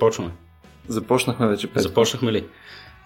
Започваме. 0.00 0.30
Започнахме 0.88 1.46
вече. 1.46 1.66
Пет. 1.66 1.82
Започнахме 1.82 2.32
ли? 2.32 2.44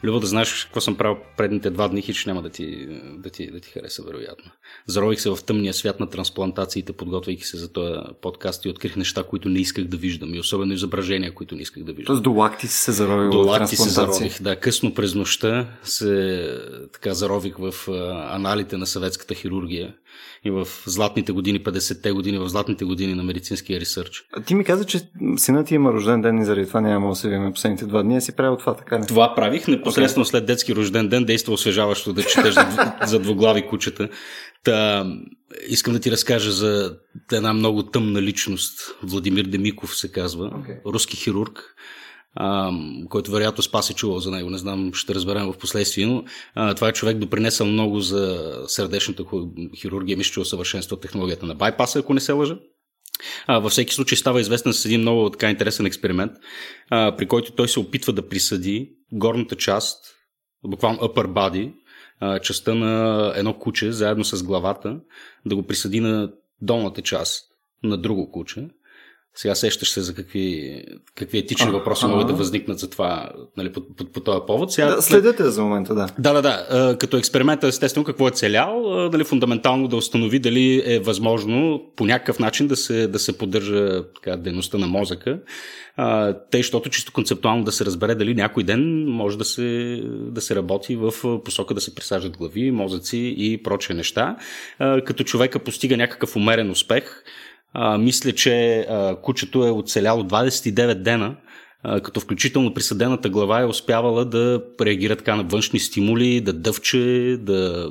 Любо 0.04 0.20
да 0.20 0.26
знаеш 0.26 0.64
какво 0.64 0.80
съм 0.80 0.96
правил 0.96 1.16
предните 1.36 1.70
два 1.70 1.88
дни, 1.88 2.02
хич 2.02 2.26
няма 2.26 2.42
да 2.42 2.50
ти, 2.50 2.86
да 3.18 3.30
ти, 3.30 3.50
да 3.50 3.60
ти 3.60 3.70
хареса, 3.70 4.02
вероятно. 4.02 4.50
Зарових 4.86 5.20
се 5.20 5.30
в 5.30 5.38
тъмния 5.46 5.74
свят 5.74 6.00
на 6.00 6.10
трансплантациите, 6.10 6.92
подготвяйки 6.92 7.44
се 7.44 7.56
за 7.56 7.72
този 7.72 7.94
подкаст 8.22 8.64
и 8.64 8.68
открих 8.68 8.96
неща, 8.96 9.22
които 9.22 9.48
не 9.48 9.58
исках 9.58 9.84
да 9.84 9.96
виждам 9.96 10.34
и 10.34 10.38
особено 10.38 10.72
изображения, 10.72 11.34
които 11.34 11.54
не 11.54 11.62
исках 11.62 11.82
да 11.82 11.92
виждам. 11.92 12.06
Тоест 12.06 12.22
до 12.22 12.32
лакти 12.32 12.66
се 12.66 12.92
зарових 12.92 13.30
до 13.30 13.40
лакти 13.40 13.76
се 13.76 13.88
зарових, 13.88 14.42
да. 14.42 14.56
Късно 14.56 14.94
през 14.94 15.14
нощта 15.14 15.66
се 15.82 16.48
така 16.92 17.14
зарових 17.14 17.56
в 17.58 17.74
аналите 18.30 18.76
на 18.76 18.86
съветската 18.86 19.34
хирургия 19.34 19.94
и 20.44 20.50
в 20.50 20.68
златните 20.86 21.32
години, 21.32 21.64
50-те 21.64 22.12
години, 22.12 22.38
в 22.38 22.48
златните 22.48 22.84
години 22.84 23.14
на 23.14 23.22
медицинския 23.22 23.80
ресърч. 23.80 24.24
А 24.36 24.42
ти 24.42 24.54
ми 24.54 24.64
каза, 24.64 24.84
че 24.84 25.00
синът 25.36 25.66
ти 25.66 25.74
има 25.74 25.92
рожден 25.92 26.22
ден 26.22 26.38
и 26.38 26.44
заради 26.44 26.68
това 26.68 26.80
няма 26.80 27.08
да 27.08 27.14
се 27.14 27.28
видим 27.28 27.52
последните 27.52 27.86
два 27.86 28.02
дни. 28.02 28.16
А 28.16 28.20
си 28.20 28.36
правил 28.36 28.56
това, 28.56 28.76
така 28.76 29.00
ли? 29.00 29.06
Това 29.06 29.34
правих. 29.34 29.68
Непосредствено 29.68 30.24
okay. 30.24 30.28
след 30.28 30.46
детски 30.46 30.74
рожден 30.74 31.08
ден 31.08 31.24
действа 31.24 31.52
освежаващо 31.52 32.12
да 32.12 32.22
четеш 32.22 32.54
за, 32.54 32.92
за 33.06 33.18
двуглави 33.18 33.66
кучета. 33.66 34.08
Та, 34.64 35.06
искам 35.68 35.94
да 35.94 36.00
ти 36.00 36.10
разкажа 36.10 36.50
за 36.50 36.96
една 37.32 37.52
много 37.52 37.82
тъмна 37.82 38.22
личност. 38.22 38.80
Владимир 39.02 39.44
Демиков 39.44 39.96
се 39.96 40.12
казва. 40.12 40.50
Okay. 40.50 40.92
Руски 40.92 41.16
хирург 41.16 41.74
който 43.08 43.30
вероятно 43.30 43.62
Спас 43.62 43.90
е 43.90 43.94
чувал 43.94 44.20
за 44.20 44.30
него, 44.30 44.50
не 44.50 44.58
знам, 44.58 44.90
ще 44.94 45.14
разберем 45.14 45.52
в 45.52 45.58
последствие, 45.58 46.06
но 46.06 46.24
а, 46.54 46.74
това 46.74 46.88
е 46.88 46.92
човек 46.92 47.18
допринесъл 47.18 47.66
много 47.66 48.00
за 48.00 48.52
сърдечната 48.66 49.24
хирургия, 49.76 50.16
мисля, 50.16 50.32
че 50.32 50.40
усъвършенства 50.40 51.00
технологията 51.00 51.46
на 51.46 51.54
байпаса, 51.54 51.98
ако 51.98 52.14
не 52.14 52.20
се 52.20 52.32
лъжа. 52.32 52.58
А, 53.46 53.58
във 53.58 53.72
всеки 53.72 53.94
случай 53.94 54.18
става 54.18 54.40
известен 54.40 54.72
с 54.72 54.84
един 54.84 55.00
много 55.00 55.30
така 55.30 55.50
интересен 55.50 55.86
експеримент, 55.86 56.32
а, 56.90 57.16
при 57.16 57.26
който 57.26 57.52
той 57.52 57.68
се 57.68 57.80
опитва 57.80 58.12
да 58.12 58.28
присъди 58.28 58.90
горната 59.12 59.56
част, 59.56 60.04
буквално 60.66 60.98
upper 60.98 61.26
body, 61.26 61.72
а, 62.20 62.38
частта 62.38 62.74
на 62.74 63.32
едно 63.36 63.58
куче, 63.58 63.92
заедно 63.92 64.24
с 64.24 64.42
главата, 64.42 65.00
да 65.46 65.56
го 65.56 65.62
присъди 65.62 66.00
на 66.00 66.32
долната 66.62 67.02
част 67.02 67.44
на 67.82 67.98
друго 67.98 68.30
куче 68.32 68.68
сега 69.36 69.54
сещаш 69.54 69.90
се 69.90 70.00
за 70.00 70.14
какви, 70.14 70.78
какви 71.14 71.38
етични 71.38 71.70
въпроси 71.70 72.06
могат 72.06 72.26
да 72.26 72.32
възникнат 72.32 72.78
за 72.78 72.90
това 72.90 73.30
нали, 73.56 73.72
по, 73.72 73.80
по, 73.96 74.04
по 74.04 74.20
този 74.20 74.40
повод. 74.46 74.72
Сега, 74.72 74.94
да, 74.94 75.02
следете 75.02 75.50
за 75.50 75.62
момента, 75.62 75.94
да. 75.94 76.08
Да, 76.18 76.32
да, 76.32 76.42
да. 76.42 76.96
Като 76.98 77.16
експеримент, 77.16 77.64
естествено, 77.64 78.04
какво 78.04 78.28
е 78.28 78.30
целял, 78.30 78.82
нали, 79.12 79.24
фундаментално 79.24 79.88
да 79.88 79.96
установи 79.96 80.38
дали 80.38 80.82
е 80.86 80.98
възможно 80.98 81.82
по 81.96 82.06
някакъв 82.06 82.38
начин 82.38 82.66
да 82.66 82.76
се, 82.76 83.06
да 83.06 83.18
се 83.18 83.38
поддържа 83.38 84.04
така, 84.14 84.36
дейността 84.36 84.78
на 84.78 84.86
мозъка, 84.86 85.38
тъй, 86.50 86.60
защото 86.60 86.90
чисто 86.90 87.12
концептуално 87.12 87.64
да 87.64 87.72
се 87.72 87.84
разбере 87.84 88.14
дали 88.14 88.34
някой 88.34 88.62
ден 88.62 89.06
може 89.08 89.38
да 89.38 89.44
се, 89.44 90.00
да 90.06 90.40
се 90.40 90.54
работи 90.54 90.96
в 90.96 91.12
посока 91.44 91.74
да 91.74 91.80
се 91.80 91.94
присаждат 91.94 92.36
глави, 92.36 92.70
мозъци 92.70 93.34
и 93.38 93.62
прочие 93.62 93.96
неща. 93.96 94.36
Като 94.78 95.24
човека 95.24 95.58
постига 95.58 95.96
някакъв 95.96 96.36
умерен 96.36 96.70
успех, 96.70 97.22
а, 97.74 97.98
мисля, 97.98 98.32
че 98.32 98.78
а, 98.80 99.16
кучето 99.22 99.66
е 99.66 99.70
оцеляло 99.70 100.22
29 100.22 100.94
дена, 100.94 101.36
а, 101.82 102.00
като 102.00 102.20
включително 102.20 102.74
присъдената 102.74 103.28
глава 103.28 103.60
е 103.60 103.66
успявала 103.66 104.24
да 104.24 104.62
реагира 104.80 105.16
така 105.16 105.36
на 105.36 105.42
външни 105.42 105.80
стимули, 105.80 106.40
да 106.40 106.52
дъвче, 106.52 107.36
да 107.40 107.88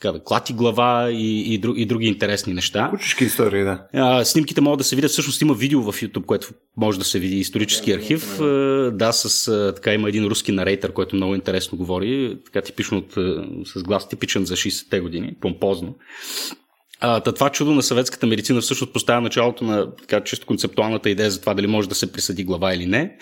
така, 0.00 0.12
да 0.12 0.24
клати 0.24 0.52
глава 0.52 1.10
и, 1.10 1.54
и, 1.54 1.58
друг, 1.58 1.78
и 1.78 1.86
други 1.86 2.06
интересни 2.06 2.54
неща. 2.54 2.88
Кучешки 2.90 3.24
истории, 3.24 3.64
да. 3.64 3.86
А, 3.92 4.24
снимките 4.24 4.60
могат 4.60 4.78
да 4.78 4.84
се 4.84 4.96
видят. 4.96 5.10
Всъщност 5.10 5.42
има 5.42 5.54
видео 5.54 5.82
в 5.82 5.92
YouTube, 5.92 6.24
което 6.24 6.48
може 6.76 6.98
да 6.98 7.04
се 7.04 7.18
види 7.18 7.36
исторически 7.36 7.92
архив. 7.92 8.40
А, 8.40 8.44
да, 8.94 9.12
с 9.12 9.72
така 9.76 9.94
има 9.94 10.08
един 10.08 10.24
руски 10.24 10.52
нарейтър, 10.52 10.92
който 10.92 11.16
много 11.16 11.34
интересно 11.34 11.78
говори, 11.78 12.38
така 12.44 12.62
типично 12.62 12.98
от, 12.98 13.12
с 13.66 13.82
глас 13.82 14.08
типичен 14.08 14.44
за 14.44 14.56
60-те 14.56 15.00
години, 15.00 15.36
помпозно. 15.40 15.94
А, 17.06 17.20
това 17.20 17.50
чудо 17.50 17.74
на 17.74 17.82
съветската 17.82 18.26
медицина 18.26 18.60
всъщност 18.60 18.92
поставя 18.92 19.20
началото 19.20 19.64
на 19.64 19.96
така, 19.96 20.20
чисто 20.20 20.46
концептуалната 20.46 21.10
идея 21.10 21.30
за 21.30 21.40
това 21.40 21.54
дали 21.54 21.66
може 21.66 21.88
да 21.88 21.94
се 21.94 22.12
присъди 22.12 22.44
глава 22.44 22.74
или 22.74 22.86
не. 22.86 23.16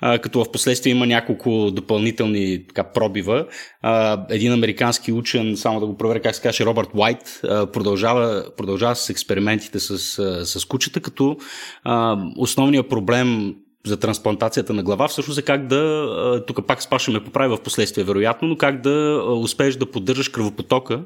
А, 0.00 0.18
като 0.18 0.44
в 0.44 0.52
последствие 0.52 0.90
има 0.90 1.06
няколко 1.06 1.70
допълнителни 1.70 2.66
така, 2.68 2.84
пробива. 2.84 3.46
А, 3.82 4.24
един 4.30 4.52
американски 4.52 5.12
учен, 5.12 5.56
само 5.56 5.80
да 5.80 5.86
го 5.86 5.96
проверя 5.96 6.20
как 6.20 6.34
се 6.34 6.42
каже, 6.42 6.64
Робърт 6.64 6.88
Уайт, 6.94 7.40
а, 7.44 7.66
продължава, 7.66 8.44
продължава 8.56 8.96
с 8.96 9.10
експериментите 9.10 9.80
с, 9.80 9.98
с 10.46 10.64
кучета, 10.64 11.00
като 11.00 11.36
а, 11.84 12.16
основният 12.36 12.88
проблем 12.88 13.54
за 13.86 13.96
трансплантацията 13.96 14.72
на 14.72 14.82
глава, 14.82 15.08
всъщност 15.08 15.38
е 15.38 15.42
как 15.42 15.66
да, 15.66 16.44
тук 16.46 16.66
пак 16.66 16.82
спашаме 16.82 17.24
поправи 17.24 17.56
в 17.56 17.62
последствие 17.62 18.04
вероятно, 18.04 18.48
но 18.48 18.56
как 18.56 18.80
да 18.80 19.22
успееш 19.26 19.76
да 19.76 19.90
поддържаш 19.90 20.28
кръвопотока 20.28 21.00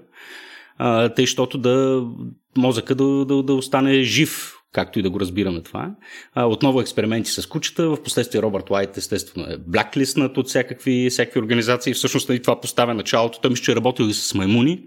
а, 0.79 1.09
тъй, 1.09 1.23
защото 1.25 1.59
да 1.59 2.07
мозъка 2.57 2.95
да, 2.95 3.25
да, 3.25 3.43
да 3.43 3.55
остане 3.55 4.03
жив, 4.03 4.55
както 4.73 4.99
и 4.99 5.03
да 5.03 5.11
го 5.11 5.21
разбираме 5.21 5.63
това. 5.63 5.95
А, 6.35 6.45
отново 6.45 6.81
експерименти 6.81 7.31
с 7.31 7.49
кучета, 7.49 7.89
в 7.89 8.03
последствие 8.03 8.43
Робърт 8.43 8.71
Лайт 8.71 8.97
естествено 8.97 9.47
е 9.47 9.59
бляклиснат 9.67 10.39
от 10.39 10.49
всякакви, 10.49 11.11
всякакви 11.11 11.41
организации, 11.41 11.95
всъщност 11.95 12.29
и 12.29 12.33
нали, 12.33 12.43
това 12.43 12.61
поставя 12.61 12.95
началото, 12.95 13.41
той 13.41 13.51
мисля, 13.51 13.63
че 13.63 13.73
е 13.73 13.77
работил 13.77 14.05
и 14.05 14.15
с 14.15 14.35
маймуни. 14.35 14.83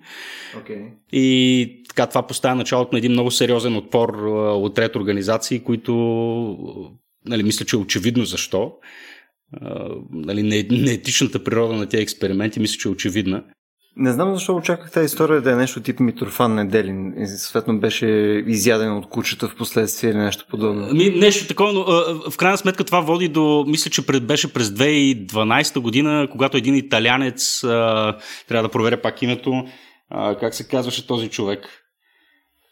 Okay. 0.56 0.90
И 1.12 1.84
така 1.90 2.08
това 2.08 2.28
поставя 2.28 2.56
началото 2.56 2.90
на 2.92 2.98
един 2.98 3.12
много 3.12 3.32
сериозен 3.32 3.76
отпор 3.76 4.10
от 4.36 4.76
трет 4.76 4.96
организации, 4.96 5.60
които 5.60 5.94
нали, 7.26 7.44
мисля, 7.44 7.66
че 7.66 7.76
е 7.76 7.80
очевидно 7.80 8.26
защо. 8.26 8.74
нали, 10.12 10.44
неетичната 10.70 11.44
природа 11.44 11.74
на 11.74 11.90
тези 11.90 12.04
експерименти 12.04 12.60
мисля, 12.60 12.78
че 12.80 12.88
е 12.88 12.92
очевидна. 12.92 13.44
Не 14.00 14.12
знам 14.12 14.34
защо 14.34 14.56
очаквах 14.56 14.92
тази 14.92 15.06
история 15.06 15.42
да 15.42 15.52
е 15.52 15.56
нещо 15.56 15.82
тип 15.82 16.00
Митрофан 16.00 16.56
Неделин 16.56 17.14
съответно 17.38 17.80
беше 17.80 18.08
изяден 18.48 18.98
от 18.98 19.10
кучета 19.10 19.48
в 19.48 19.56
последствие 19.56 20.10
или 20.10 20.18
нещо 20.18 20.46
подобно. 20.50 20.94
Ми, 20.94 21.10
нещо 21.10 21.48
такова, 21.48 21.74
но 21.74 21.84
в 22.32 22.38
крайна 22.38 22.58
сметка 22.58 22.84
това 22.84 23.00
води 23.00 23.28
до, 23.28 23.66
мисля, 23.68 23.92
че 23.92 24.06
пред, 24.06 24.28
беше 24.28 24.54
през 24.54 24.68
2012 24.68 25.80
година, 25.80 26.28
когато 26.32 26.58
един 26.58 26.76
италянец, 26.76 27.62
трябва 28.48 28.64
да 28.64 28.70
проверя 28.70 29.02
пак 29.02 29.22
името, 29.22 29.64
как 30.40 30.54
се 30.54 30.68
казваше 30.68 31.08
този 31.08 31.30
човек, 31.30 31.84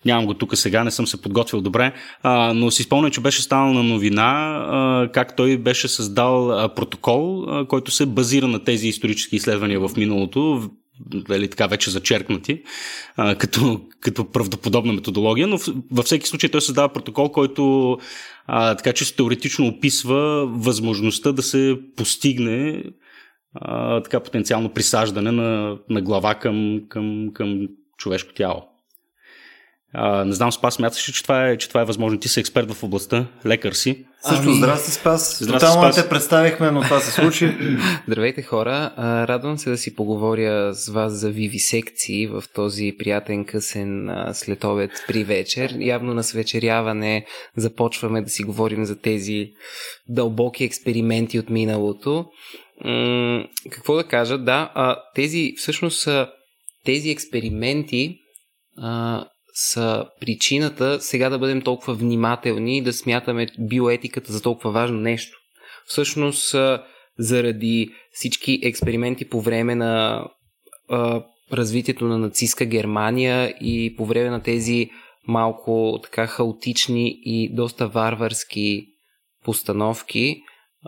Нямам 0.05 0.25
го 0.25 0.33
тук 0.33 0.57
сега, 0.57 0.83
не 0.83 0.91
съм 0.91 1.07
се 1.07 1.21
подготвил 1.21 1.61
добре, 1.61 1.93
а, 2.23 2.53
но 2.53 2.71
си 2.71 2.83
спомням, 2.83 3.11
че 3.11 3.21
беше 3.21 3.41
станал 3.41 3.73
на 3.73 3.83
новина 3.83 4.23
а, 4.69 5.09
как 5.11 5.35
той 5.35 5.57
беше 5.57 5.87
създал 5.87 6.51
а, 6.51 6.73
протокол, 6.73 7.45
а, 7.47 7.67
който 7.67 7.91
се 7.91 8.05
базира 8.05 8.47
на 8.47 8.63
тези 8.63 8.87
исторически 8.87 9.35
изследвания 9.35 9.79
в 9.79 9.91
миналото, 9.97 10.69
дали, 10.99 11.49
така 11.49 11.67
вече 11.67 11.89
зачеркнати, 11.89 12.63
а, 13.15 13.35
като, 13.35 13.81
като 13.99 14.31
правдоподобна 14.31 14.93
методология, 14.93 15.47
но 15.47 15.57
във 15.91 16.05
всеки 16.05 16.27
случай 16.27 16.49
той 16.51 16.61
създава 16.61 16.93
протокол, 16.93 17.31
който 17.31 17.97
а, 18.47 18.75
така 18.75 18.93
че 18.93 19.15
теоретично 19.15 19.67
описва 19.67 20.45
възможността 20.47 21.31
да 21.31 21.41
се 21.43 21.77
постигне 21.95 22.83
а, 23.53 24.01
така 24.03 24.19
потенциално 24.19 24.69
присаждане 24.69 25.31
на, 25.31 25.77
на 25.89 26.01
глава 26.01 26.35
към, 26.35 26.81
към, 26.89 27.29
към 27.33 27.67
човешко 27.97 28.33
тяло. 28.33 28.63
А, 29.93 30.25
не 30.25 30.33
знам, 30.33 30.51
Спас, 30.51 30.73
смяташ 30.73 31.09
ли, 31.09 31.13
че 31.13 31.23
това, 31.23 31.47
е, 31.47 31.57
че 31.57 31.67
това 31.67 31.81
е 31.81 31.85
възможно? 31.85 32.19
Ти 32.19 32.29
си 32.29 32.39
експерт 32.39 32.71
в 32.71 32.83
областта, 32.83 33.25
лекар 33.45 33.73
си. 33.73 34.05
Също, 34.27 34.43
ами... 34.43 34.57
здрасти, 34.57 34.91
Спас. 34.91 35.37
Здрасти, 35.41 35.65
Тотално 35.65 35.81
Спас. 35.81 36.03
те 36.03 36.09
представихме, 36.09 36.71
но 36.71 36.81
това 36.81 36.99
се 36.99 37.11
случи. 37.11 37.55
Здравейте, 38.07 38.41
хора. 38.41 38.91
Радвам 39.29 39.57
се 39.57 39.69
да 39.69 39.77
си 39.77 39.95
поговоря 39.95 40.73
с 40.73 40.89
вас 40.89 41.13
за 41.13 41.29
вивисекции 41.29 42.27
в 42.27 42.43
този 42.53 42.95
приятен 42.99 43.45
късен 43.45 44.09
следобед 44.33 44.91
при 45.07 45.23
вечер. 45.23 45.75
Явно 45.79 46.13
на 46.13 46.23
свечеряване 46.23 47.25
започваме 47.57 48.21
да 48.21 48.29
си 48.29 48.43
говорим 48.43 48.85
за 48.85 48.99
тези 48.99 49.47
дълбоки 50.07 50.63
експерименти 50.63 51.39
от 51.39 51.49
миналото. 51.49 52.25
М- 52.85 53.43
какво 53.71 53.95
да 53.95 54.03
кажа? 54.03 54.37
Да, 54.37 54.71
тези 55.15 55.53
всъщност 55.57 56.09
тези 56.85 57.09
експерименти 57.09 58.17
а, 58.77 59.25
са 59.55 60.05
причината 60.21 61.01
сега 61.01 61.29
да 61.29 61.39
бъдем 61.39 61.61
толкова 61.61 61.93
внимателни 61.93 62.77
и 62.77 62.81
да 62.81 62.93
смятаме 62.93 63.47
биоетиката 63.59 64.33
за 64.33 64.41
толкова 64.41 64.71
важно 64.71 64.99
нещо. 64.99 65.37
Всъщност, 65.85 66.55
заради 67.19 67.89
всички 68.11 68.59
експерименти 68.63 69.29
по 69.29 69.41
време 69.41 69.75
на 69.75 70.23
а, 70.89 71.23
развитието 71.53 72.05
на 72.05 72.17
нацистска 72.17 72.65
Германия 72.65 73.49
и 73.61 73.95
по 73.97 74.05
време 74.05 74.29
на 74.29 74.43
тези 74.43 74.89
малко 75.27 75.99
така 76.03 76.27
хаотични 76.27 77.19
и 77.25 77.55
доста 77.55 77.87
варварски 77.87 78.85
постановки, 79.43 80.41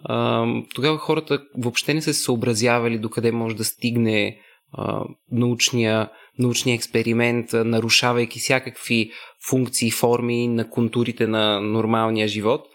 а, 0.04 0.46
тогава 0.76 0.98
хората 0.98 1.44
въобще 1.58 1.94
не 1.94 2.02
са 2.02 2.14
се 2.14 2.24
съобразявали 2.24 3.00
докъде 3.00 3.32
може 3.32 3.56
да 3.56 3.66
стигне 3.66 4.38
а, 4.72 5.04
научния 5.32 6.10
научния 6.40 6.76
експеримент, 6.76 7.54
нарушавайки 7.54 8.40
всякакви 8.40 9.12
функции, 9.50 9.92
форми 9.92 10.48
на 10.48 10.70
контурите 10.70 11.28
на 11.28 11.62
нормалния 11.62 12.28
живот. 12.28 12.66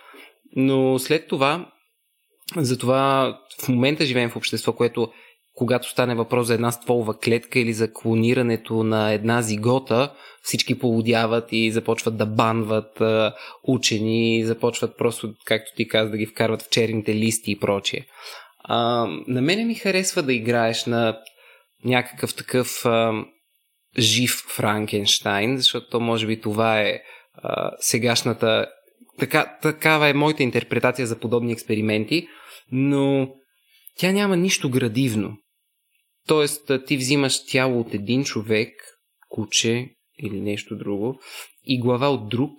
Но 0.56 0.98
след 0.98 1.28
това, 1.28 1.72
затова 2.56 3.38
в 3.62 3.68
момента 3.68 4.04
живеем 4.04 4.30
в 4.30 4.36
общество, 4.36 4.72
което 4.72 5.12
когато 5.54 5.90
стане 5.90 6.14
въпрос 6.14 6.46
за 6.46 6.54
една 6.54 6.72
стволова 6.72 7.18
клетка 7.18 7.58
или 7.58 7.72
за 7.72 7.92
клонирането 7.92 8.84
на 8.84 9.12
една 9.12 9.42
зигота, 9.42 10.12
всички 10.42 10.78
полудяват 10.78 11.48
и 11.52 11.70
започват 11.70 12.16
да 12.16 12.26
банват 12.26 13.00
а, 13.00 13.34
учени, 13.64 14.44
започват 14.44 14.98
просто, 14.98 15.34
както 15.44 15.72
ти 15.76 15.88
каза, 15.88 16.10
да 16.10 16.16
ги 16.16 16.26
вкарват 16.26 16.62
в 16.62 16.70
черните 16.70 17.14
листи 17.14 17.50
и 17.50 17.58
прочие. 17.58 18.06
На 18.68 19.40
мене 19.42 19.64
ми 19.64 19.74
харесва 19.74 20.22
да 20.22 20.32
играеш 20.32 20.86
на 20.86 21.18
някакъв 21.84 22.34
такъв 22.34 22.86
а, 22.86 23.24
жив 23.98 24.30
Франкенштайн, 24.48 25.56
защото 25.56 26.00
може 26.00 26.26
би 26.26 26.40
това 26.40 26.80
е 26.80 27.00
а, 27.34 27.70
сегашната. 27.78 28.66
Така, 29.18 29.58
такава 29.62 30.08
е 30.08 30.14
моята 30.14 30.42
интерпретация 30.42 31.06
за 31.06 31.18
подобни 31.18 31.52
експерименти, 31.52 32.28
но 32.72 33.28
тя 33.98 34.12
няма 34.12 34.36
нищо 34.36 34.70
градивно. 34.70 35.36
Тоест, 36.28 36.70
ти 36.86 36.96
взимаш 36.96 37.46
тяло 37.46 37.80
от 37.80 37.94
един 37.94 38.24
човек, 38.24 38.70
куче 39.28 39.88
или 40.18 40.40
нещо 40.40 40.76
друго, 40.76 41.20
и 41.64 41.80
глава 41.80 42.10
от 42.10 42.28
друг, 42.28 42.52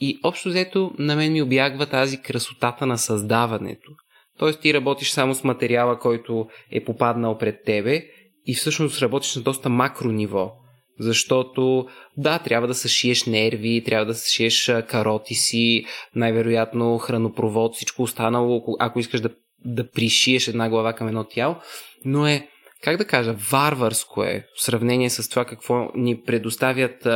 и 0.00 0.18
общо 0.24 0.48
взето 0.48 0.94
на 0.98 1.16
мен 1.16 1.32
ми 1.32 1.42
обягва 1.42 1.86
тази 1.86 2.20
красотата 2.20 2.86
на 2.86 2.98
създаването. 2.98 3.90
Тоест 4.38 4.60
ти 4.60 4.74
работиш 4.74 5.10
само 5.10 5.34
с 5.34 5.44
материала, 5.44 5.98
който 5.98 6.48
е 6.70 6.84
попаднал 6.84 7.38
пред 7.38 7.64
тебе 7.64 8.04
и 8.46 8.54
всъщност 8.54 9.02
работиш 9.02 9.36
на 9.36 9.42
доста 9.42 9.68
макро 9.68 10.08
ниво. 10.08 10.52
Защото, 10.98 11.86
да, 12.16 12.38
трябва 12.38 12.68
да 12.68 12.74
съшиеш 12.74 13.24
нерви, 13.24 13.84
трябва 13.84 14.06
да 14.06 14.14
съшиеш 14.14 14.72
кароти 14.88 15.34
си, 15.34 15.84
най-вероятно 16.14 16.98
хранопровод, 16.98 17.74
всичко 17.74 18.02
останало, 18.02 18.76
ако 18.78 19.00
искаш 19.00 19.20
да, 19.20 19.30
да 19.64 19.90
пришиеш 19.90 20.48
една 20.48 20.68
глава 20.68 20.92
към 20.92 21.08
едно 21.08 21.24
тяло, 21.24 21.56
но 22.04 22.26
е, 22.26 22.48
как 22.82 22.96
да 22.96 23.04
кажа, 23.04 23.36
варварско 23.50 24.24
е 24.24 24.46
в 24.56 24.62
сравнение 24.62 25.10
с 25.10 25.28
това 25.28 25.44
какво 25.44 25.88
ни 25.94 26.20
предоставят 26.20 27.06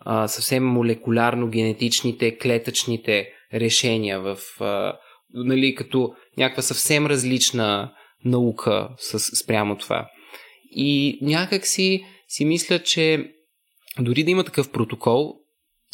а, 0.00 0.28
съвсем 0.28 0.64
молекулярно 0.64 1.48
генетичните, 1.48 2.38
клетъчните 2.38 3.28
решения 3.54 4.20
в, 4.20 4.38
а, 4.60 4.92
нали, 5.34 5.74
като 5.74 6.14
някаква 6.36 6.62
съвсем 6.62 7.06
различна 7.06 7.92
наука 8.24 8.88
с, 8.96 9.18
спрямо 9.36 9.76
това. 9.76 10.08
И 10.70 11.18
някак 11.22 11.66
си, 12.28 12.44
мисля, 12.44 12.82
че 12.82 13.32
дори 13.98 14.24
да 14.24 14.30
има 14.30 14.44
такъв 14.44 14.72
протокол, 14.72 15.34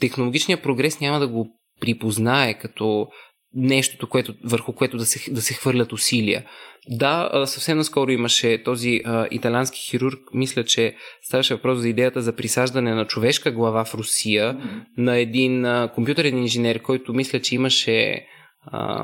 технологичният 0.01 0.63
прогрес 0.63 1.01
няма 1.01 1.21
да 1.21 1.29
го 1.29 1.49
припознае 1.81 2.59
като 2.59 3.09
нещото, 3.55 4.09
което, 4.09 4.35
върху 4.45 4.73
което 4.73 4.97
да 4.97 5.05
се, 5.05 5.33
да 5.33 5.43
се 5.43 5.55
хвърлят 5.55 5.93
усилия. 5.93 6.45
Да, 6.89 7.43
съвсем 7.47 7.79
наскоро 7.79 8.11
имаше 8.11 8.63
този 8.63 9.01
а, 9.05 9.29
италянски 9.31 9.81
хирург, 9.81 10.19
мисля, 10.33 10.65
че 10.65 10.97
ставаше 11.23 11.55
въпрос 11.55 11.79
за 11.79 11.89
идеята 11.89 12.23
за 12.23 12.37
присаждане 12.37 12.95
на 12.95 13.07
човешка 13.07 13.53
глава 13.53 13.85
в 13.85 13.95
Русия 13.95 14.55
mm-hmm. 14.55 14.85
на 14.99 15.17
един 15.17 15.65
а, 15.65 15.93
компютърен 15.95 16.39
инженер, 16.39 16.83
който 16.83 17.15
мисля, 17.15 17.41
че 17.41 17.55
имаше 17.55 18.27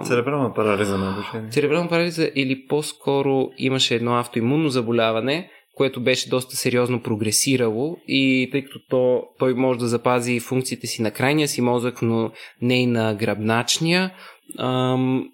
Церебрална 0.05 0.55
парализа 0.55 0.99
на 0.99 1.11
обучение. 1.11 1.51
Церебрална 1.51 1.89
парализа 1.89 2.31
или 2.35 2.67
по-скоро 2.67 3.51
имаше 3.59 3.95
едно 3.95 4.19
автоимунно 4.19 4.69
заболяване, 4.69 5.51
което 5.75 6.01
беше 6.01 6.29
доста 6.29 6.57
сериозно 6.57 7.03
прогресирало 7.03 7.97
и 8.09 8.49
тъй 8.53 8.65
като 8.65 8.79
то, 8.89 9.23
той 9.39 9.55
може 9.55 9.79
да 9.79 9.89
запази 9.89 10.41
функциите 10.41 10.87
си 10.87 11.03
на 11.03 11.11
крайния 11.11 11.49
си 11.49 11.61
мозък, 11.61 12.03
но 12.03 12.31
не 12.63 12.83
и 12.83 12.87
на 12.87 13.15
гръбначния, 13.15 14.15
ам, 14.59 15.29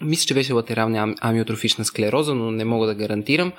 мисля, 0.00 0.26
че 0.26 0.34
беше 0.34 0.52
латерална 0.52 1.14
амиотрофична 1.20 1.84
склероза, 1.84 2.34
но 2.34 2.50
не 2.50 2.64
мога 2.64 2.86
да 2.86 2.94
гарантирам, 2.94 3.52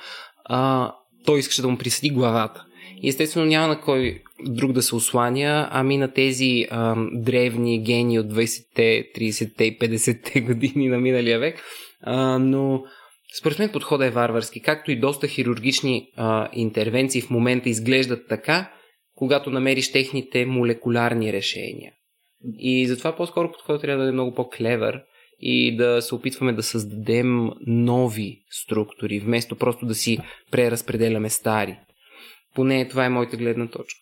а, 0.44 0.92
той 1.24 1.38
искаше 1.38 1.62
да 1.62 1.68
му 1.68 1.78
присъди 1.78 2.10
главата. 2.10 2.64
Естествено 3.04 3.46
няма 3.46 3.68
на 3.68 3.80
кой 3.80 4.22
друг 4.46 4.72
да 4.72 4.82
се 4.82 4.94
осланя, 4.94 5.68
ами 5.70 5.96
на 5.96 6.12
тези 6.12 6.66
ам, 6.70 7.10
древни 7.12 7.82
гени 7.82 8.18
от 8.18 8.26
20-те, 8.26 9.10
30-те 9.16 9.64
и 9.64 9.78
50-те 9.78 10.40
години 10.40 10.88
на 10.88 10.98
миналия 10.98 11.38
век. 11.38 11.62
А, 12.02 12.38
но 12.38 12.82
според 13.38 13.58
мен 13.58 13.72
подходът 13.72 14.08
е 14.08 14.14
варварски, 14.14 14.62
както 14.62 14.90
и 14.90 15.00
доста 15.00 15.28
хирургични 15.28 16.08
а, 16.16 16.48
интервенции 16.52 17.20
в 17.20 17.30
момента 17.30 17.68
изглеждат 17.68 18.28
така, 18.28 18.70
когато 19.14 19.50
намериш 19.50 19.92
техните 19.92 20.46
молекулярни 20.46 21.32
решения. 21.32 21.92
И 22.58 22.86
затова 22.86 23.16
по-скоро 23.16 23.52
подходът 23.52 23.82
трябва 23.82 24.02
да 24.02 24.08
е 24.08 24.12
много 24.12 24.34
по-клевър 24.34 25.00
и 25.40 25.76
да 25.76 26.02
се 26.02 26.14
опитваме 26.14 26.52
да 26.52 26.62
създадем 26.62 27.50
нови 27.66 28.38
структури, 28.50 29.20
вместо 29.20 29.56
просто 29.56 29.86
да 29.86 29.94
си 29.94 30.18
преразпределяме 30.50 31.30
стари. 31.30 31.78
Поне 32.54 32.88
това 32.88 33.04
е 33.04 33.08
моята 33.08 33.36
гледна 33.36 33.66
точка. 33.66 34.00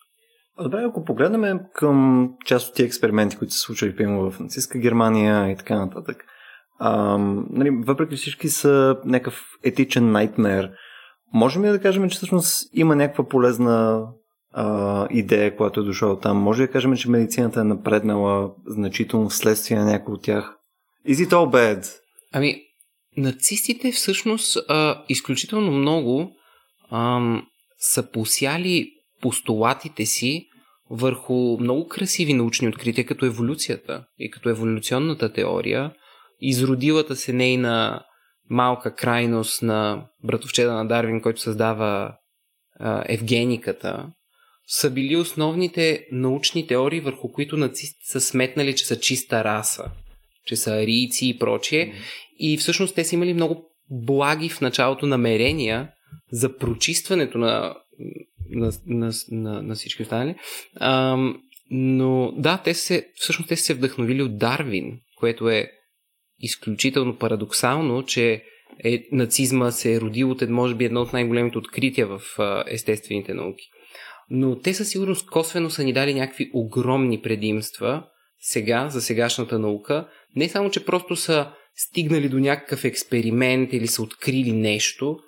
Добре, 0.63 0.83
ако 0.83 1.03
погледнем 1.03 1.59
към 1.73 2.29
част 2.45 2.69
от 2.69 2.75
тези 2.75 2.87
експерименти, 2.87 3.37
които 3.37 3.53
се 3.53 3.59
случвали, 3.59 3.95
примерно 3.95 4.31
в 4.31 4.39
нацистска 4.39 4.79
Германия 4.79 5.51
и 5.51 5.55
така 5.55 5.75
нататък, 5.75 6.25
нали, 7.49 7.69
въпреки 7.69 8.15
всички 8.15 8.49
са 8.49 8.97
някакъв 9.05 9.41
етичен 9.63 10.11
найтмер, 10.11 10.71
можем 11.33 11.65
ли 11.65 11.69
да 11.69 11.81
кажем, 11.81 12.09
че 12.09 12.15
всъщност 12.15 12.69
има 12.73 12.95
някаква 12.95 13.27
полезна 13.27 14.07
а, 14.51 15.07
идея, 15.11 15.55
която 15.55 15.79
е 15.79 15.83
дошла 15.83 16.19
там? 16.19 16.37
Може 16.37 16.61
ли 16.61 16.67
да 16.67 16.71
кажем, 16.71 16.95
че 16.95 17.09
медицината 17.09 17.59
е 17.59 17.63
напреднала 17.63 18.51
значително 18.67 19.29
вследствие 19.29 19.77
на 19.77 19.85
някои 19.85 20.13
от 20.13 20.23
тях? 20.23 20.55
Is 21.07 21.27
it 21.27 21.29
all 21.29 21.53
bad? 21.53 21.91
Ами, 22.33 22.61
нацистите 23.17 23.91
всъщност 23.91 24.57
а, 24.67 25.03
изключително 25.09 25.71
много 25.71 26.31
ам, 26.91 27.47
са 27.77 28.11
посяли 28.11 28.89
постулатите 29.21 30.05
си 30.05 30.47
върху 30.89 31.57
много 31.59 31.87
красиви 31.87 32.33
научни 32.33 32.67
открития, 32.67 33.05
като 33.05 33.25
еволюцията 33.25 34.05
и 34.17 34.31
като 34.31 34.49
еволюционната 34.49 35.33
теория, 35.33 35.91
изродилата 36.43 37.15
се 37.15 37.33
нейна 37.33 38.03
малка 38.49 38.95
крайност 38.95 39.61
на 39.61 40.05
братовчеда 40.23 40.73
на 40.73 40.87
Дарвин, 40.87 41.21
който 41.21 41.41
създава 41.41 42.15
а, 42.79 43.03
евгениката, 43.07 44.09
са 44.67 44.91
били 44.91 45.15
основните 45.15 46.05
научни 46.11 46.67
теории, 46.67 46.99
върху 46.99 47.31
които 47.31 47.57
нацистите 47.57 48.11
са 48.11 48.21
сметнали, 48.21 48.75
че 48.75 48.85
са 48.85 48.99
чиста 48.99 49.43
раса, 49.43 49.91
че 50.45 50.55
са 50.55 50.71
арийци 50.71 51.27
и 51.27 51.39
прочие. 51.39 51.93
И 52.39 52.57
всъщност 52.57 52.95
те 52.95 53.03
са 53.03 53.15
имали 53.15 53.33
много 53.33 53.69
благи 53.89 54.49
в 54.49 54.61
началото 54.61 55.05
намерения 55.05 55.89
за 56.31 56.57
прочистването 56.57 57.37
на, 57.37 57.75
на, 58.49 58.71
на, 58.87 59.11
на, 59.31 59.61
на 59.61 59.75
всички 59.75 60.03
останали. 60.03 60.35
А, 60.75 61.17
но 61.71 62.31
да, 62.37 62.61
те 62.63 62.73
се, 62.73 63.07
всъщност 63.15 63.49
те 63.49 63.55
са 63.55 63.63
се 63.63 63.73
вдъхновили 63.73 64.21
от 64.21 64.37
Дарвин, 64.37 64.99
което 65.17 65.49
е 65.49 65.71
изключително 66.43 67.17
парадоксално, 67.17 68.03
че 68.03 68.43
е, 68.83 69.03
нацизма 69.11 69.71
се 69.71 69.93
е 69.93 70.01
родил 70.01 70.31
от, 70.31 70.49
може 70.49 70.75
би, 70.75 70.85
едно 70.85 71.01
от 71.01 71.13
най-големите 71.13 71.57
открития 71.57 72.07
в 72.07 72.21
а, 72.39 72.63
естествените 72.67 73.33
науки. 73.33 73.69
Но 74.29 74.59
те 74.59 74.73
със 74.73 74.89
сигурност 74.89 75.29
косвено 75.29 75.69
са 75.69 75.83
ни 75.83 75.93
дали 75.93 76.13
някакви 76.13 76.49
огромни 76.53 77.21
предимства 77.21 78.03
сега, 78.39 78.89
за 78.89 79.01
сегашната 79.01 79.59
наука. 79.59 80.07
Не 80.35 80.49
само, 80.49 80.69
че 80.69 80.85
просто 80.85 81.15
са 81.15 81.51
стигнали 81.75 82.29
до 82.29 82.39
някакъв 82.39 82.85
експеримент 82.85 83.73
или 83.73 83.87
са 83.87 84.03
открили 84.03 84.51
нещо, 84.51 85.19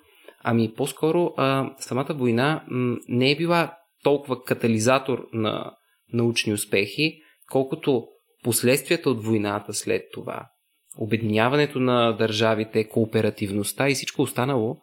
ами 0.42 0.74
по-скоро 0.74 1.34
а, 1.36 1.74
самата 1.78 2.14
война 2.14 2.64
м- 2.68 2.96
не 3.08 3.30
е 3.30 3.36
била 3.36 3.76
толкова 4.02 4.44
катализатор 4.44 5.28
на 5.32 5.72
научни 6.12 6.52
успехи, 6.52 7.18
колкото 7.50 8.06
последствията 8.42 9.10
от 9.10 9.24
войната 9.24 9.74
след 9.74 10.02
това 10.12 10.48
обединяването 10.96 11.80
на 11.80 12.12
държавите, 12.12 12.88
кооперативността 12.88 13.88
и 13.88 13.94
всичко 13.94 14.22
останало, 14.22 14.76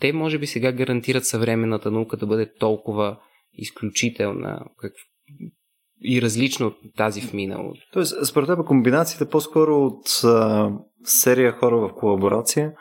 те 0.00 0.12
може 0.12 0.38
би 0.38 0.46
сега 0.46 0.72
гарантират 0.72 1.24
съвременната 1.24 1.90
наука 1.90 2.16
да 2.16 2.26
бъде 2.26 2.52
толкова 2.54 3.18
изключителна 3.52 4.60
как... 4.78 4.92
и 6.02 6.22
различна 6.22 6.66
от 6.66 6.76
тази 6.96 7.20
в 7.20 7.32
миналото. 7.32 7.80
Тоест, 7.92 8.26
според 8.26 8.46
теб 8.46 8.66
комбинацията 8.66 9.28
по-скоро 9.28 9.86
от 9.86 10.24
а, 10.24 10.70
серия 11.04 11.52
хора 11.52 11.76
в 11.76 11.94
колаборация, 11.94 12.72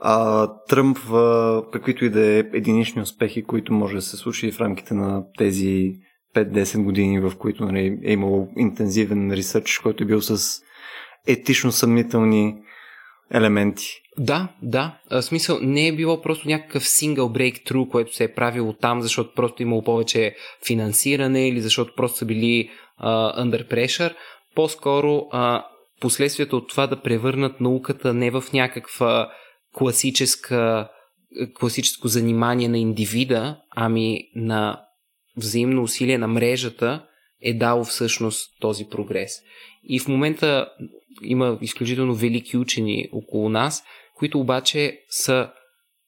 а 0.00 0.48
Тръмп 0.68 0.98
в 0.98 1.62
каквито 1.72 2.04
и 2.04 2.10
да 2.10 2.26
е 2.26 2.38
единични 2.38 3.02
успехи, 3.02 3.44
които 3.44 3.72
може 3.72 3.94
да 3.94 4.02
се 4.02 4.16
случи 4.16 4.52
в 4.52 4.60
рамките 4.60 4.94
на 4.94 5.24
тези 5.38 5.92
5-10 6.36 6.84
години, 6.84 7.20
в 7.20 7.32
които 7.38 7.64
нали, 7.64 8.00
е 8.04 8.12
имало 8.12 8.48
интензивен 8.56 9.32
ресърч, 9.32 9.78
който 9.78 10.02
е 10.02 10.06
бил 10.06 10.20
с 10.20 10.60
етично 11.26 11.72
съмнителни 11.72 12.54
елементи. 13.30 13.86
Да, 14.18 14.48
да. 14.62 14.98
В 15.10 15.22
смисъл 15.22 15.58
не 15.62 15.88
е 15.88 15.96
било 15.96 16.22
просто 16.22 16.48
някакъв 16.48 16.88
сингъл 16.88 17.32
breakthrough, 17.32 17.88
което 17.88 18.14
се 18.14 18.24
е 18.24 18.34
правило 18.34 18.72
там, 18.72 19.02
защото 19.02 19.34
просто 19.34 19.62
имало 19.62 19.82
повече 19.82 20.34
финансиране 20.66 21.48
или 21.48 21.60
защото 21.60 21.92
просто 21.96 22.18
са 22.18 22.24
били 22.24 22.70
uh, 23.02 23.38
under 23.38 23.68
pressure. 23.68 24.14
По-скоро 24.54 25.08
uh, 25.08 25.62
последствията 26.00 26.56
от 26.56 26.68
това 26.68 26.86
да 26.86 27.02
превърнат 27.02 27.60
науката 27.60 28.14
не 28.14 28.30
в 28.30 28.44
някаква 28.52 29.32
класическа, 29.72 30.88
класическо 31.54 32.08
занимание 32.08 32.68
на 32.68 32.78
индивида, 32.78 33.56
ами 33.70 34.20
на 34.34 34.80
взаимно 35.36 35.82
усилие 35.82 36.18
на 36.18 36.28
мрежата 36.28 37.06
е 37.42 37.54
дало 37.54 37.84
всъщност 37.84 38.50
този 38.60 38.88
прогрес. 38.88 39.32
И 39.84 39.98
в 39.98 40.08
момента 40.08 40.68
има 41.22 41.58
изключително 41.60 42.14
велики 42.14 42.56
учени 42.56 43.08
около 43.12 43.48
нас, 43.48 43.84
които 44.14 44.40
обаче 44.40 45.00
са 45.08 45.50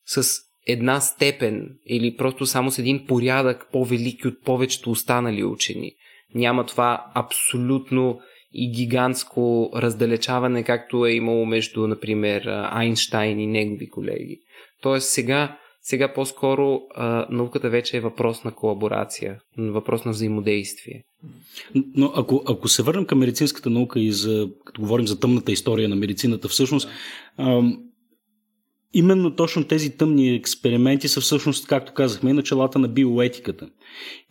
с 0.06 0.40
една 0.66 1.00
степен 1.00 1.78
или 1.86 2.16
просто 2.16 2.46
само 2.46 2.70
с 2.70 2.78
един 2.78 3.06
порядък 3.06 3.66
по-велики 3.72 4.28
от 4.28 4.42
повечето 4.44 4.90
останали 4.90 5.44
учени. 5.44 5.92
Няма 6.34 6.66
това 6.66 7.04
абсолютно 7.14 8.20
и 8.52 8.70
гигантско 8.70 9.70
раздалечаване, 9.76 10.62
както 10.64 11.06
е 11.06 11.12
имало 11.12 11.46
между, 11.46 11.86
например, 11.86 12.42
Айнштайн 12.46 13.40
и 13.40 13.46
негови 13.46 13.88
колеги. 13.90 14.40
Тоест 14.82 15.08
сега, 15.08 15.58
сега 15.88 16.14
по-скоро 16.14 16.80
а, 16.94 17.26
науката 17.30 17.70
вече 17.70 17.96
е 17.96 18.00
въпрос 18.00 18.44
на 18.44 18.52
колаборация, 18.52 19.40
въпрос 19.58 20.04
на 20.04 20.10
взаимодействие. 20.10 21.04
Но 21.74 22.12
ако, 22.16 22.42
ако 22.46 22.68
се 22.68 22.82
върнем 22.82 23.04
към 23.04 23.18
медицинската 23.18 23.70
наука 23.70 24.00
и 24.00 24.12
за, 24.12 24.48
като 24.64 24.80
говорим 24.80 25.06
за 25.06 25.20
тъмната 25.20 25.52
история 25.52 25.88
на 25.88 25.96
медицината, 25.96 26.48
всъщност 26.48 26.88
ам, 27.36 27.78
именно 28.92 29.36
точно 29.36 29.64
тези 29.64 29.96
тъмни 29.96 30.34
експерименти 30.34 31.08
са 31.08 31.20
всъщност, 31.20 31.66
както 31.66 31.94
казахме, 31.94 32.32
началата 32.32 32.78
на 32.78 32.88
биоетиката. 32.88 33.68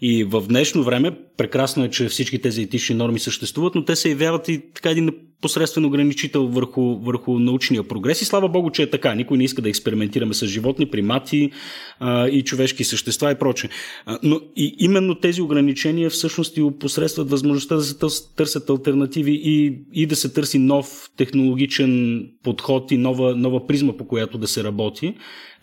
И 0.02 0.24
в 0.24 0.42
днешно 0.48 0.84
време, 0.84 1.12
прекрасно 1.38 1.86
е, 1.86 1.90
че 1.90 2.08
всички 2.08 2.42
тези 2.42 2.62
етични 2.62 2.96
норми 2.96 3.20
съществуват, 3.20 3.76
но 3.76 3.86
те 3.86 3.96
се 3.96 4.10
явяват 4.10 4.48
и 4.48 4.62
така 4.74 4.90
един 4.90 5.12
посредствен 5.42 5.86
ограничител 5.86 6.48
върху, 6.48 7.00
върху 7.00 7.40
научния 7.40 7.84
прогрес. 7.84 8.22
И 8.22 8.26
слава 8.26 8.50
Богу, 8.50 8.70
че 8.70 8.84
е 8.84 8.90
така. 8.90 9.16
Никой 9.16 9.38
не 9.38 9.44
иска 9.44 9.62
да 9.62 9.70
експериментираме 9.70 10.34
с 10.34 10.48
животни, 10.48 10.86
примати 10.86 11.52
а, 12.00 12.28
и 12.28 12.44
човешки 12.44 12.84
същества 12.84 13.32
и 13.32 13.36
прочее. 13.36 13.70
А, 14.06 14.20
но 14.24 14.42
и 14.56 14.76
именно 14.80 15.16
тези 15.16 15.42
ограничения 15.42 16.10
всъщност 16.10 16.58
и 16.58 16.72
посредстват 16.80 17.30
възможността 17.30 17.76
да 17.76 17.84
се 17.84 17.96
търсят 18.36 18.70
альтернативи 18.70 19.42
и, 19.44 19.80
и 19.94 20.06
да 20.06 20.16
се 20.16 20.34
търси 20.34 20.60
нов 20.60 21.10
технологичен 21.18 22.24
подход 22.44 22.92
и 22.92 22.98
нова, 22.98 23.36
нова 23.36 23.68
призма, 23.68 23.98
по 23.98 24.08
която 24.08 24.38
да 24.38 24.48
се 24.48 24.64
работи. 24.64 25.14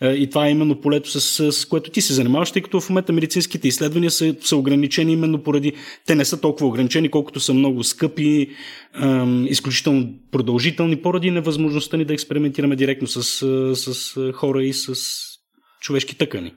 А, 0.01 0.11
и 0.11 0.29
това 0.29 0.47
е 0.47 0.51
именно 0.51 0.81
полето, 0.81 1.19
с, 1.19 1.51
с 1.51 1.65
което 1.65 1.91
ти 1.91 2.01
се 2.01 2.13
занимаваш, 2.13 2.51
тъй 2.51 2.61
като 2.61 2.81
в 2.81 2.89
момента 2.89 3.13
медицинските 3.13 3.67
изследвания 3.67 4.11
са, 4.11 4.35
са 4.41 4.57
ограничени 4.57 5.13
именно 5.13 5.43
поради... 5.43 5.73
Те 6.05 6.15
не 6.15 6.25
са 6.25 6.41
толкова 6.41 6.67
ограничени, 6.67 7.09
колкото 7.09 7.39
са 7.39 7.53
много 7.53 7.83
скъпи, 7.83 8.49
изключително 9.47 10.13
продължителни, 10.31 11.01
поради 11.01 11.31
невъзможността 11.31 11.97
ни 11.97 12.05
да 12.05 12.13
експериментираме 12.13 12.75
директно 12.75 13.07
с, 13.07 13.23
с 13.75 14.31
хора 14.33 14.63
и 14.63 14.73
с 14.73 14.95
човешки 15.81 16.17
тъкани. 16.17 16.53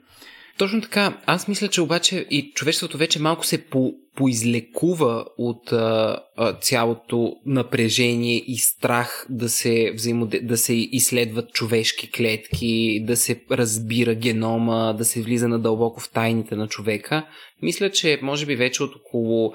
Точно 0.59 0.81
така. 0.81 1.17
Аз 1.25 1.47
мисля, 1.47 1.67
че 1.67 1.81
обаче 1.81 2.27
и 2.31 2.51
човечеството 2.55 2.97
вече 2.97 3.21
малко 3.21 3.45
се 3.45 3.65
по, 3.65 3.91
поизлекува 4.15 5.25
от 5.37 5.71
а, 5.71 6.19
а, 6.37 6.53
цялото 6.53 7.33
напрежение 7.45 8.43
и 8.47 8.57
страх 8.57 9.25
да 9.29 9.49
се, 9.49 9.91
взаимоде... 9.95 10.39
да 10.39 10.57
се 10.57 10.73
изследват 10.73 11.51
човешки 11.51 12.11
клетки, 12.11 13.03
да 13.07 13.15
се 13.15 13.41
разбира 13.51 14.15
генома, 14.15 14.93
да 14.97 15.05
се 15.05 15.21
влиза 15.21 15.47
надълбоко 15.47 15.99
в 15.99 16.09
тайните 16.09 16.55
на 16.55 16.67
човека. 16.67 17.25
Мисля, 17.61 17.91
че 17.91 18.19
може 18.21 18.45
би 18.45 18.55
вече 18.55 18.83
от 18.83 18.95
около 18.95 19.53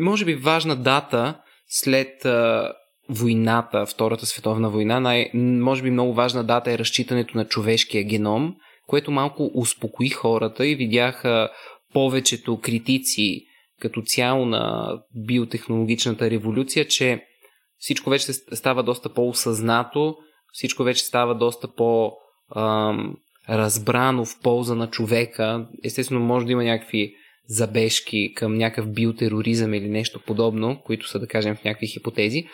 може 0.00 0.24
би 0.24 0.34
важна 0.34 0.76
дата 0.76 1.40
след 1.68 2.24
а, 2.24 2.72
войната, 3.08 3.86
Втората 3.86 4.26
световна 4.26 4.70
война, 4.70 5.00
най- 5.00 5.30
може 5.34 5.82
би 5.82 5.90
много 5.90 6.14
важна 6.14 6.44
дата 6.44 6.72
е 6.72 6.78
разчитането 6.78 7.36
на 7.36 7.44
човешкия 7.44 8.04
геном, 8.04 8.54
което 8.92 9.10
малко 9.10 9.50
успокои 9.54 10.08
хората 10.08 10.66
и 10.66 10.74
видяха 10.74 11.48
повечето 11.92 12.60
критици 12.60 13.44
като 13.80 14.02
цяло 14.02 14.46
на 14.46 14.94
биотехнологичната 15.14 16.30
революция, 16.30 16.88
че 16.88 17.24
всичко 17.78 18.10
вече 18.10 18.32
става 18.32 18.82
доста 18.82 19.08
по-осъзнато, 19.08 20.16
всичко 20.52 20.82
вече 20.82 21.04
става 21.04 21.34
доста 21.34 21.74
по- 21.74 22.12
разбрано 23.48 24.24
в 24.24 24.40
полза 24.42 24.74
на 24.74 24.90
човека. 24.90 25.66
Естествено, 25.84 26.20
може 26.20 26.46
да 26.46 26.52
има 26.52 26.64
някакви 26.64 27.14
забежки 27.48 28.34
към 28.34 28.54
някакъв 28.54 28.92
биотероризъм 28.92 29.74
или 29.74 29.88
нещо 29.88 30.20
подобно, 30.26 30.82
които 30.84 31.08
са, 31.08 31.18
да 31.18 31.26
кажем, 31.26 31.56
в 31.56 31.64
някакви 31.64 31.86
хипотези. 31.86 32.44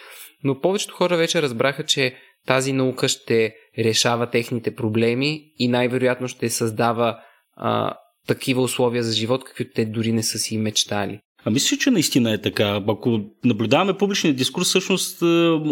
Но 0.44 0.60
повечето 0.60 0.94
хора 0.94 1.16
вече 1.16 1.42
разбраха, 1.42 1.86
че 1.86 2.16
тази 2.48 2.72
наука 2.72 3.08
ще 3.08 3.54
решава 3.78 4.30
техните 4.30 4.74
проблеми 4.74 5.42
и 5.58 5.68
най-вероятно 5.68 6.28
ще 6.28 6.50
създава 6.50 7.18
а, 7.56 7.94
такива 8.26 8.62
условия 8.62 9.02
за 9.02 9.12
живот, 9.12 9.44
каквито 9.44 9.70
те 9.74 9.84
дори 9.84 10.12
не 10.12 10.22
са 10.22 10.38
си 10.38 10.58
мечтали. 10.58 11.20
А 11.44 11.50
мисля, 11.50 11.76
че 11.76 11.90
наистина 11.90 12.32
е 12.32 12.40
така. 12.40 12.80
Ако 12.88 13.20
наблюдаваме 13.44 13.98
публичния 13.98 14.34
дискурс, 14.34 14.68
всъщност 14.68 15.22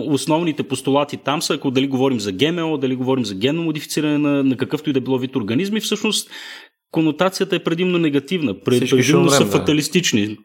основните 0.09 0.63
постулати 0.63 1.17
там 1.17 1.43
са, 1.43 1.55
ако 1.55 1.71
дали 1.71 1.87
говорим 1.87 2.21
за 2.21 2.33
ГМО, 2.33 2.79
дали 2.79 2.97
говорим 2.97 3.25
за 3.25 3.35
генно 3.35 3.63
модифициране 3.63 4.19
на, 4.19 4.45
на 4.45 4.57
какъвто 4.57 4.91
и 4.91 4.93
да 4.93 5.01
било 5.01 5.19
вид 5.19 5.37
организми, 5.37 5.81
всъщност 5.81 6.31
конотацията 6.97 7.57
е 7.57 7.59
предимно 7.59 7.99
негативна. 7.99 8.61
Предимно 8.61 9.31
са 9.31 9.45
да. 9.45 9.51
фаталистични. 9.51 10.37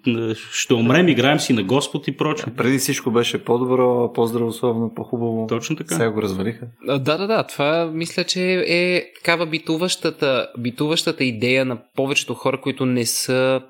Ще 0.51 0.73
умрем, 0.73 1.07
играем 1.07 1.39
си 1.39 1.53
на 1.53 1.63
Господ 1.63 2.07
и 2.07 2.17
прочее. 2.17 2.53
Преди 2.57 2.77
всичко 2.77 3.11
беше 3.11 3.43
по-добро, 3.43 4.13
по-здравословно, 4.13 4.93
по-хубаво. 4.95 5.47
Точно 5.49 5.75
така. 5.75 5.95
Сега 5.95 6.11
го 6.11 6.21
развалиха. 6.21 6.67
Да, 6.85 6.99
да, 6.99 7.27
да. 7.27 7.43
Това 7.43 7.91
мисля, 7.93 8.23
че 8.23 8.65
е 8.67 9.03
такава 9.15 9.45
битуващата, 9.45 10.47
битуващата 10.57 11.23
идея 11.23 11.65
на 11.65 11.77
повечето 11.95 12.33
хора, 12.33 12.61
които 12.61 12.85
не 12.85 13.05
са, 13.05 13.61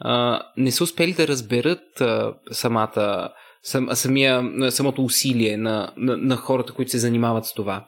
а, 0.00 0.42
не 0.56 0.70
са 0.70 0.84
успели 0.84 1.12
да 1.12 1.28
разберат 1.28 2.00
а, 2.00 2.34
самата 2.50 3.28
сам, 3.62 3.88
самия, 3.92 4.42
самото 4.70 5.04
усилие 5.04 5.56
на, 5.56 5.92
на, 5.96 6.16
на 6.16 6.36
хората, 6.36 6.72
които 6.72 6.90
се 6.90 6.98
занимават 6.98 7.44
с 7.44 7.54
това. 7.54 7.84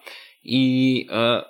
И 0.49 1.07
а, 1.11 1.45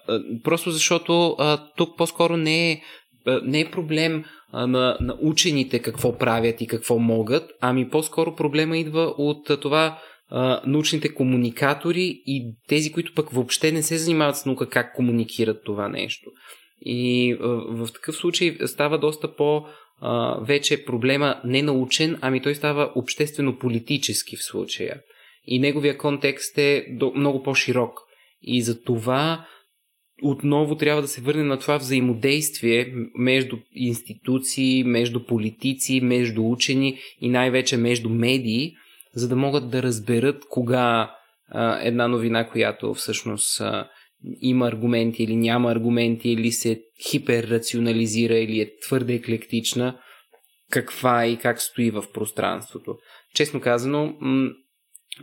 просто 0.45 0.71
защото 0.71 1.37
а, 1.39 1.59
тук 1.77 1.97
по-скоро 1.97 2.37
не 2.37 2.73
е, 2.73 2.81
а, 3.27 3.41
не 3.45 3.61
е 3.61 3.71
проблем 3.71 4.25
а, 4.53 4.67
на, 4.67 4.97
на 5.01 5.17
учените 5.21 5.79
какво 5.79 6.19
правят 6.19 6.61
и 6.61 6.67
какво 6.67 6.99
могат, 6.99 7.51
ами 7.61 7.89
по-скоро 7.89 8.35
проблема 8.35 8.79
идва 8.79 9.15
от 9.19 9.51
а, 9.51 9.61
това 9.61 9.99
а, 10.31 10.61
научните 10.67 11.15
комуникатори 11.15 12.23
и 12.27 12.55
тези, 12.69 12.93
които 12.93 13.15
пък 13.15 13.31
въобще 13.31 13.73
не 13.73 13.83
се 13.83 13.99
занимават 13.99 14.37
с 14.37 14.47
наука, 14.47 14.69
как 14.69 14.95
комуникират 14.95 15.65
това 15.65 15.89
нещо. 15.89 16.31
И 16.81 17.33
а, 17.33 17.47
в 17.49 17.89
такъв 17.93 18.17
случай 18.17 18.57
става 18.67 18.99
доста 18.99 19.37
по- 19.37 19.65
а, 20.01 20.39
вече 20.41 20.85
проблема 20.85 21.41
не 21.45 21.63
научен, 21.63 22.19
ами 22.21 22.43
той 22.43 22.55
става 22.55 22.93
обществено-политически 22.95 24.37
в 24.37 24.45
случая. 24.45 25.01
И 25.47 25.59
неговия 25.59 25.99
контекст 25.99 26.59
е 26.59 26.87
много 27.15 27.43
по-широк. 27.43 28.06
И 28.43 28.63
за 28.63 28.83
това 28.83 29.47
отново 30.23 30.77
трябва 30.77 31.03
да 31.03 31.09
се 31.09 31.21
върне 31.21 31.43
на 31.43 31.59
това 31.59 31.77
взаимодействие 31.77 32.95
между 33.15 33.57
институции, 33.75 34.85
между 34.85 35.25
политици, 35.25 36.01
между 36.01 36.51
учени 36.51 36.99
и 37.21 37.29
най-вече 37.29 37.77
между 37.77 38.09
медии, 38.09 38.73
за 39.15 39.29
да 39.29 39.37
могат 39.37 39.71
да 39.71 39.83
разберат 39.83 40.45
кога 40.51 41.15
а, 41.49 41.81
една 41.83 42.09
новина, 42.09 42.49
която 42.49 42.95
всъщност 42.95 43.61
а, 43.61 43.89
има 44.41 44.69
аргументи 44.69 45.23
или 45.23 45.37
няма 45.37 45.71
аргументи, 45.71 46.29
или 46.29 46.53
се 46.53 46.81
хиперрационализира, 47.11 48.39
или 48.39 48.61
е 48.61 48.71
твърде 48.87 49.15
еклектична, 49.15 49.99
каква 50.71 51.27
и 51.27 51.37
как 51.37 51.61
стои 51.61 51.91
в 51.91 52.05
пространството. 52.15 52.97
Честно 53.35 53.61
казано, 53.61 54.15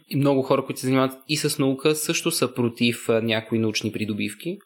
и 0.09 0.15
много 0.15 0.41
хора, 0.41 0.65
които 0.65 0.79
се 0.79 0.87
занимават 0.87 1.17
и 1.27 1.37
с 1.37 1.59
наука, 1.59 1.95
също 1.95 2.31
са 2.31 2.53
против 2.53 3.05
някои 3.09 3.59
научни 3.59 3.91
придобивки. 3.91 4.57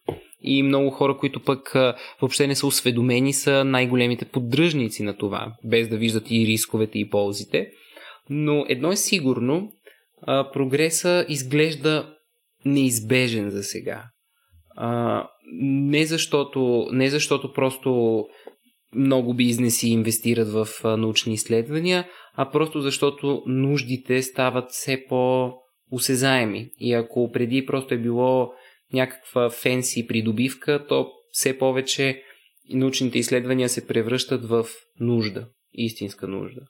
И 0.42 0.64
много 0.64 0.90
хора, 0.90 1.18
които 1.18 1.44
пък 1.44 1.74
въобще 2.22 2.48
не 2.48 2.56
са 2.56 2.68
осведомени, 2.68 3.34
са 3.34 3.64
най-големите 3.66 4.26
поддръжници 4.26 5.04
на 5.04 5.18
това, 5.18 5.54
без 5.66 5.88
да 5.88 5.98
виждат 5.98 6.32
и 6.32 6.48
рисковете 6.48 7.00
и 7.00 7.10
ползите. 7.10 7.68
Но 8.30 8.66
едно 8.70 8.92
е 8.92 8.96
сигурно, 8.96 9.72
прогреса 10.26 11.26
изглежда 11.30 12.14
неизбежен 12.66 13.50
за 13.50 13.64
сега. 13.64 14.04
не, 15.62 16.06
защото, 16.06 16.88
не 16.92 17.10
защото 17.10 17.54
просто 17.54 18.24
много 18.96 19.34
бизнеси 19.34 19.90
инвестират 19.90 20.50
в 20.50 20.68
научни 20.98 21.34
изследвания, 21.34 22.08
а 22.38 22.52
просто 22.52 22.82
защото 22.82 23.44
нуждите 23.46 24.22
стават 24.22 24.72
все 24.72 25.06
по-осезаеми. 25.10 26.70
И 26.80 26.94
ако 26.94 27.32
преди 27.32 27.66
просто 27.66 27.94
е 27.94 27.98
било 27.98 28.52
някаква 28.94 29.50
фенси 29.50 30.08
придобивка, 30.08 30.86
то 30.88 31.12
все 31.32 31.58
повече 31.58 32.24
научните 32.70 33.20
изследвания 33.20 33.70
се 33.70 33.88
превръщат 33.88 34.46
в 34.46 34.66
нужда, 35.00 35.48
истинска 35.74 36.28
нужда. 36.28 36.62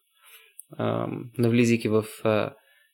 навлизайки 1.38 1.88
в 1.88 2.06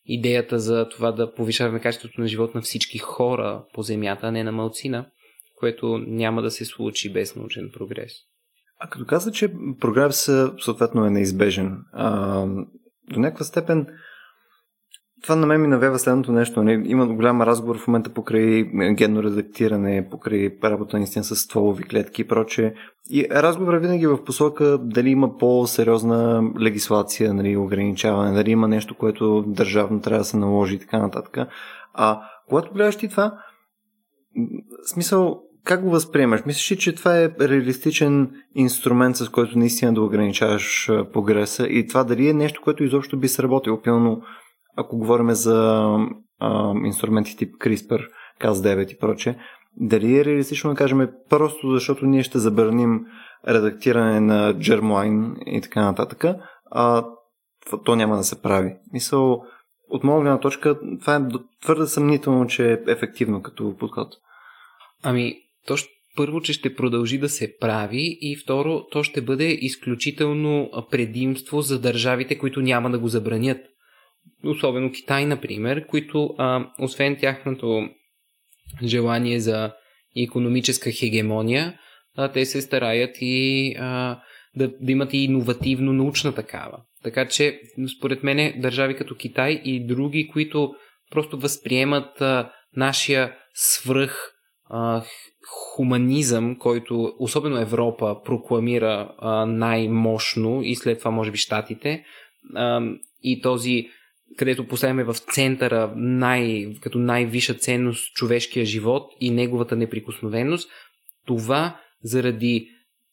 идеята 0.06 0.60
за 0.60 0.90
това 0.90 1.12
да 1.12 1.34
повишаваме 1.34 1.80
качеството 1.80 2.22
на 2.22 2.28
живот 2.28 2.56
на 2.56 2.62
всички 2.62 2.98
хора 2.98 3.66
по 3.74 3.82
Земята, 3.82 4.28
а 4.28 4.32
не 4.32 4.44
на 4.44 4.52
малцина, 4.52 5.10
което 5.56 5.98
няма 5.98 6.42
да 6.42 6.52
се 6.52 6.66
случи 6.66 7.14
без 7.14 7.36
научен 7.36 7.70
прогрес. 7.74 8.14
А 8.84 8.88
като 8.90 9.06
каза, 9.06 9.32
че 9.32 9.54
прогрес 9.80 10.32
съответно 10.60 11.06
е 11.06 11.10
неизбежен, 11.10 11.78
а, 11.94 12.46
до 13.14 13.20
някаква 13.20 13.46
степен 13.46 13.88
това 15.24 15.36
на 15.36 15.48
мен 15.48 15.62
ми 15.62 15.68
навява 15.68 16.00
следното 16.00 16.32
нещо. 16.32 16.64
Не? 16.64 16.78
Нали? 16.78 16.90
Има 16.90 17.08
голям 17.08 17.42
разговор 17.42 17.78
в 17.78 17.88
момента 17.88 18.14
покрай 18.14 18.64
генно 18.94 19.24
редактиране, 19.24 20.08
покрай 20.12 20.58
работа 20.64 20.98
наистина 20.98 21.24
с 21.24 21.36
стволови 21.36 21.84
клетки 21.84 22.22
и 22.22 22.28
прочее. 22.28 22.74
И 23.10 23.28
разговор 23.32 23.74
винаги 23.74 24.08
в 24.08 24.24
посока 24.24 24.78
дали 24.82 25.10
има 25.10 25.38
по-сериозна 25.38 26.52
легислация, 26.62 27.34
нали, 27.34 27.58
ограничаване, 27.58 28.34
дали 28.34 28.52
има 28.52 28.68
нещо, 28.68 28.96
което 28.96 29.42
държавно 29.48 30.02
трябва 30.02 30.20
да 30.20 30.26
се 30.26 30.38
наложи 30.38 30.76
и 30.76 30.80
така 30.80 31.00
нататък. 31.00 31.38
А 31.94 32.22
когато 32.50 32.74
гледаш 32.74 32.96
ти 32.96 33.08
това, 33.08 33.40
смисъл, 34.86 35.42
как 35.66 35.84
го 35.84 35.90
възприемаш? 35.90 36.46
Мислиш 36.46 36.72
ли, 36.72 36.78
че 36.78 36.96
това 36.96 37.18
е 37.18 37.32
реалистичен 37.42 38.32
инструмент, 38.56 39.16
с 39.16 39.30
който 39.30 39.58
наистина 39.58 39.94
да 39.94 40.02
ограничаваш 40.02 40.90
прогреса 41.14 41.68
и 41.68 41.88
това 41.88 42.04
дали 42.04 42.30
е 42.30 42.34
нещо, 42.34 42.62
което 42.64 42.84
изобщо 42.84 43.20
би 43.20 43.28
сработило? 43.28 43.82
Пилно, 43.82 44.22
ако 44.78 44.98
говорим 44.98 45.32
за 45.32 45.88
а, 46.40 46.74
инструменти 46.86 47.38
тип 47.38 47.56
CRISPR, 47.56 48.08
Cas9 48.42 48.94
и 48.94 48.98
прочее, 48.98 49.36
дали 49.78 50.18
е 50.18 50.26
реалистично 50.26 50.70
да 50.70 50.76
кажем 50.76 51.10
просто 51.30 51.72
защото 51.72 52.06
ние 52.06 52.24
ще 52.24 52.40
забраним 52.40 53.06
редактиране 53.48 54.20
на 54.20 54.54
Germline 54.54 55.44
и 55.46 55.62
така 55.62 55.82
нататък, 55.82 56.26
а 56.72 57.06
то 57.86 57.96
няма 57.96 58.18
да 58.18 58.24
се 58.24 58.42
прави. 58.42 58.76
Мисъл, 58.94 59.44
от 59.90 60.04
моя 60.04 60.22
гледна 60.22 60.40
точка, 60.40 60.80
това 61.02 61.16
е 61.16 61.22
твърде 61.62 61.86
съмнително, 61.86 62.48
че 62.48 62.72
е 62.72 62.92
ефективно 62.92 63.42
като 63.42 63.76
подход. 63.78 64.08
Ами, 65.04 65.36
то 65.68 65.76
първо, 66.16 66.42
че 66.42 66.54
ще 66.54 66.76
продължи 66.76 67.18
да 67.18 67.30
се 67.30 67.58
прави 67.58 68.18
и 68.22 68.36
второ, 68.36 68.86
то 68.92 69.04
ще 69.04 69.22
бъде 69.22 69.58
изключително 69.62 70.70
предимство 70.92 71.62
за 71.62 71.82
държавите, 71.82 72.38
които 72.38 72.62
няма 72.62 72.92
да 72.92 73.00
го 73.00 73.08
забранят. 73.08 73.58
Особено 74.46 74.92
Китай, 74.92 75.26
например, 75.26 75.86
които, 75.86 76.36
а, 76.38 76.72
освен 76.80 77.18
тяхното 77.20 77.90
желание 78.84 79.40
за 79.40 79.72
економическа 80.18 80.92
хегемония, 80.92 81.80
а, 82.18 82.32
те 82.32 82.46
се 82.46 82.62
стараят 82.62 83.16
и 83.22 83.76
а, 83.80 84.22
да, 84.56 84.68
да 84.82 84.92
имат 84.92 85.14
и 85.14 85.18
иновативно 85.18 85.94
научна 85.94 86.36
такава. 86.36 86.78
Така 87.04 87.28
че, 87.28 87.60
според 87.98 88.24
мен, 88.24 88.62
държави 88.62 88.96
като 88.96 89.16
Китай 89.16 89.62
и 89.66 89.86
други, 89.88 90.28
които 90.28 90.74
просто 91.12 91.40
възприемат 91.40 92.22
а, 92.22 92.52
нашия 92.76 93.36
свръх 93.54 94.34
а, 94.70 95.04
хуманизъм, 95.48 96.56
който 96.60 97.14
особено 97.20 97.62
Европа 97.62 98.18
прокламира 98.26 99.12
а, 99.18 99.46
най-мощно 99.46 100.64
и 100.64 100.76
след 100.76 101.00
това 101.00 101.12
може 101.12 101.32
би 101.32 101.38
Штатите 101.38 102.04
а, 102.56 102.82
и 103.24 103.42
този 103.42 103.88
където 104.38 104.68
поставяме 104.68 105.04
в 105.04 105.14
центъра 105.14 105.94
най, 105.96 106.68
като 106.82 107.00
най-висша 107.00 107.54
ценност 107.54 108.14
човешкия 108.14 108.66
живот 108.66 109.12
и 109.20 109.32
неговата 109.32 109.76
неприкосновеност, 109.76 110.70
това 111.26 111.80
заради 112.04 112.68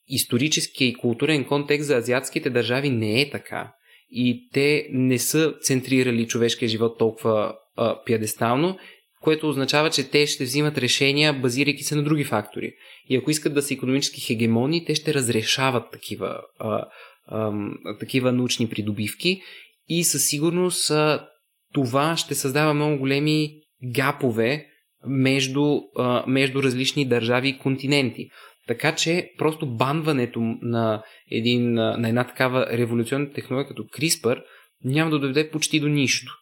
историческия 0.08 0.88
и 0.88 0.94
културен 0.94 1.44
контекст 1.44 1.86
за 1.86 1.96
азиатските 1.96 2.50
държави 2.50 2.90
не 2.90 3.20
е 3.20 3.30
така. 3.30 3.72
И 4.10 4.48
те 4.52 4.88
не 4.92 5.18
са 5.18 5.54
центрирали 5.60 6.26
човешкия 6.26 6.68
живот 6.68 6.98
толкова 6.98 7.54
а, 7.76 8.04
пиадестално, 8.04 8.78
което 9.22 9.48
означава, 9.48 9.90
че 9.90 10.10
те 10.10 10.26
ще 10.26 10.44
взимат 10.44 10.78
решения, 10.78 11.32
базирайки 11.32 11.82
се 11.82 11.94
на 11.94 12.02
други 12.02 12.24
фактори. 12.24 12.72
И 13.08 13.16
ако 13.16 13.30
искат 13.30 13.54
да 13.54 13.62
са 13.62 13.74
економически 13.74 14.20
хегемони, 14.20 14.84
те 14.84 14.94
ще 14.94 15.14
разрешават 15.14 15.90
такива, 15.92 16.40
а, 16.58 16.86
а, 17.26 17.52
такива 18.00 18.32
научни 18.32 18.68
придобивки 18.68 19.42
и 19.88 20.04
със 20.04 20.26
сигурност 20.26 20.90
а, 20.90 21.26
това 21.74 22.16
ще 22.16 22.34
създава 22.34 22.74
много 22.74 22.98
големи 22.98 23.50
гапове 23.94 24.66
между, 25.06 25.80
а, 25.98 26.24
между 26.26 26.62
различни 26.62 27.08
държави 27.08 27.48
и 27.48 27.58
континенти. 27.58 28.28
Така 28.66 28.94
че 28.94 29.30
просто 29.38 29.66
банването 29.66 30.40
на, 30.62 31.02
един, 31.30 31.72
на 31.72 32.08
една 32.08 32.24
такава 32.24 32.66
революционна 32.66 33.32
технология 33.32 33.68
като 33.68 33.82
CRISPR 33.82 34.42
няма 34.84 35.10
да 35.10 35.18
доведе 35.18 35.50
почти 35.50 35.80
до 35.80 35.88
нищо. 35.88 36.39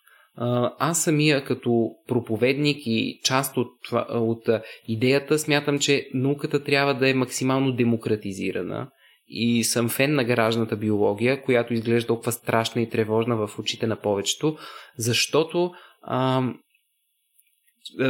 Аз 0.79 1.03
самия 1.05 1.44
като 1.44 1.90
проповедник 2.09 2.79
и 2.87 3.20
част 3.24 3.57
от, 3.57 3.72
от 4.11 4.48
идеята 4.88 5.38
смятам, 5.38 5.79
че 5.79 6.09
науката 6.14 6.64
трябва 6.64 6.94
да 6.94 7.09
е 7.09 7.14
максимално 7.14 7.72
демократизирана. 7.72 8.90
И 9.29 9.64
съм 9.64 9.88
фен 9.88 10.14
на 10.14 10.24
гаражната 10.24 10.77
биология, 10.77 11.42
която 11.42 11.74
изглежда 11.74 12.07
толкова 12.07 12.33
страшна 12.33 12.83
и 12.83 12.90
тревожна 12.90 13.37
в 13.37 13.59
очите 13.59 13.87
на 13.87 13.96
повечето, 13.96 14.57
защото 14.96 15.70
а, 16.03 16.42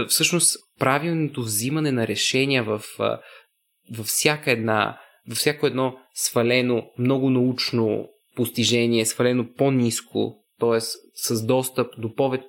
всъщност 0.09 0.57
правилното 0.79 1.43
взимане 1.43 1.93
на 1.93 2.07
решения 2.07 2.64
в, 2.64 2.83
във 3.97 4.07
всяка 4.07 4.51
една, 4.51 4.99
във 5.29 5.38
всяко 5.38 5.67
едно 5.67 5.97
свалено, 6.14 6.91
много 6.99 7.31
научно 7.31 8.09
постижение, 8.37 9.07
свалено 9.07 9.47
по-низко, 9.57 10.45
т.е. 10.61 10.81
с 11.14 11.47
достъп 11.47 11.87
до 11.99 12.14
повече, 12.14 12.47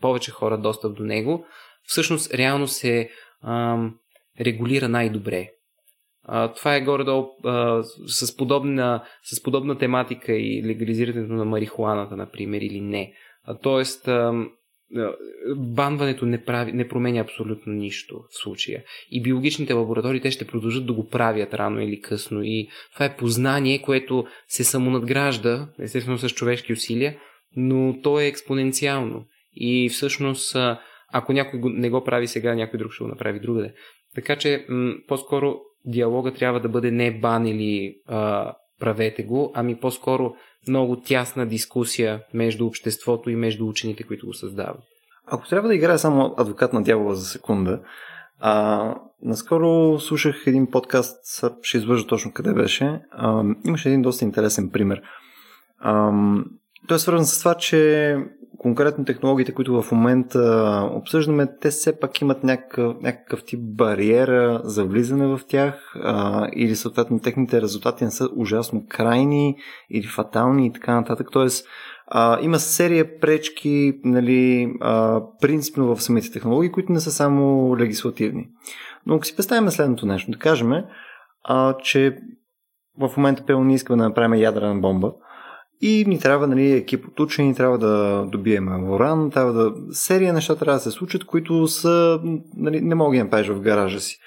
повече 0.00 0.30
хора 0.30 0.58
достъп 0.58 0.96
до 0.96 1.02
него, 1.02 1.44
всъщност 1.82 2.34
реално 2.34 2.68
се 2.68 3.10
а, 3.42 3.78
регулира 4.40 4.88
най-добре. 4.88 5.48
А, 6.22 6.52
това 6.52 6.76
е 6.76 6.84
горе-долу 6.84 7.26
с, 8.06 8.36
подобна, 8.36 9.04
с 9.22 9.42
подобна 9.42 9.78
тематика 9.78 10.32
и 10.32 10.62
легализирането 10.66 11.32
на 11.32 11.44
марихуаната, 11.44 12.16
например, 12.16 12.60
или 12.60 12.80
не. 12.80 13.12
А, 13.44 13.58
тоест, 13.58 14.08
банването 15.56 16.26
не, 16.26 16.44
прави, 16.44 16.72
не 16.72 16.88
променя 16.88 17.20
абсолютно 17.20 17.72
нищо 17.72 18.20
в 18.30 18.38
случая. 18.42 18.82
И 19.10 19.22
биологичните 19.22 19.72
лаборатории 19.72 20.20
те 20.20 20.30
ще 20.30 20.46
продължат 20.46 20.86
да 20.86 20.92
го 20.92 21.08
правят 21.08 21.54
рано 21.54 21.80
или 21.80 22.00
късно. 22.00 22.40
И 22.42 22.68
това 22.94 23.06
е 23.06 23.16
познание, 23.16 23.82
което 23.82 24.26
се 24.48 24.64
самонадгражда, 24.64 25.68
естествено 25.78 26.18
с 26.18 26.28
човешки 26.28 26.72
усилия, 26.72 27.16
но 27.56 28.00
то 28.02 28.20
е 28.20 28.26
експоненциално. 28.26 29.24
И 29.54 29.88
всъщност, 29.88 30.56
ако 31.12 31.32
някой 31.32 31.60
не 31.64 31.90
го 31.90 32.04
прави 32.04 32.26
сега, 32.26 32.54
някой 32.54 32.78
друг 32.78 32.92
ще 32.92 33.04
го 33.04 33.10
направи 33.10 33.40
другаде. 33.40 33.72
Така 34.14 34.36
че, 34.36 34.66
м- 34.68 34.94
по-скоро 35.08 35.56
диалога 35.84 36.34
трябва 36.34 36.60
да 36.60 36.68
бъде 36.68 36.90
не 36.90 37.18
бан 37.20 37.46
или 37.46 37.94
а, 38.06 38.52
правете 38.80 39.22
го, 39.22 39.52
ами 39.54 39.80
по-скоро 39.80 40.34
много 40.68 41.00
тясна 41.00 41.46
дискусия 41.46 42.22
между 42.34 42.66
обществото 42.66 43.30
и 43.30 43.36
между 43.36 43.66
учените, 43.66 44.02
които 44.02 44.26
го 44.26 44.34
създават. 44.34 44.80
Ако 45.26 45.48
трябва 45.48 45.68
да 45.68 45.74
играя 45.74 45.98
само 45.98 46.34
адвокат 46.36 46.72
на 46.72 46.82
дявола 46.82 47.14
за 47.14 47.24
секунда, 47.24 47.80
а, 48.40 48.94
наскоро 49.22 50.00
слушах 50.00 50.42
един 50.46 50.70
подкаст, 50.70 51.44
ще 51.62 51.78
излъжа 51.78 52.06
точно 52.06 52.32
къде 52.32 52.52
беше. 52.52 53.00
А, 53.10 53.44
имаше 53.64 53.88
един 53.88 54.02
доста 54.02 54.24
интересен 54.24 54.70
пример. 54.70 55.02
А, 55.78 56.12
той 56.88 56.94
е 56.94 56.98
свързан 56.98 57.26
с 57.26 57.38
това, 57.38 57.54
че 57.54 58.16
конкретно 58.58 59.04
технологиите, 59.04 59.54
които 59.54 59.82
в 59.82 59.92
момента 59.92 60.90
обсъждаме, 60.94 61.46
те 61.60 61.70
все 61.70 62.00
пак 62.00 62.20
имат 62.20 62.44
някакъв, 62.44 62.96
някакъв 63.02 63.44
тип 63.44 63.60
бариера 63.62 64.60
за 64.64 64.84
влизане 64.84 65.26
в 65.26 65.40
тях 65.48 65.96
а, 66.02 66.48
или 66.56 66.76
съответно 66.76 67.20
техните 67.20 67.62
резултати 67.62 68.04
не 68.04 68.10
са 68.10 68.28
ужасно 68.36 68.84
крайни 68.88 69.56
или 69.90 70.06
фатални 70.06 70.66
и 70.66 70.72
така 70.72 70.94
нататък. 70.94 71.28
Тоест, 71.32 71.66
а, 72.06 72.38
има 72.42 72.58
серия 72.58 73.20
пречки, 73.20 74.00
нали, 74.04 74.72
а, 74.80 75.22
принципно 75.40 75.94
в 75.94 76.02
самите 76.02 76.30
технологии, 76.30 76.72
които 76.72 76.92
не 76.92 77.00
са 77.00 77.10
само 77.10 77.76
легислативни. 77.78 78.48
Но 79.06 79.14
ако 79.14 79.24
си 79.24 79.36
представим 79.36 79.70
следното 79.70 80.06
нещо, 80.06 80.30
да 80.30 80.38
кажем, 80.38 80.72
а, 81.44 81.76
че 81.76 82.16
в 83.00 83.16
момента 83.16 83.44
пълно 83.46 83.64
ние 83.64 83.74
искаме 83.74 83.96
да 83.96 84.08
направим 84.08 84.40
ядрена 84.40 84.80
бомба, 84.80 85.12
и 85.80 86.04
ни 86.08 86.18
трябва 86.18 86.46
нали, 86.46 86.72
екип 86.72 87.06
от 87.08 87.20
учени, 87.20 87.54
трябва 87.54 87.78
да 87.78 88.24
добием 88.32 88.90
уран, 88.90 89.30
трябва 89.30 89.52
да... 89.52 89.72
Серия 89.90 90.32
неща 90.32 90.56
трябва 90.56 90.76
да 90.76 90.82
се 90.82 90.90
случат, 90.90 91.24
които 91.24 91.68
са... 91.68 92.20
Нали, 92.56 92.80
не 92.80 92.94
мога 92.94 93.16
да 93.16 93.24
направиш 93.24 93.48
в 93.48 93.60
гаража 93.60 94.00
си. 94.00 94.18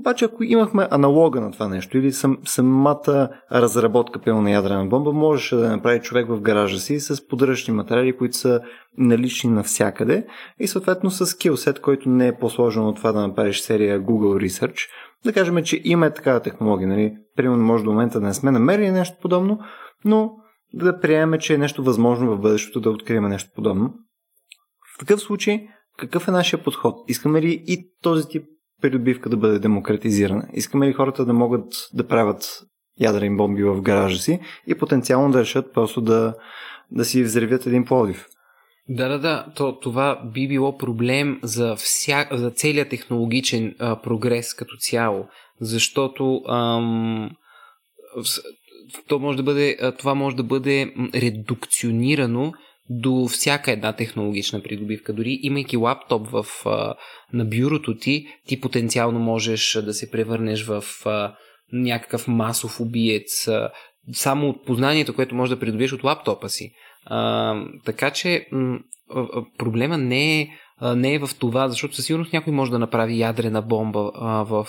Обаче, 0.00 0.24
ако 0.24 0.44
имахме 0.44 0.88
аналога 0.90 1.40
на 1.40 1.52
това 1.52 1.68
нещо 1.68 1.98
или 1.98 2.12
сам, 2.12 2.38
самата 2.44 3.28
разработка 3.52 4.20
пълна 4.20 4.50
ядрена 4.50 4.86
бомба, 4.86 5.12
можеше 5.12 5.56
да 5.56 5.70
направи 5.70 6.00
човек 6.00 6.28
в 6.28 6.40
гаража 6.40 6.78
си 6.78 7.00
с 7.00 7.28
подръчни 7.28 7.74
материали, 7.74 8.16
които 8.16 8.36
са 8.36 8.60
налични 8.98 9.50
навсякъде 9.50 10.26
и 10.60 10.68
съответно 10.68 11.10
с 11.10 11.26
скилсет, 11.26 11.80
който 11.80 12.08
не 12.08 12.26
е 12.26 12.36
по-сложен 12.38 12.86
от 12.86 12.96
това 12.96 13.12
да 13.12 13.28
направиш 13.28 13.60
серия 13.60 14.00
Google 14.00 14.48
Research. 14.48 14.78
Да 15.24 15.32
кажем, 15.32 15.62
че 15.64 15.80
има 15.84 16.10
такава 16.10 16.40
технология. 16.40 16.88
Нали? 16.88 17.14
Примерно, 17.36 17.64
може 17.64 17.84
до 17.84 17.90
момента 17.90 18.20
да 18.20 18.26
не 18.26 18.34
сме 18.34 18.50
намерили 18.50 18.90
нещо 18.90 19.16
подобно, 19.22 19.58
но 20.04 20.30
да 20.72 21.00
приемем, 21.00 21.40
че 21.40 21.54
е 21.54 21.58
нещо 21.58 21.84
възможно 21.84 22.36
в 22.36 22.40
бъдещето 22.40 22.80
да 22.80 22.90
открием 22.90 23.28
нещо 23.28 23.50
подобно. 23.54 23.94
В 24.94 24.98
такъв 24.98 25.20
случай, 25.20 25.66
какъв 25.98 26.28
е 26.28 26.30
нашия 26.30 26.62
подход? 26.62 26.94
Искаме 27.08 27.42
ли 27.42 27.64
и 27.66 27.90
този 28.02 28.28
тип 28.28 28.44
придобивка 28.82 29.28
да 29.28 29.36
бъде 29.36 29.58
демократизирана? 29.58 30.48
Искаме 30.52 30.88
ли 30.88 30.92
хората 30.92 31.24
да 31.24 31.32
могат 31.32 31.72
да 31.94 32.06
правят 32.06 32.62
ядрени 33.00 33.36
бомби 33.36 33.64
в 33.64 33.82
гаража 33.82 34.18
си 34.18 34.40
и 34.66 34.74
потенциално 34.74 35.32
да 35.32 35.40
решат 35.40 35.72
просто 35.74 36.00
да, 36.00 36.34
да 36.90 37.04
си 37.04 37.22
взривят 37.22 37.66
един 37.66 37.84
плодив? 37.84 38.26
Да, 38.88 39.08
да, 39.08 39.18
да. 39.18 39.46
То, 39.56 39.80
това 39.80 40.22
би 40.34 40.48
било 40.48 40.78
проблем 40.78 41.40
за, 41.42 41.76
вся, 41.76 42.28
за 42.32 42.50
целият 42.50 42.88
технологичен 42.88 43.74
а, 43.78 44.02
прогрес 44.02 44.54
като 44.54 44.76
цяло, 44.76 45.26
защото 45.60 46.42
ам, 46.48 47.30
то 49.08 49.18
може 49.18 49.36
да 49.36 49.42
бъде, 49.42 49.78
това 49.98 50.14
може 50.14 50.36
да 50.36 50.42
бъде 50.42 50.92
редукционирано 51.14 52.52
до 52.90 53.28
всяка 53.28 53.72
една 53.72 53.92
технологична 53.92 54.62
придобивка. 54.62 55.12
Дори 55.12 55.38
имайки 55.42 55.76
лаптоп 55.76 56.28
в, 56.28 56.46
на 57.32 57.44
бюрото 57.44 57.96
ти, 57.96 58.26
ти 58.46 58.60
потенциално 58.60 59.18
можеш 59.18 59.72
да 59.72 59.94
се 59.94 60.10
превърнеш 60.10 60.64
в 60.64 60.84
някакъв 61.72 62.28
масов 62.28 62.80
убиец 62.80 63.48
само 64.12 64.48
от 64.48 64.66
познанието, 64.66 65.14
което 65.14 65.34
можеш 65.34 65.54
да 65.54 65.60
придобиеш 65.60 65.92
от 65.92 66.04
лаптопа 66.04 66.48
си. 66.48 66.72
Така 67.84 68.10
че 68.10 68.46
проблема 69.58 69.98
не 69.98 70.40
е, 70.40 70.48
не 70.96 71.14
е 71.14 71.18
в 71.18 71.30
това, 71.38 71.68
защото 71.68 71.94
със 71.94 72.06
сигурност 72.06 72.32
някой 72.32 72.52
може 72.52 72.70
да 72.70 72.78
направи 72.78 73.18
ядрена 73.18 73.62
бомба 73.62 74.10
в 74.44 74.66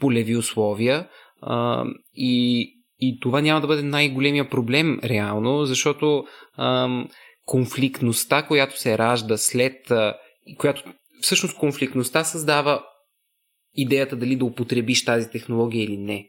полеви 0.00 0.36
условия 0.36 1.08
а, 1.42 1.84
и, 2.14 2.68
и 2.98 3.20
това 3.20 3.40
няма 3.40 3.60
да 3.60 3.66
бъде 3.66 3.82
най-големия 3.82 4.50
проблем 4.50 5.00
реално, 5.04 5.64
защото 5.64 6.24
а, 6.56 6.88
конфликтността, 7.44 8.42
която 8.42 8.80
се 8.80 8.98
ражда 8.98 9.36
след, 9.36 9.90
а, 9.90 10.14
която 10.58 10.82
всъщност 11.20 11.58
конфликтността 11.58 12.24
създава 12.24 12.84
идеята 13.74 14.16
дали 14.16 14.36
да 14.36 14.44
употребиш 14.44 15.04
тази 15.04 15.30
технология 15.30 15.84
или 15.84 15.96
не. 15.96 16.26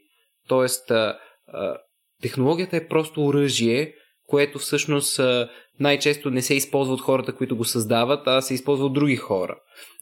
Тоест, 0.48 0.90
а, 0.90 1.18
а, 1.46 1.76
технологията 2.22 2.76
е 2.76 2.88
просто 2.88 3.26
оръжие, 3.26 3.94
което 4.26 4.58
всъщност 4.58 5.20
най-често 5.80 6.30
не 6.30 6.42
се 6.42 6.54
използва 6.54 6.94
от 6.94 7.00
хората, 7.00 7.34
които 7.34 7.56
го 7.56 7.64
създават, 7.64 8.26
а 8.26 8.40
се 8.40 8.54
използва 8.54 8.86
от 8.86 8.92
други 8.92 9.16
хора. 9.16 9.56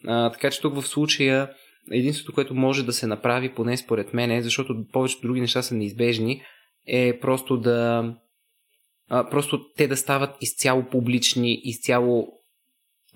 А, 0.07 0.33
така 0.33 0.50
че 0.50 0.61
тук 0.61 0.74
в 0.74 0.87
случая 0.87 1.50
единството, 1.90 2.33
което 2.33 2.55
може 2.55 2.87
да 2.87 2.92
се 2.92 3.07
направи, 3.07 3.55
поне 3.55 3.76
според 3.76 4.14
мен, 4.14 4.31
е, 4.31 4.42
защото 4.42 4.85
повечето 4.92 5.26
други 5.26 5.40
неща 5.40 5.62
са 5.62 5.74
неизбежни, 5.74 6.42
е 6.87 7.18
просто 7.20 7.57
да 7.57 8.05
а, 9.09 9.31
просто 9.31 9.61
те 9.77 9.88
да 9.88 9.96
стават 9.96 10.31
изцяло 10.40 10.85
публични, 10.90 11.61
изцяло 11.64 12.29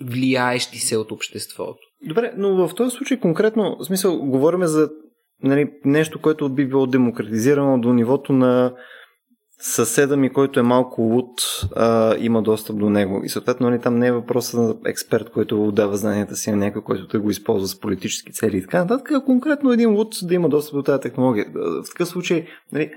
влияещи 0.00 0.78
се 0.78 0.96
от 0.96 1.12
обществото. 1.12 1.78
Добре, 2.08 2.32
но 2.36 2.68
в 2.68 2.74
този 2.74 2.96
случай 2.96 3.20
конкретно, 3.20 3.76
в 3.80 3.84
смисъл, 3.84 4.18
говорим 4.18 4.66
за 4.66 4.90
нали, 5.42 5.72
нещо, 5.84 6.20
което 6.20 6.48
би 6.48 6.66
било 6.66 6.86
демократизирано 6.86 7.80
до 7.80 7.92
нивото 7.92 8.32
на 8.32 8.74
съседа 9.60 10.16
ми, 10.16 10.32
който 10.32 10.60
е 10.60 10.62
малко 10.62 11.02
луд, 11.02 11.30
а, 11.76 12.16
има 12.18 12.42
достъп 12.42 12.78
до 12.78 12.90
него. 12.90 13.22
И 13.24 13.28
съответно 13.28 13.70
нали, 13.70 13.80
там 13.80 13.98
не 13.98 14.06
е 14.06 14.12
въпроса 14.12 14.60
на 14.60 14.74
експерт, 14.86 15.30
който 15.30 15.64
отдава 15.64 15.96
знанията 15.96 16.36
си 16.36 16.50
на 16.50 16.56
някой, 16.56 16.82
който 16.82 17.06
да 17.06 17.20
го 17.20 17.30
използва 17.30 17.68
с 17.68 17.80
политически 17.80 18.32
цели 18.32 18.56
и 18.56 18.62
така 18.62 18.78
нататък. 18.78 19.24
Конкретно 19.26 19.72
един 19.72 19.94
луд 19.94 20.14
да 20.22 20.34
има 20.34 20.48
достъп 20.48 20.74
до 20.74 20.82
тази 20.82 21.00
технология. 21.00 21.46
В 21.54 21.88
такъв 21.88 22.08
случай, 22.08 22.46
нали, 22.72 22.90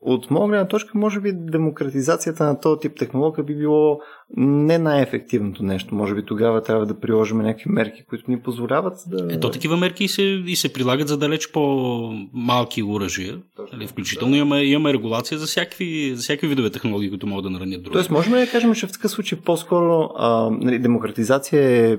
от 0.00 0.30
моя 0.30 0.48
гледна 0.48 0.68
точка, 0.68 0.98
може 0.98 1.20
би 1.20 1.32
демократизацията 1.34 2.44
на 2.44 2.60
този 2.60 2.80
тип 2.80 2.92
технология 2.98 3.44
би 3.44 3.56
било 3.56 3.98
не 4.36 4.78
най-ефективното 4.78 5.62
нещо. 5.62 5.94
Може 5.94 6.14
би 6.14 6.24
тогава 6.24 6.62
трябва 6.62 6.86
да 6.86 7.00
приложим 7.00 7.38
някакви 7.38 7.70
мерки, 7.70 8.04
които 8.08 8.30
ни 8.30 8.40
позволяват 8.40 8.94
да. 9.06 9.34
Ето 9.34 9.50
такива 9.50 9.76
мерки 9.76 10.04
и 10.04 10.08
се, 10.08 10.22
и 10.22 10.56
се 10.56 10.72
прилагат 10.72 11.08
за 11.08 11.18
далеч 11.18 11.52
по-малки 11.52 12.82
оръжия. 12.82 13.38
Нали, 13.72 13.86
включително 13.86 14.32
да. 14.32 14.38
имаме, 14.38 14.64
имаме 14.64 14.92
регулация 14.92 15.38
за 15.38 15.46
всякакви, 15.46 16.12
за 16.14 16.22
всякакви 16.22 16.48
видове 16.48 16.70
технологии, 16.70 17.08
които 17.08 17.26
могат 17.26 17.44
да 17.44 17.50
наранят 17.50 17.82
други. 17.82 17.92
Тоест, 17.92 18.10
можем 18.10 18.34
ли 18.34 18.38
да 18.38 18.50
кажем, 18.50 18.74
че 18.74 18.86
в 18.86 18.92
такъв 18.92 19.10
случай 19.10 19.38
по-скоро 19.44 20.10
а, 20.16 20.50
нали, 20.50 20.78
демократизация 20.78 21.90
е 21.90 21.98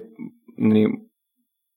нали, 0.58 0.88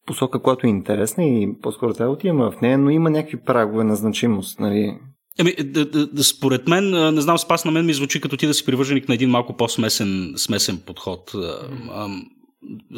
посока, 0.06 0.42
която 0.42 0.66
е 0.66 0.70
интересна 0.70 1.24
и 1.24 1.48
по-скоро 1.62 1.94
трябва 1.94 2.10
да 2.10 2.16
отиваме 2.16 2.50
в 2.50 2.60
нея, 2.60 2.78
но 2.78 2.90
има 2.90 3.10
някакви 3.10 3.40
прагове 3.40 3.84
на 3.84 3.96
значимост. 3.96 4.60
Нали? 4.60 4.98
Еми, 5.38 5.54
да, 5.64 5.84
да, 5.84 6.06
да, 6.06 6.24
според 6.24 6.68
мен, 6.68 7.14
не 7.14 7.20
знам, 7.20 7.38
спас 7.38 7.64
на 7.64 7.70
мен 7.70 7.86
ми 7.86 7.94
звучи 7.94 8.20
като 8.20 8.36
ти 8.36 8.46
да 8.46 8.54
си 8.54 8.64
привърженик 8.64 9.08
на 9.08 9.14
един 9.14 9.30
малко 9.30 9.56
по-смесен 9.56 10.34
смесен 10.36 10.82
подход. 10.86 11.30
Mm. 11.30 12.24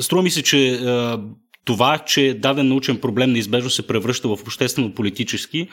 Струва 0.00 0.22
ми 0.22 0.30
се, 0.30 0.42
че 0.42 0.80
това, 1.64 1.98
че 1.98 2.38
даден 2.42 2.68
научен 2.68 3.00
проблем 3.00 3.32
неизбежно 3.32 3.70
се 3.70 3.86
превръща 3.86 4.28
в 4.28 4.38
обществено-политически, 4.42 5.68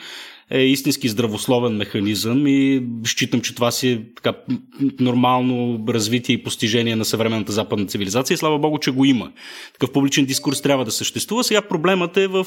е 0.52 0.60
истински 0.60 1.08
здравословен 1.08 1.76
механизъм 1.76 2.46
и 2.46 2.82
считам, 3.04 3.40
че 3.40 3.54
това 3.54 3.70
си 3.70 3.88
е 3.88 4.02
така 4.16 4.38
нормално 5.00 5.84
развитие 5.88 6.34
и 6.34 6.42
постижение 6.42 6.96
на 6.96 7.04
съвременната 7.04 7.52
западна 7.52 7.86
цивилизация 7.86 8.34
и 8.34 8.38
слава 8.38 8.58
Богу, 8.58 8.78
че 8.78 8.90
го 8.90 9.04
има. 9.04 9.32
Такъв 9.72 9.92
публичен 9.92 10.24
дискурс 10.24 10.62
трябва 10.62 10.84
да 10.84 10.90
съществува. 10.90 11.44
Сега 11.44 11.62
проблемът 11.62 12.16
е 12.16 12.26
в, 12.26 12.46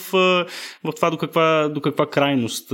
в 0.84 0.94
това 0.96 1.10
до 1.10 1.18
каква, 1.18 1.70
до 1.74 1.82
каква 1.82 2.10
крайност 2.10 2.74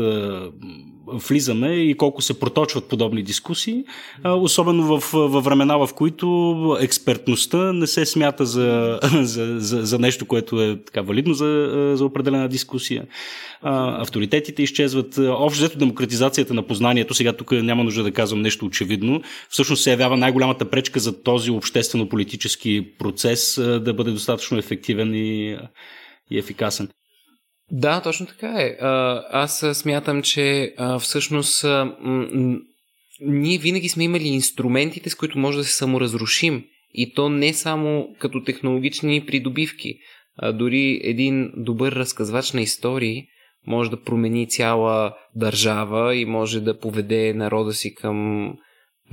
влизаме 1.07 1.75
и 1.75 1.97
колко 1.97 2.21
се 2.21 2.39
проточват 2.39 2.85
подобни 2.85 3.23
дискусии, 3.23 3.83
особено 4.25 4.99
в, 4.99 5.13
във 5.13 5.43
времена, 5.43 5.77
в 5.77 5.89
които 5.95 6.77
експертността 6.81 7.73
не 7.73 7.87
се 7.87 8.05
смята 8.05 8.45
за, 8.45 8.99
за, 9.21 9.59
за, 9.59 9.85
за 9.85 9.99
нещо, 9.99 10.25
което 10.25 10.61
е 10.61 10.79
така 10.85 11.01
валидно 11.01 11.33
за, 11.33 11.91
за 11.95 12.05
определена 12.05 12.47
дискусия. 12.47 13.05
Авторитетите 13.61 14.63
изчезват. 14.63 15.19
Общо 15.29 15.63
взето 15.63 15.77
демократизацията 15.77 16.53
на 16.53 16.67
познанието, 16.67 17.13
сега 17.13 17.33
тук 17.33 17.51
няма 17.51 17.83
нужда 17.83 18.03
да 18.03 18.11
казвам 18.11 18.41
нещо 18.41 18.65
очевидно, 18.65 19.21
всъщност 19.49 19.83
се 19.83 19.91
явява 19.91 20.17
най-голямата 20.17 20.69
пречка 20.69 20.99
за 20.99 21.23
този 21.23 21.51
обществено-политически 21.51 22.97
процес 22.99 23.55
да 23.81 23.93
бъде 23.93 24.11
достатъчно 24.11 24.57
ефективен 24.57 25.15
и, 25.15 25.57
и 26.31 26.37
ефикасен. 26.37 26.89
Да, 27.71 28.01
точно 28.01 28.25
така 28.25 28.47
е. 28.47 28.77
Аз 29.31 29.65
смятам, 29.73 30.21
че 30.21 30.73
всъщност 30.99 31.65
ние 33.21 33.57
винаги 33.57 33.89
сме 33.89 34.03
имали 34.03 34.27
инструментите, 34.27 35.09
с 35.09 35.15
които 35.15 35.39
може 35.39 35.57
да 35.57 35.63
се 35.63 35.75
саморазрушим. 35.75 36.63
И 36.93 37.13
то 37.13 37.29
не 37.29 37.53
само 37.53 38.07
като 38.19 38.43
технологични 38.43 39.25
придобивки. 39.25 39.95
Дори 40.53 41.01
един 41.03 41.51
добър 41.57 41.91
разказвач 41.91 42.51
на 42.51 42.61
истории 42.61 43.25
може 43.67 43.89
да 43.89 44.01
промени 44.01 44.49
цяла 44.49 45.13
държава 45.35 46.15
и 46.15 46.25
може 46.25 46.59
да 46.59 46.79
поведе 46.79 47.33
народа 47.33 47.73
си 47.73 47.95
към 47.95 48.47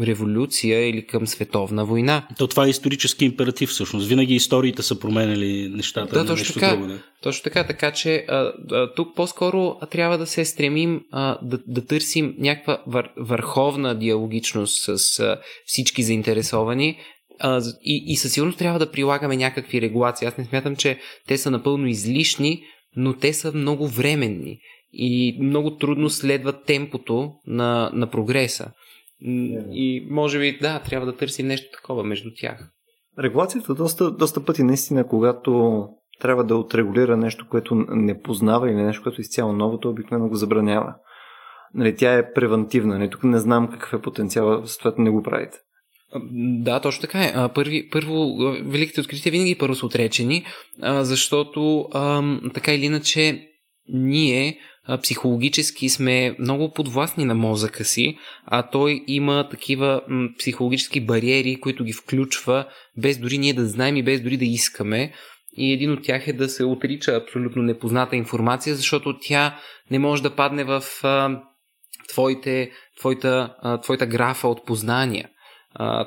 революция 0.01 0.89
или 0.89 1.07
към 1.07 1.27
световна 1.27 1.85
война. 1.85 2.27
То 2.39 2.47
това 2.47 2.67
е 2.67 2.69
исторически 2.69 3.25
императив 3.25 3.69
всъщност. 3.69 4.09
Винаги 4.09 4.35
историите 4.35 4.83
са 4.83 5.01
променяли 5.01 5.69
нещата. 5.69 6.15
Да, 6.15 6.27
точно 6.27 6.55
така. 6.55 6.77
Друго, 6.77 6.87
не? 6.87 6.99
Точно 7.23 7.45
така, 7.45 7.67
така 7.67 7.91
че 7.93 8.25
а, 8.29 8.53
а, 8.73 8.95
тук 8.95 9.17
по-скоро 9.17 9.77
трябва 9.91 10.19
да 10.19 10.27
се 10.27 10.45
стремим 10.45 11.01
а, 11.11 11.39
да, 11.43 11.59
да 11.67 11.87
търсим 11.87 12.35
някаква 12.39 12.83
вър, 12.87 13.11
върховна 13.17 13.95
диалогичност 13.99 14.99
с 14.99 15.21
а, 15.21 15.41
всички 15.67 16.03
заинтересовани, 16.03 16.99
а, 17.41 17.63
и, 17.85 18.05
и 18.07 18.17
със 18.17 18.33
сигурност 18.33 18.59
трябва 18.59 18.79
да 18.79 18.91
прилагаме 18.91 19.37
някакви 19.37 19.81
регулации. 19.81 20.29
Аз 20.29 20.37
не 20.37 20.45
смятам, 20.45 20.77
че 20.77 20.99
те 21.27 21.39
са 21.39 21.51
напълно 21.51 21.87
излишни, 21.87 22.63
но 22.97 23.15
те 23.15 23.33
са 23.33 23.53
много 23.53 23.89
временни 23.89 24.59
и 24.93 25.39
много 25.43 25.77
трудно 25.77 26.11
следват 26.11 26.65
темпото 26.65 27.33
на, 27.47 27.91
на 27.95 28.11
прогреса. 28.11 28.71
И 29.71 30.07
може 30.11 30.39
би, 30.39 30.59
да, 30.59 30.81
трябва 30.81 31.07
да 31.07 31.17
търсим 31.17 31.47
нещо 31.47 31.69
такова 31.77 32.05
между 32.05 32.31
тях. 32.37 32.71
Регулацията 33.19 33.75
доста, 33.75 34.11
доста 34.11 34.45
пъти 34.45 34.63
наистина, 34.63 35.07
когато 35.07 35.85
трябва 36.21 36.45
да 36.45 36.57
отрегулира 36.57 37.17
нещо, 37.17 37.47
което 37.51 37.75
не 37.89 38.21
познава 38.21 38.71
или 38.71 38.83
нещо, 38.83 39.03
което 39.03 39.21
е 39.21 39.23
изцяло 39.23 39.53
новото, 39.53 39.91
обикновено 39.91 40.29
го 40.29 40.35
забранява. 40.35 40.95
Нали, 41.75 41.97
тя 41.97 42.15
е 42.15 42.33
превентивна. 42.33 42.99
Нали, 42.99 43.11
тук 43.11 43.25
не 43.25 43.39
знам 43.39 43.69
какъв 43.69 43.93
е 43.93 44.03
потенциал, 44.03 44.67
съответно 44.67 45.05
не 45.05 45.11
го 45.11 45.23
правите. 45.23 45.59
Да, 46.33 46.81
точно 46.81 47.01
така 47.01 47.25
е. 47.25 47.35
Първи, 47.55 47.89
първо, 47.89 48.37
великите 48.65 49.01
открития 49.01 49.33
винаги 49.33 49.55
първо 49.55 49.75
са 49.75 49.87
отречени, 49.87 50.45
защото 50.83 51.89
така 52.55 52.73
или 52.75 52.85
иначе 52.85 53.49
ние 53.89 54.59
психологически 55.03 55.89
сме 55.89 56.37
много 56.39 56.73
подвластни 56.73 57.25
на 57.25 57.35
мозъка 57.35 57.85
си, 57.85 58.19
а 58.47 58.63
той 58.63 59.05
има 59.07 59.49
такива 59.51 60.01
психологически 60.39 61.01
бариери, 61.01 61.61
които 61.61 61.85
ги 61.85 61.93
включва 61.93 62.67
без 62.97 63.19
дори 63.19 63.39
ние 63.39 63.53
да 63.53 63.67
знаем 63.67 63.97
и 63.97 64.03
без 64.03 64.21
дори 64.21 64.37
да 64.37 64.45
искаме. 64.45 65.13
И 65.57 65.73
един 65.73 65.93
от 65.93 66.03
тях 66.03 66.29
е 66.29 66.33
да 66.33 66.49
се 66.49 66.65
отрича 66.65 67.13
абсолютно 67.13 67.63
непозната 67.63 68.17
информация, 68.17 68.75
защото 68.75 69.19
тя 69.21 69.59
не 69.91 69.99
може 69.99 70.23
да 70.23 70.37
падне 70.37 70.65
в 70.65 70.83
твоите, 72.09 72.71
твоята, 72.99 73.55
твоята 73.83 74.07
графа 74.07 74.49
от 74.49 74.67
познания. 74.67 75.29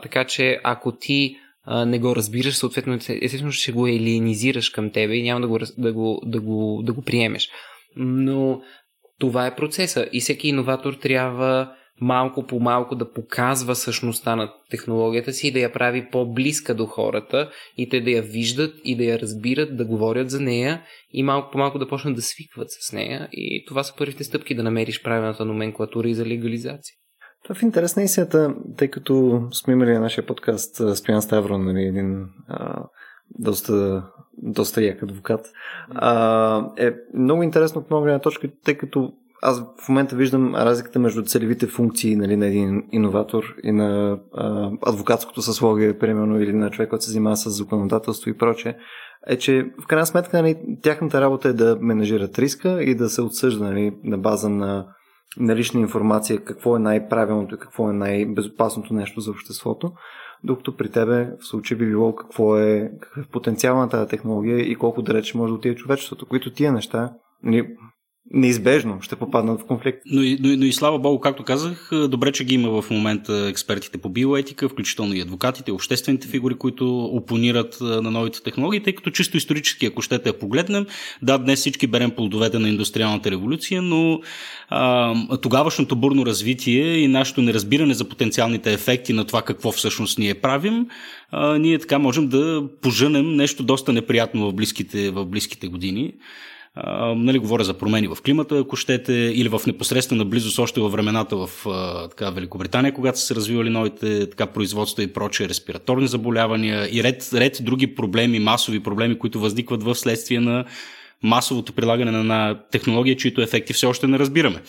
Така 0.01 0.25
че 0.25 0.59
ако 0.63 0.91
ти 0.91 1.35
не 1.67 1.99
го 1.99 2.15
разбираш, 2.15 2.55
съответно 2.55 2.93
естествено 2.93 3.51
ще 3.51 3.71
го 3.71 3.87
елинизираш 3.87 4.69
към 4.69 4.91
тебе 4.91 5.15
и 5.15 5.23
няма 5.23 5.41
да 5.41 5.47
го, 5.47 5.59
да 5.77 5.93
го, 5.93 6.21
да 6.25 6.41
го, 6.41 6.81
да 6.85 6.93
го 6.93 7.01
приемеш. 7.01 7.49
Но 7.95 8.61
това 9.19 9.47
е 9.47 9.55
процеса 9.55 10.07
и 10.13 10.19
всеки 10.19 10.47
иноватор 10.47 10.93
трябва 10.93 11.71
малко 12.01 12.43
по 12.43 12.59
малко 12.59 12.95
да 12.95 13.11
показва 13.11 13.75
същността 13.75 14.35
на 14.35 14.53
технологията 14.69 15.33
си 15.33 15.47
и 15.47 15.51
да 15.51 15.59
я 15.59 15.73
прави 15.73 16.09
по-близка 16.11 16.75
до 16.75 16.85
хората 16.85 17.51
и 17.77 17.89
те 17.89 18.01
да 18.01 18.11
я 18.11 18.21
виждат 18.21 18.75
и 18.83 18.95
да 18.95 19.03
я 19.03 19.19
разбират, 19.19 19.77
да 19.77 19.85
говорят 19.85 20.29
за 20.29 20.39
нея 20.39 20.81
и 21.13 21.23
малко 21.23 21.51
по 21.51 21.57
малко 21.57 21.79
да 21.79 21.87
почнат 21.87 22.15
да 22.15 22.21
свикват 22.21 22.67
с 22.69 22.93
нея. 22.93 23.29
И 23.31 23.65
това 23.67 23.83
са 23.83 23.93
първите 23.97 24.23
стъпки 24.23 24.55
да 24.55 24.63
намериш 24.63 25.01
правилната 25.01 25.45
номенклатура 25.45 26.09
и 26.09 26.15
за 26.15 26.25
легализация. 26.25 26.95
Това 27.43 27.55
в 27.55 27.63
интерес 27.63 27.95
на 27.95 28.03
истината, 28.03 28.55
тъй 28.77 28.87
като 28.87 29.41
сме 29.51 29.73
имали 29.73 29.93
на 29.93 29.99
нашия 29.99 30.25
подкаст 30.25 30.95
Стоян 30.95 31.21
Ставро, 31.21 31.57
нали, 31.57 31.83
един 31.83 32.25
а, 32.47 32.83
доста, 33.39 34.03
доста 34.37 34.83
як 34.83 35.03
адвокат, 35.03 35.45
а, 35.89 36.65
е 36.77 36.93
много 37.13 37.43
интересно 37.43 37.81
от 37.81 37.89
много 37.89 38.03
гледна 38.03 38.19
точка, 38.19 38.47
тъй 38.65 38.77
като 38.77 39.13
аз 39.41 39.63
в 39.85 39.89
момента 39.89 40.15
виждам 40.15 40.55
разликата 40.55 40.99
между 40.99 41.23
целевите 41.23 41.67
функции 41.67 42.15
нали, 42.15 42.35
на 42.37 42.45
един 42.45 42.83
иноватор 42.91 43.43
и 43.63 43.71
на 43.71 44.19
а, 44.33 44.71
адвокатското 44.81 45.41
съсловие, 45.41 45.97
примерно, 45.97 46.41
или 46.41 46.53
на 46.53 46.69
човек, 46.69 46.89
който 46.89 47.05
се 47.05 47.11
занимава 47.11 47.37
с 47.37 47.49
законодателство 47.49 48.29
и 48.29 48.37
прочее, 48.37 48.75
е, 49.27 49.37
че 49.37 49.71
в 49.83 49.87
крайна 49.87 50.05
сметка 50.05 50.41
нали, 50.41 50.55
тяхната 50.81 51.21
работа 51.21 51.49
е 51.49 51.53
да 51.53 51.77
менажират 51.81 52.39
риска 52.39 52.83
и 52.83 52.95
да 52.95 53.09
се 53.09 53.21
отсъжда 53.21 53.63
нали, 53.63 53.97
на 54.03 54.17
база 54.17 54.49
на 54.49 54.87
налична 55.37 55.79
информация 55.79 56.43
какво 56.43 56.75
е 56.75 56.79
най-правилното 56.79 57.55
и 57.55 57.59
какво 57.59 57.89
е 57.89 57.93
най-безопасното 57.93 58.93
нещо 58.93 59.21
за 59.21 59.31
обществото, 59.31 59.91
докато 60.43 60.77
при 60.77 60.89
тебе 60.89 61.31
в 61.39 61.47
случай 61.47 61.77
би 61.77 61.85
било 61.85 62.15
какво 62.15 62.57
е, 62.57 62.91
какъв 63.01 63.25
е 63.25 63.29
потенциал 63.29 63.77
на 63.77 63.89
тази 63.89 64.09
технология 64.09 64.59
и 64.59 64.75
колко 64.75 65.01
далеч 65.01 65.33
може 65.33 65.51
да 65.51 65.55
отиде 65.55 65.75
човечеството, 65.75 66.25
които 66.25 66.53
тия 66.53 66.71
неща, 66.71 67.13
нали, 67.43 67.67
неизбежно 68.33 68.97
ще 69.01 69.15
попаднат 69.15 69.61
в 69.61 69.65
конфликт. 69.65 70.01
Но 70.05 70.21
но, 70.39 70.57
но 70.57 70.65
и 70.65 70.73
слава 70.73 70.99
богу, 70.99 71.19
както 71.19 71.43
казах, 71.43 71.89
добре, 72.07 72.31
че 72.31 72.43
ги 72.43 72.53
има 72.53 72.81
в 72.81 72.89
момента 72.89 73.47
експертите 73.49 73.97
по 73.97 74.09
биоетика, 74.09 74.69
включително 74.69 75.13
и 75.13 75.21
адвокатите, 75.21 75.71
обществените 75.71 76.27
фигури, 76.27 76.55
които 76.55 77.05
опонират 77.05 77.77
на 77.81 78.11
новите 78.11 78.43
технологии, 78.43 78.83
тъй 78.83 78.95
като 78.95 79.11
чисто 79.11 79.37
исторически, 79.37 79.85
ако 79.85 80.01
щете 80.01 80.29
я 80.29 80.39
погледнем, 80.39 80.85
да, 81.21 81.37
днес 81.37 81.59
всички 81.59 81.87
берем 81.87 82.11
плодовете 82.11 82.59
на 82.59 82.69
индустриалната 82.69 83.31
революция, 83.31 83.81
но 83.81 84.21
а, 84.69 85.37
тогавашното 85.37 85.95
бурно 85.95 86.25
развитие 86.25 86.97
и 86.97 87.07
нашето 87.07 87.41
неразбиране 87.41 87.93
за 87.93 88.09
потенциалните 88.09 88.73
ефекти 88.73 89.13
на 89.13 89.25
това 89.25 89.41
какво 89.41 89.71
всъщност 89.71 90.19
ние 90.19 90.33
правим, 90.33 90.87
а, 91.31 91.57
ние 91.57 91.79
така 91.79 91.99
можем 91.99 92.27
да 92.27 92.63
поженем 92.81 93.35
нещо 93.35 93.63
доста 93.63 93.93
неприятно 93.93 94.49
в 94.49 94.53
близките, 94.53 95.11
в 95.11 95.25
близките 95.25 95.67
години. 95.67 96.13
А, 96.75 97.15
нали, 97.15 97.39
говоря 97.39 97.63
за 97.63 97.73
промени 97.73 98.07
в 98.07 98.17
климата, 98.25 98.57
ако 98.57 98.75
щете, 98.75 99.13
или 99.13 99.49
в 99.49 99.61
непосредствена 99.67 100.25
близост 100.25 100.59
още 100.59 100.81
във 100.81 100.91
времената 100.91 101.35
в 101.35 101.49
а, 101.67 102.07
така, 102.07 102.29
Великобритания, 102.29 102.93
когато 102.93 103.19
са 103.19 103.25
се 103.25 103.35
развивали 103.35 103.69
новите 103.69 104.29
така, 104.29 104.45
производства 104.45 105.03
и 105.03 105.13
прочие 105.13 105.49
респираторни 105.49 106.07
заболявания 106.07 106.89
и 106.91 107.03
ред, 107.03 107.29
ред 107.33 107.57
други 107.61 107.95
проблеми, 107.95 108.39
масови 108.39 108.79
проблеми, 108.79 109.19
които 109.19 109.39
възникват 109.39 109.83
в 109.83 109.95
следствие 109.95 110.39
на 110.39 110.65
масовото 111.23 111.73
прилагане 111.73 112.11
на 112.11 112.59
технология, 112.71 113.15
чието 113.15 113.41
ефекти 113.41 113.73
все 113.73 113.85
още 113.85 114.07
не 114.07 114.19
разбираме. 114.19 114.61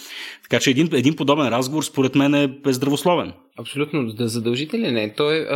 Така 0.43 0.61
че 0.61 0.71
един, 0.71 0.89
един 0.93 1.17
подобен 1.17 1.49
разговор, 1.49 1.83
според 1.83 2.15
мен, 2.15 2.35
е 2.35 2.51
здравословен. 2.67 3.33
Абсолютно, 3.59 4.07
да 4.07 4.29
задължителен 4.29 4.97
е. 4.97 5.15
Той 5.17 5.37
е 5.37 5.47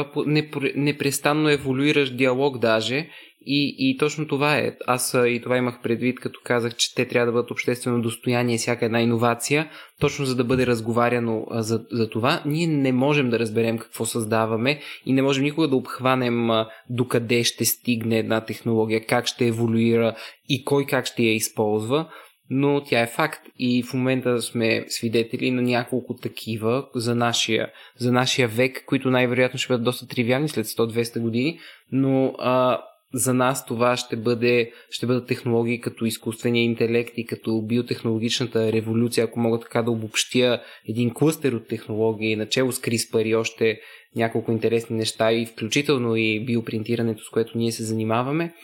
непрестанно 0.76 1.48
еволюиращ 1.48 2.16
диалог 2.16 2.59
даже 2.59 3.09
и, 3.46 3.76
и 3.78 3.98
точно 3.98 4.28
това 4.28 4.56
е. 4.56 4.76
Аз 4.87 5.16
и 5.26 5.40
това 5.42 5.56
имах 5.56 5.82
предвид, 5.82 6.20
като 6.20 6.40
казах, 6.44 6.76
че 6.76 6.94
те 6.94 7.09
трябва 7.09 7.26
да 7.26 7.32
бъдат 7.32 7.50
обществено 7.50 8.02
достояние 8.02 8.59
всяка 8.59 8.85
една 8.85 9.00
иновация, 9.00 9.70
точно 10.00 10.24
за 10.24 10.37
да 10.37 10.44
бъде 10.44 10.66
разговаряно 10.66 11.46
за, 11.50 11.85
за 11.92 12.11
това. 12.11 12.42
Ние 12.46 12.66
не 12.66 12.92
можем 12.92 13.30
да 13.30 13.38
разберем 13.38 13.78
какво 13.78 14.04
създаваме 14.04 14.80
и 15.06 15.12
не 15.12 15.22
можем 15.22 15.44
никога 15.44 15.68
да 15.68 15.76
обхванем 15.76 16.48
докъде 16.90 17.44
ще 17.44 17.64
стигне 17.64 18.18
една 18.18 18.40
технология, 18.40 19.06
как 19.06 19.26
ще 19.26 19.46
еволюира 19.46 20.16
и 20.48 20.64
кой 20.64 20.87
как 20.87 21.06
ще 21.06 21.22
я 21.22 21.35
използва 21.35 22.06
но 22.50 22.85
тя 22.85 23.00
е 23.00 23.06
факт 23.06 23.40
и 23.59 23.82
в 23.82 23.94
момента 23.94 24.42
сме 24.42 24.85
свидетели 24.88 25.50
на 25.50 25.62
няколко 25.62 26.14
такива 26.14 26.87
за 26.94 27.14
нашия, 27.14 27.70
за 27.98 28.12
нашия 28.12 28.48
век, 28.48 28.85
които 28.87 29.11
най-вероятно 29.11 29.59
ще 29.59 29.68
бъдат 29.68 29.85
доста 29.85 30.06
тривиални 30.06 30.48
след 30.48 30.66
100-200 30.66 31.20
години, 31.20 31.59
но 31.92 32.35
а, 32.38 32.80
за 33.14 33.35
нас 33.35 33.66
това 33.66 33.97
ще, 33.97 34.16
бъде, 34.16 34.73
ще 34.90 35.07
бъдат 35.07 35.27
технологии 35.27 35.81
като 35.81 36.05
изкуствения 36.05 36.64
интелект 36.64 37.12
и 37.16 37.27
като 37.27 37.62
биотехнологичната 37.62 38.73
революция, 38.73 39.25
ако 39.25 39.40
мога 39.40 39.61
така 39.61 39.83
да 39.83 39.90
обобщя 39.90 40.62
един 40.88 41.14
клъстер 41.14 41.53
от 41.53 41.69
технологии, 41.69 42.37
начало 42.37 42.73
с 42.73 42.81
CRISPR 42.81 43.27
и 43.27 43.35
още 43.35 43.81
няколко 44.16 44.53
интересни 44.53 44.97
неща, 44.97 45.33
и 45.33 45.47
включително 45.47 46.16
и 46.16 46.45
биопринтирането, 46.45 47.25
с 47.25 47.31
което 47.31 47.59
ние 47.59 47.73
се 47.73 47.85
занимаваме. 47.85 48.55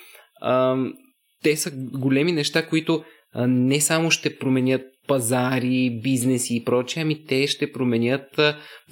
Те 1.43 1.57
са 1.57 1.71
големи 1.93 2.33
неща, 2.33 2.67
които 2.67 3.05
не 3.47 3.81
само 3.81 4.11
ще 4.11 4.39
променят 4.39 4.83
пазари, 5.09 6.01
бизнеси 6.03 6.57
и 6.57 6.65
прочее, 6.65 7.03
ами 7.03 7.27
те 7.27 7.47
ще 7.47 7.73
променят 7.73 8.41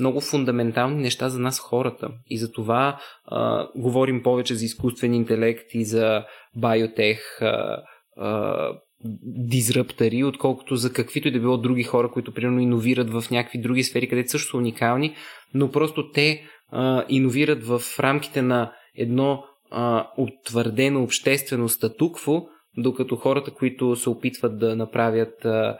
много 0.01 0.20
фундаментални 0.20 1.03
неща 1.03 1.29
за 1.29 1.38
нас 1.38 1.59
хората. 1.59 2.09
И 2.31 2.38
за 2.38 2.53
това 2.53 3.01
а, 3.25 3.68
говорим 3.77 4.23
повече 4.23 4.55
за 4.55 4.64
изкуствен 4.64 5.14
интелект 5.14 5.75
и 5.75 5.85
за 5.85 6.25
биотех, 6.57 7.42
а, 7.42 7.83
а, 8.16 8.73
дизраптари, 9.25 10.25
отколкото 10.25 10.77
за 10.77 10.92
каквито 10.92 11.29
и 11.29 11.31
да 11.31 11.40
било 11.40 11.57
други 11.57 11.83
хора, 11.83 12.11
които 12.11 12.35
примерно 12.35 12.61
иновират 12.61 13.11
в 13.11 13.25
някакви 13.31 13.61
други 13.61 13.85
сфери, 13.85 14.09
където 14.09 14.31
също 14.31 14.51
са 14.51 14.57
уникални, 14.57 15.14
но 15.55 15.70
просто 15.70 16.11
те 16.11 16.42
а, 16.73 17.05
иновират 17.09 17.64
в 17.64 17.81
рамките 18.01 18.42
на 18.42 18.73
едно 18.96 19.44
а, 19.70 20.07
утвърдено 20.16 21.03
обществено 21.03 21.68
статукво, 21.68 22.46
докато 22.77 23.16
хората, 23.16 23.51
които 23.51 23.96
се 23.96 24.11
опитват 24.11 24.59
да 24.59 24.77
направят 24.77 25.44
а, 25.44 25.79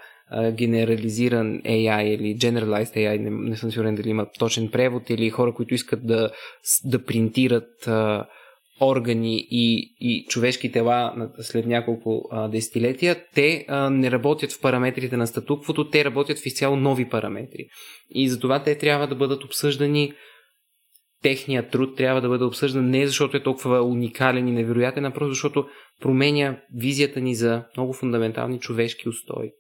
генерализиран 0.53 1.61
AI 1.63 2.03
или 2.03 2.37
generalized 2.37 2.97
AI, 2.97 3.19
не, 3.19 3.31
не 3.31 3.57
съм 3.57 3.71
сигурен 3.71 3.95
дали 3.95 4.09
има 4.09 4.27
точен 4.39 4.69
превод, 4.69 5.11
или 5.11 5.31
хора, 5.31 5.55
които 5.55 5.75
искат 5.75 6.07
да, 6.07 6.31
да 6.85 7.05
принтират 7.05 7.87
а, 7.87 8.27
органи 8.81 9.47
и, 9.51 9.95
и 10.01 10.27
човешки 10.29 10.73
тела 10.73 11.29
след 11.41 11.67
няколко 11.67 12.29
а, 12.31 12.49
десетилетия, 12.49 13.25
те 13.35 13.65
а, 13.69 13.91
не 13.91 14.11
работят 14.11 14.53
в 14.53 14.61
параметрите 14.61 15.17
на 15.17 15.27
статуквото, 15.27 15.91
те 15.91 16.05
работят 16.05 16.39
в 16.39 16.47
изцяло 16.47 16.77
нови 16.77 17.09
параметри. 17.09 17.67
И 18.11 18.29
затова 18.29 18.63
те 18.63 18.79
трябва 18.79 19.07
да 19.07 19.15
бъдат 19.15 19.45
обсъждани 19.45 20.13
техният 21.23 21.71
труд 21.71 21.97
трябва 21.97 22.21
да 22.21 22.29
бъде 22.29 22.45
обсъждан 22.45 22.91
не 22.91 23.07
защото 23.07 23.37
е 23.37 23.43
толкова 23.43 23.83
уникален 23.83 24.49
и 24.49 24.53
невероятен, 24.53 25.05
а 25.05 25.11
просто 25.11 25.33
защото 25.33 25.67
променя 26.01 26.61
визията 26.75 27.21
ни 27.21 27.35
за 27.35 27.65
много 27.77 27.93
фундаментални 27.93 28.61
човешки 28.61 29.09
устои. 29.09 29.51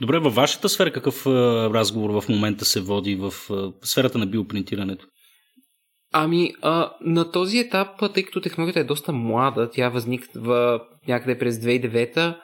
Добре, 0.00 0.18
във 0.18 0.34
вашата 0.34 0.68
сфера 0.68 0.92
какъв 0.92 1.26
разговор 1.74 2.10
в 2.10 2.28
момента 2.28 2.64
се 2.64 2.80
води 2.80 3.16
в 3.16 3.32
сферата 3.82 4.18
на 4.18 4.26
биопринтирането? 4.26 5.06
Ами, 6.12 6.52
а, 6.62 6.92
на 7.00 7.30
този 7.30 7.58
етап, 7.58 7.88
тъй 8.14 8.22
като 8.22 8.40
технологията 8.40 8.80
е 8.80 8.84
доста 8.84 9.12
млада, 9.12 9.70
тя 9.70 9.88
възниква 9.88 10.80
някъде 11.08 11.38
през 11.38 11.56
2009 11.56 12.36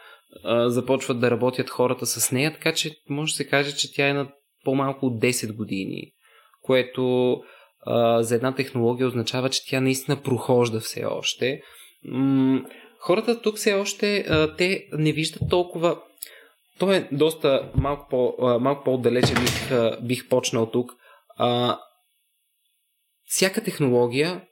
а, 0.45 0.71
започват 0.71 1.21
да 1.21 1.31
работят 1.31 1.71
хората 1.71 2.07
с 2.07 2.33
нея, 2.33 2.53
така 2.53 2.73
че 2.73 2.91
може 3.11 3.33
да 3.33 3.37
се 3.37 3.47
каже, 3.47 3.77
че 3.77 3.95
тя 3.95 4.09
е 4.09 4.13
на 4.13 4.29
по-малко 4.65 5.07
от 5.07 5.23
10 5.23 5.57
години, 5.57 6.13
което 6.63 7.37
а, 7.87 8.23
за 8.23 8.35
една 8.35 8.55
технология 8.55 9.07
означава, 9.07 9.51
че 9.51 9.61
тя 9.69 9.81
наистина 9.81 10.23
прохожда 10.23 10.81
все 10.81 11.05
още. 11.05 11.61
М- 12.05 12.63
хората 12.99 13.43
тук 13.43 13.57
все 13.57 13.75
още, 13.75 14.17
а, 14.19 14.57
те 14.57 14.87
не 14.93 15.13
виждат 15.13 15.43
толкова 15.51 15.97
то 16.79 16.93
е 16.93 17.09
доста 17.13 17.71
малко, 17.75 18.07
по, 18.11 18.37
малко 18.61 18.85
по-отдалече 18.85 19.35
бих, 19.35 19.71
бих 20.03 20.29
почнал 20.29 20.71
тук. 20.71 20.93
А, 21.37 21.79
всяка 23.25 23.65
технология 23.65 24.45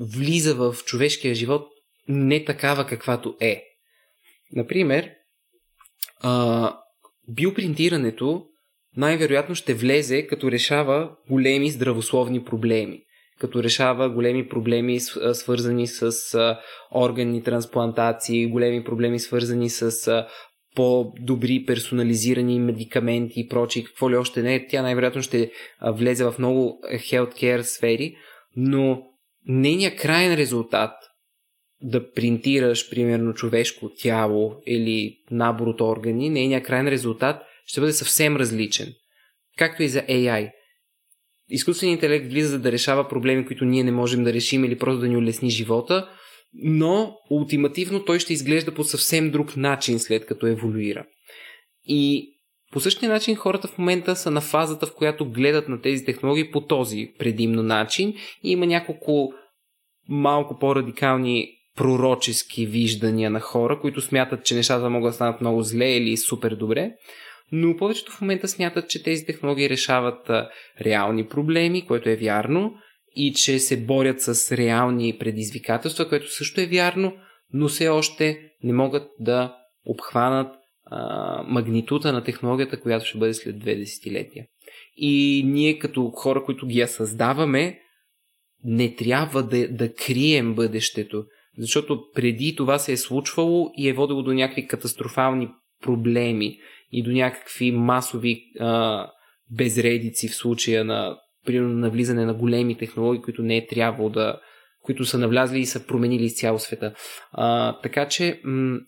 влиза 0.00 0.54
в 0.54 0.74
човешкия 0.84 1.34
живот 1.34 1.68
не 2.08 2.44
такава 2.44 2.86
каквато 2.86 3.36
е. 3.40 3.64
Например, 4.52 5.10
а, 6.20 6.76
биопринтирането 7.28 8.46
най-вероятно 8.96 9.54
ще 9.54 9.74
влезе 9.74 10.26
като 10.26 10.50
решава 10.50 11.10
големи 11.30 11.70
здравословни 11.70 12.44
проблеми. 12.44 13.00
Като 13.40 13.62
решава 13.62 14.10
големи 14.10 14.48
проблеми 14.48 15.00
свързани 15.32 15.86
с 15.86 16.12
органни 16.94 17.42
трансплантации, 17.42 18.46
големи 18.46 18.84
проблеми 18.84 19.18
свързани 19.18 19.70
с 19.70 20.26
по-добри 20.74 21.64
персонализирани 21.66 22.60
медикаменти 22.60 23.40
и 23.40 23.48
прочи, 23.48 23.84
какво 23.84 24.10
ли 24.10 24.16
още 24.16 24.42
не. 24.42 24.66
Тя 24.66 24.82
най-вероятно 24.82 25.22
ще 25.22 25.50
влезе 25.82 26.24
в 26.24 26.34
много 26.38 26.80
healthcare 26.94 27.60
сфери, 27.60 28.16
но 28.56 29.02
нейният 29.46 29.98
крайен 29.98 30.34
резултат 30.34 30.92
да 31.82 32.12
принтираш, 32.12 32.90
примерно, 32.90 33.34
човешко 33.34 33.90
тяло 33.98 34.56
или 34.66 35.16
набор 35.30 35.66
от 35.66 35.80
органи, 35.80 36.30
нейният 36.30 36.64
крайен 36.64 36.88
резултат 36.88 37.42
ще 37.66 37.80
бъде 37.80 37.92
съвсем 37.92 38.36
различен. 38.36 38.88
Както 39.58 39.82
и 39.82 39.88
за 39.88 40.02
AI. 40.02 40.50
Изкуственият 41.48 41.96
интелект 41.96 42.30
влиза 42.30 42.48
за 42.48 42.58
да 42.58 42.72
решава 42.72 43.08
проблеми, 43.08 43.46
които 43.46 43.64
ние 43.64 43.84
не 43.84 43.92
можем 43.92 44.24
да 44.24 44.32
решим 44.32 44.64
или 44.64 44.78
просто 44.78 45.00
да 45.00 45.08
ни 45.08 45.16
улесни 45.16 45.50
живота, 45.50 46.08
но 46.54 47.16
ултимативно 47.30 48.04
той 48.04 48.18
ще 48.18 48.32
изглежда 48.32 48.74
по 48.74 48.84
съвсем 48.84 49.30
друг 49.30 49.56
начин 49.56 49.98
след 49.98 50.26
като 50.26 50.46
еволюира. 50.46 51.04
И 51.84 52.30
по 52.72 52.80
същия 52.80 53.08
начин 53.08 53.36
хората 53.36 53.68
в 53.68 53.78
момента 53.78 54.16
са 54.16 54.30
на 54.30 54.40
фазата, 54.40 54.86
в 54.86 54.94
която 54.94 55.30
гледат 55.30 55.68
на 55.68 55.80
тези 55.80 56.04
технологии 56.04 56.50
по 56.50 56.60
този 56.60 57.12
предимно 57.18 57.62
начин. 57.62 58.14
И 58.42 58.50
има 58.50 58.66
няколко 58.66 59.32
малко 60.08 60.58
по-радикални 60.58 61.48
пророчески 61.76 62.66
виждания 62.66 63.30
на 63.30 63.40
хора, 63.40 63.80
които 63.80 64.00
смятат, 64.00 64.44
че 64.44 64.54
нещата 64.54 64.90
могат 64.90 65.10
да 65.10 65.14
станат 65.14 65.40
много 65.40 65.62
зле 65.62 65.96
или 65.96 66.16
супер 66.16 66.54
добре, 66.54 66.92
но 67.52 67.76
повечето 67.76 68.12
в 68.12 68.20
момента 68.20 68.48
смятат, 68.48 68.90
че 68.90 69.02
тези 69.02 69.26
технологии 69.26 69.70
решават 69.70 70.30
реални 70.80 71.28
проблеми, 71.28 71.86
което 71.86 72.08
е 72.08 72.16
вярно, 72.16 72.74
и 73.16 73.32
че 73.32 73.58
се 73.58 73.84
борят 73.84 74.20
с 74.20 74.56
реални 74.56 75.18
предизвикателства, 75.18 76.08
което 76.08 76.32
също 76.32 76.60
е 76.60 76.66
вярно, 76.66 77.16
но 77.52 77.68
все 77.68 77.88
още 77.88 78.40
не 78.62 78.72
могат 78.72 79.08
да 79.20 79.56
обхванат 79.86 80.54
а, 80.86 81.42
магнитута 81.42 82.12
на 82.12 82.24
технологията, 82.24 82.80
която 82.80 83.06
ще 83.06 83.18
бъде 83.18 83.34
след 83.34 83.58
две 83.58 83.74
десетилетия. 83.74 84.44
И 84.96 85.42
ние 85.46 85.78
като 85.78 86.10
хора, 86.10 86.44
които 86.44 86.66
ги 86.66 86.78
я 86.78 86.88
създаваме, 86.88 87.80
не 88.64 88.94
трябва 88.94 89.42
да, 89.42 89.68
да 89.68 89.94
крием 89.94 90.54
бъдещето, 90.54 91.24
защото 91.58 92.02
преди 92.14 92.56
това 92.56 92.78
се 92.78 92.92
е 92.92 92.96
случвало 92.96 93.70
и 93.76 93.88
е 93.88 93.92
водило 93.92 94.22
до 94.22 94.32
някакви 94.32 94.66
катастрофални 94.66 95.48
проблеми 95.82 96.58
и 96.92 97.02
до 97.02 97.10
някакви 97.10 97.72
масови 97.72 98.42
а, 98.60 99.06
безредици 99.50 100.28
в 100.28 100.34
случая 100.34 100.84
на, 100.84 101.16
примерно, 101.44 101.74
на 101.74 101.90
влизане 101.90 102.24
на 102.24 102.34
големи 102.34 102.78
технологии, 102.78 103.22
които 103.22 103.42
не 103.42 103.56
е 103.56 103.66
трябвало 103.66 104.10
да, 104.10 104.40
които 104.82 105.04
са 105.04 105.18
навлязли 105.18 105.58
и 105.58 105.66
са 105.66 105.86
променили 105.86 106.24
изцяло 106.24 106.58
света. 106.58 106.94
А, 107.32 107.72
така 107.80 108.08
че, 108.08 108.40
м- 108.44 108.78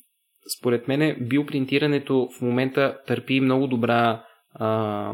според 0.59 0.89
мен, 0.89 1.17
биопринтирането 1.21 2.29
в 2.39 2.41
момента 2.41 2.99
търпи 3.07 3.41
много 3.41 3.67
добра, 3.67 4.25
а, 4.55 5.13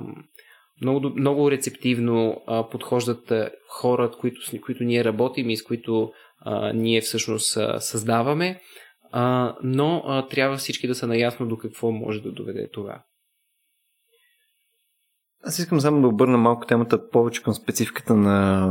много, 0.83 1.11
много 1.17 1.51
рецептивно 1.51 2.43
а, 2.47 2.69
подхождат 2.69 3.31
а, 3.31 3.51
хора, 3.69 4.11
които, 4.21 4.47
с 4.47 4.61
които 4.61 4.85
ние 4.85 5.05
работим 5.05 5.51
и 5.51 5.57
с 5.57 5.65
които 5.65 6.13
а, 6.41 6.73
ние 6.73 7.01
всъщност 7.01 7.57
а, 7.57 7.81
създаваме, 7.81 8.61
а, 9.13 9.55
но 9.63 10.03
а, 10.07 10.27
трябва 10.27 10.57
всички 10.57 10.87
да 10.87 10.95
са 10.95 11.07
наясно 11.07 11.49
до 11.49 11.59
какво 11.59 11.91
може 11.91 12.23
да 12.23 12.33
доведе 12.33 12.69
това. 12.73 13.03
Аз 15.45 15.59
искам 15.59 15.81
само 15.81 16.01
да 16.01 16.09
обърна 16.09 16.39
малко 16.39 16.67
темата 16.67 17.09
повече 17.09 17.43
към 17.43 17.55
спецификата 17.55 18.15
на, 18.15 18.67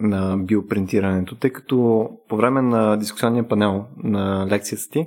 на 0.00 0.36
биопринтирането, 0.36 1.34
тъй 1.34 1.50
като 1.50 2.08
по 2.28 2.36
време 2.36 2.62
на 2.62 2.96
дискусионния 2.96 3.48
панел 3.48 3.86
на 3.96 4.46
лекцията 4.50 4.84
ти 4.90 5.06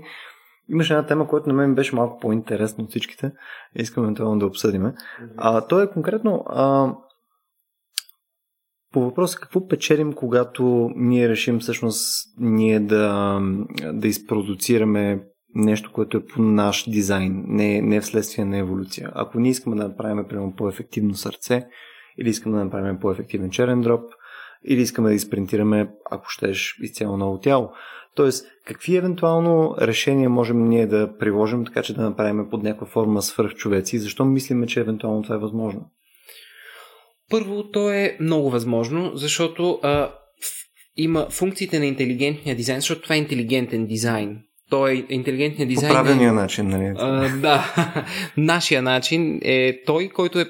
имаше 0.69 0.93
една 0.93 1.05
тема, 1.05 1.27
която 1.27 1.49
на 1.49 1.55
мен 1.55 1.75
беше 1.75 1.95
малко 1.95 2.19
по-интересна 2.19 2.83
от 2.83 2.89
всичките. 2.89 3.31
Искам 3.75 4.03
евентуално 4.03 4.39
да 4.39 4.45
обсъдим. 4.45 4.91
А, 5.37 5.61
то 5.61 5.81
е 5.81 5.91
конкретно 5.91 6.43
а, 6.47 6.93
по 8.93 9.01
въпроса 9.01 9.39
какво 9.39 9.67
печелим, 9.67 10.13
когато 10.13 10.91
ние 10.95 11.29
решим 11.29 11.59
всъщност 11.59 12.25
ние 12.39 12.79
да, 12.79 13.39
да 13.93 14.07
изпродуцираме 14.07 15.23
нещо, 15.55 15.91
което 15.93 16.17
е 16.17 16.25
по 16.25 16.41
наш 16.41 16.89
дизайн, 16.89 17.43
не, 17.47 17.81
не 17.81 18.01
вследствие 18.01 18.45
на 18.45 18.57
еволюция. 18.57 19.11
Ако 19.15 19.39
ние 19.39 19.51
искаме 19.51 19.75
да 19.75 19.87
направим 19.87 20.25
примерно, 20.29 20.55
по-ефективно 20.55 21.15
сърце, 21.15 21.67
или 22.21 22.29
искаме 22.29 22.57
да 22.57 22.63
направим 22.63 22.99
по-ефективен 22.99 23.49
черен 23.49 23.81
дроб, 23.81 24.01
или 24.67 24.81
искаме 24.81 25.09
да 25.09 25.15
изпринтираме, 25.15 25.89
ако 26.11 26.29
щеш, 26.29 26.77
изцяло 26.81 27.17
ново 27.17 27.39
тяло. 27.39 27.69
Тоест, 28.15 28.47
какви 28.65 28.95
евентуално 28.95 29.75
решения 29.81 30.29
можем 30.29 30.69
ние 30.69 30.87
да 30.87 31.17
приложим, 31.17 31.65
така 31.65 31.81
че 31.81 31.93
да 31.93 32.01
направим 32.01 32.49
под 32.49 32.63
някаква 32.63 32.87
форма 32.87 33.21
свръхчовеци? 33.21 33.99
Защо 33.99 34.25
мислиме, 34.25 34.67
че 34.67 34.79
евентуално 34.79 35.23
това 35.23 35.35
е 35.35 35.39
възможно? 35.39 35.91
Първо, 37.29 37.71
то 37.71 37.91
е 37.91 38.17
много 38.19 38.49
възможно, 38.49 39.11
защото 39.13 39.79
а, 39.83 40.11
има 40.95 41.27
функциите 41.29 41.79
на 41.79 41.85
интелигентния 41.85 42.55
дизайн, 42.55 42.79
защото 42.79 43.01
това 43.01 43.15
е 43.15 43.19
интелигентен 43.19 43.85
дизайн. 43.85 44.39
Той 44.69 44.91
е 44.91 45.13
интелигентният 45.13 45.69
дизайн. 45.69 45.89
По 45.89 45.93
правилния 45.93 46.29
е, 46.29 46.33
начин, 46.33 46.67
нали? 46.67 46.93
А, 46.97 47.37
да. 47.37 47.73
Нашия 48.37 48.81
начин 48.81 49.39
е 49.43 49.81
той, 49.85 50.09
който 50.09 50.39
е, 50.39 50.45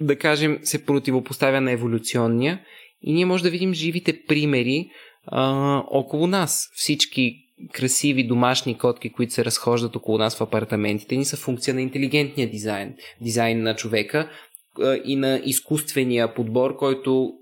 да 0.00 0.16
кажем, 0.16 0.58
се 0.62 0.84
противопоставя 0.84 1.60
на 1.60 1.72
еволюционния. 1.72 2.60
И 3.02 3.12
ние 3.12 3.26
може 3.26 3.42
да 3.42 3.50
видим 3.50 3.74
живите 3.74 4.24
примери 4.28 4.88
а, 5.26 5.82
около 5.90 6.26
нас. 6.26 6.70
Всички 6.74 7.36
красиви 7.72 8.26
домашни 8.26 8.78
котки, 8.78 9.12
които 9.12 9.32
се 9.32 9.44
разхождат 9.44 9.96
около 9.96 10.18
нас 10.18 10.38
в 10.38 10.40
апартаментите 10.40 11.16
ни, 11.16 11.24
са 11.24 11.36
функция 11.36 11.74
на 11.74 11.82
интелигентния 11.82 12.50
дизайн. 12.50 12.94
Дизайн 13.20 13.62
на 13.62 13.76
човека, 13.76 14.28
и 15.04 15.16
на 15.16 15.40
изкуствения 15.44 16.34
подбор, 16.34 16.76
който 16.76 17.32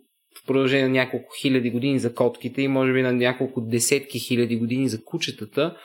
в 0.42 0.46
продължение 0.46 0.88
на 0.88 0.92
няколко 0.92 1.32
хиляди 1.40 1.70
години 1.70 1.98
за 1.98 2.14
котките 2.14 2.62
и 2.62 2.68
може 2.68 2.92
би 2.92 3.02
на 3.02 3.12
няколко 3.12 3.60
десетки 3.60 4.18
хиляди 4.18 4.56
години 4.56 4.88
за 4.88 5.04
кучетата 5.04 5.76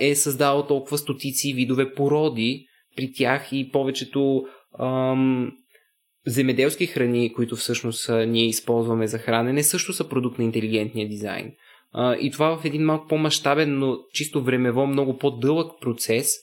е 0.00 0.14
създал 0.14 0.66
толкова 0.66 0.98
стотици 0.98 1.52
видове 1.52 1.94
породи 1.94 2.66
при 2.96 3.12
тях 3.12 3.48
и 3.52 3.70
повечето 3.72 4.44
ам, 4.80 5.52
земеделски 6.26 6.86
храни, 6.86 7.32
които 7.32 7.56
всъщност 7.56 8.10
ние 8.26 8.46
използваме 8.46 9.06
за 9.06 9.18
хранене, 9.18 9.62
също 9.62 9.92
са 9.92 10.08
продукт 10.08 10.38
на 10.38 10.44
интелигентния 10.44 11.08
дизайн. 11.08 11.52
А, 11.92 12.16
и 12.16 12.30
това 12.30 12.56
в 12.56 12.64
един 12.64 12.84
малко 12.84 13.06
по-масштабен, 13.08 13.78
но 13.78 13.98
чисто 14.12 14.42
времево 14.42 14.86
много 14.86 15.18
по-дълъг 15.18 15.72
процес, 15.80 16.34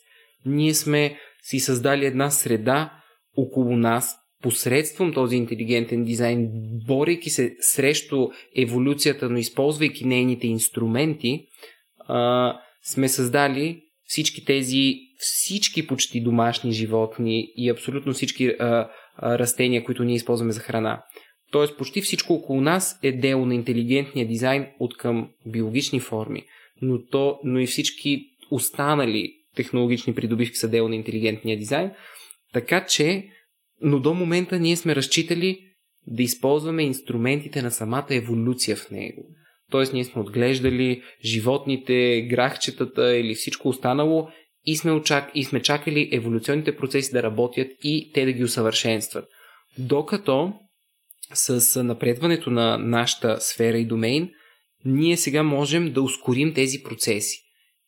ние 0.45 0.73
сме 0.73 1.17
си 1.43 1.59
създали 1.59 2.05
една 2.05 2.29
среда 2.29 2.93
около 3.37 3.77
нас, 3.77 4.15
посредством 4.41 5.13
този 5.13 5.35
интелигентен 5.35 6.03
дизайн, 6.03 6.49
борейки 6.87 7.29
се 7.29 7.55
срещу 7.59 8.27
еволюцията, 8.57 9.29
но 9.29 9.37
използвайки 9.37 10.05
нейните 10.05 10.47
инструменти, 10.47 11.45
а, 12.07 12.53
сме 12.85 13.09
създали 13.09 13.81
всички 14.03 14.45
тези, 14.45 14.95
всички 15.17 15.87
почти 15.87 16.21
домашни 16.21 16.71
животни 16.71 17.53
и 17.55 17.69
абсолютно 17.69 18.13
всички 18.13 18.47
а, 18.47 18.89
а, 19.15 19.39
растения, 19.39 19.83
които 19.83 20.03
ние 20.03 20.15
използваме 20.15 20.51
за 20.51 20.59
храна. 20.59 21.03
Тоест 21.51 21.77
почти 21.77 22.01
всичко 22.01 22.33
около 22.33 22.61
нас 22.61 22.99
е 23.03 23.11
дело 23.11 23.45
на 23.45 23.55
интелигентния 23.55 24.27
дизайн 24.27 24.67
от 24.79 24.97
към 24.97 25.29
биологични 25.45 25.99
форми, 25.99 26.43
но, 26.81 27.05
то, 27.05 27.39
но 27.43 27.59
и 27.59 27.67
всички 27.67 28.25
останали 28.51 29.33
технологични 29.55 30.15
придобивки 30.15 30.55
са 30.55 30.69
дело 30.69 30.89
на 30.89 30.95
интелигентния 30.95 31.57
дизайн. 31.57 31.91
Така 32.53 32.85
че 32.85 33.29
но 33.81 33.99
до 33.99 34.13
момента 34.13 34.59
ние 34.59 34.75
сме 34.75 34.95
разчитали 34.95 35.59
да 36.07 36.23
използваме 36.23 36.83
инструментите 36.83 37.61
на 37.61 37.71
самата 37.71 38.07
еволюция 38.09 38.75
в 38.75 38.91
него. 38.91 39.25
Тоест 39.71 39.93
ние 39.93 40.03
сме 40.03 40.21
отглеждали 40.21 41.03
животните, 41.25 42.21
грахчетата 42.21 43.17
или 43.17 43.35
всичко 43.35 43.69
останало 43.69 44.27
и 44.65 44.77
сме, 44.77 44.91
очак... 44.91 45.31
и 45.35 45.43
сме 45.43 45.61
чакали 45.61 46.09
еволюционните 46.11 46.75
процеси 46.75 47.11
да 47.11 47.23
работят 47.23 47.67
и 47.83 48.11
те 48.13 48.25
да 48.25 48.31
ги 48.31 48.43
усъвършенстват. 48.43 49.25
Докато 49.77 50.53
с 51.33 51.83
напредването 51.83 52.49
на 52.49 52.77
нашата 52.77 53.41
сфера 53.41 53.77
и 53.77 53.85
домейн, 53.85 54.29
ние 54.85 55.17
сега 55.17 55.43
можем 55.43 55.93
да 55.93 56.01
ускорим 56.01 56.53
тези 56.53 56.83
процеси. 56.83 57.37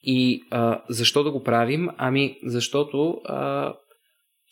И 0.03 0.41
а, 0.51 0.81
защо 0.89 1.23
да 1.23 1.31
го 1.31 1.43
правим? 1.43 1.89
Ами, 1.97 2.37
защото 2.43 3.21
а, 3.25 3.73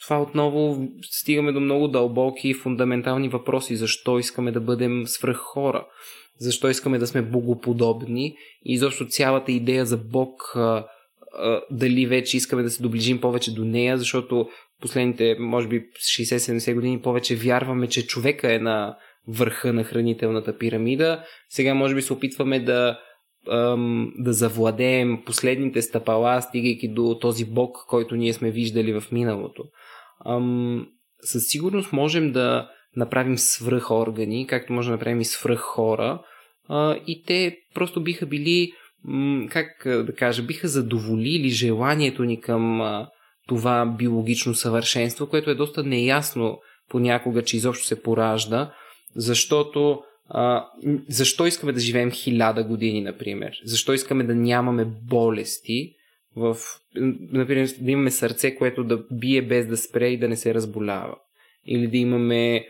това 0.05 0.21
отново 0.21 0.88
стигаме 1.11 1.51
до 1.51 1.59
много 1.59 1.88
дълбоки 1.88 2.53
фундаментални 2.53 3.30
въпроси. 3.30 3.76
Защо 3.76 4.19
искаме 4.19 4.51
да 4.51 4.61
бъдем 4.61 5.07
свръх 5.07 5.38
хора? 5.38 5.88
Защо 6.39 6.69
искаме 6.69 6.97
да 6.97 7.07
сме 7.07 7.21
богоподобни? 7.21 8.25
И 8.65 8.73
изобщо 8.73 9.05
цялата 9.05 9.51
идея 9.51 9.86
за 9.86 9.97
Бог, 9.97 10.51
а, 10.55 10.88
а, 11.33 11.61
дали 11.71 12.05
вече 12.05 12.38
искаме 12.38 12.63
да 12.63 12.69
се 12.69 12.83
доближим 12.83 13.21
повече 13.21 13.53
до 13.53 13.65
нея, 13.65 13.97
защото 13.97 14.49
последните, 14.81 15.36
може 15.39 15.67
би, 15.67 15.86
60-70 15.99 16.73
години 16.73 17.01
повече 17.01 17.36
вярваме, 17.36 17.88
че 17.88 18.07
човека 18.07 18.53
е 18.53 18.59
на 18.59 18.97
върха 19.27 19.73
на 19.73 19.83
хранителната 19.83 20.57
пирамида. 20.57 21.23
Сега, 21.49 21.73
може 21.73 21.95
би, 21.95 22.01
се 22.01 22.13
опитваме 22.13 22.59
да 22.59 22.99
да 24.17 24.33
завладеем 24.33 25.23
последните 25.25 25.81
стъпала, 25.81 26.41
стигайки 26.41 26.88
до 26.88 27.17
този 27.21 27.45
бог, 27.45 27.77
който 27.88 28.15
ние 28.15 28.33
сме 28.33 28.51
виждали 28.51 28.99
в 28.99 29.03
миналото 29.11 29.63
ам, 30.25 30.88
със 31.21 31.47
сигурност 31.47 31.91
можем 31.91 32.31
да 32.31 32.69
направим 32.96 33.38
свръхоргани, 33.38 34.48
както 34.48 34.74
може 34.74 34.88
да 34.88 34.91
направим 34.91 35.22
и 35.22 35.26
свръх 35.26 35.60
хора. 35.60 36.22
А, 36.68 36.96
и 37.08 37.24
те 37.24 37.58
просто 37.74 38.04
биха 38.04 38.26
били, 38.26 38.72
как 39.50 39.68
да 39.86 40.14
кажа, 40.18 40.43
биха 40.43 40.68
задоволили 40.68 41.50
желанието 41.50 42.24
ни 42.24 42.41
към 42.41 42.82
а, 42.82 43.08
това 43.48 43.86
биологично 43.86 44.56
съвършенство, 44.56 45.28
което 45.30 45.50
е 45.50 45.56
доста 45.56 45.84
неясно 45.84 46.60
понякога, 46.89 47.43
че 47.43 47.58
изобщо 47.58 47.86
се 47.86 48.02
поражда, 48.02 48.74
защото 49.16 50.00
а, 50.30 50.66
защо 51.10 51.46
искаме 51.46 51.74
да 51.74 51.80
живеем 51.80 52.12
хиляда 52.12 52.64
години, 52.64 53.02
например? 53.02 53.52
Защо 53.64 53.93
искаме 53.93 54.24
да 54.24 54.36
нямаме 54.36 54.86
болести? 54.86 55.91
В, 56.36 56.58
например, 57.32 57.70
да 57.82 57.91
имаме 57.91 58.12
сърце, 58.12 58.56
което 58.56 58.84
да 58.84 59.04
бие 59.12 59.41
без 59.41 59.68
да 59.68 59.78
спре 59.78 60.08
и 60.08 60.18
да 60.18 60.28
не 60.28 60.38
се 60.38 60.54
разболява. 60.54 61.16
Или 61.66 61.88
да 61.88 61.98
имаме 61.98 62.66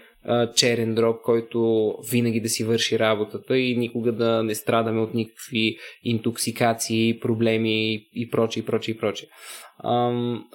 черен 0.55 0.95
дроб, 0.95 1.21
който 1.21 1.91
винаги 2.11 2.41
да 2.41 2.49
си 2.49 2.63
върши 2.63 2.99
работата 2.99 3.57
и 3.57 3.77
никога 3.77 4.11
да 4.11 4.43
не 4.43 4.55
страдаме 4.55 5.01
от 5.01 5.13
никакви 5.13 5.77
интоксикации, 6.03 7.19
проблеми 7.19 7.93
и 8.13 8.29
прочее, 8.31 8.63
и 8.63 8.65
прочее, 8.65 8.95
и 8.95 8.97
прочее. 8.97 9.27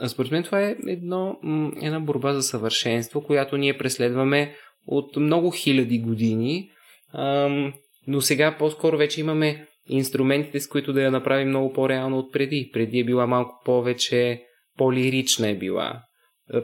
Според 0.07 0.31
мен 0.31 0.43
това 0.43 0.63
е 0.63 0.77
едно, 0.87 1.37
една 1.83 2.01
борба 2.01 2.33
за 2.33 2.43
съвършенство, 2.43 3.23
която 3.23 3.57
ние 3.57 3.79
преследваме 3.79 4.55
от 4.87 5.17
много 5.17 5.51
хиляди 5.51 5.99
години, 5.99 6.71
а, 7.13 7.49
но 8.07 8.21
сега 8.21 8.57
по-скоро 8.59 8.97
вече 8.97 9.21
имаме 9.21 9.67
инструментите, 9.89 10.61
с 10.61 10.69
които 10.69 10.93
да 10.93 11.03
я 11.03 11.11
направим 11.11 11.49
много 11.49 11.73
по-реално 11.73 12.19
от 12.19 12.33
преди. 12.33 12.71
Преди 12.73 12.99
е 12.99 13.05
била 13.05 13.27
малко 13.27 13.63
повече 13.65 14.43
по-лирична 14.77 15.49
е 15.49 15.55
била. 15.55 16.03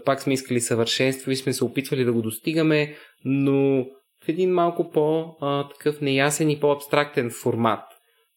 Пак 0.04 0.22
сме 0.22 0.34
искали 0.34 0.60
съвършенство 0.60 1.30
и 1.30 1.36
сме 1.36 1.52
се 1.52 1.64
опитвали 1.64 2.04
да 2.04 2.12
го 2.12 2.22
достигаме, 2.22 2.96
но 3.24 3.86
в 4.24 4.28
един 4.28 4.52
малко 4.52 4.90
по-такъв 4.90 6.00
неясен 6.00 6.50
и 6.50 6.60
по-абстрактен 6.60 7.30
формат. 7.30 7.84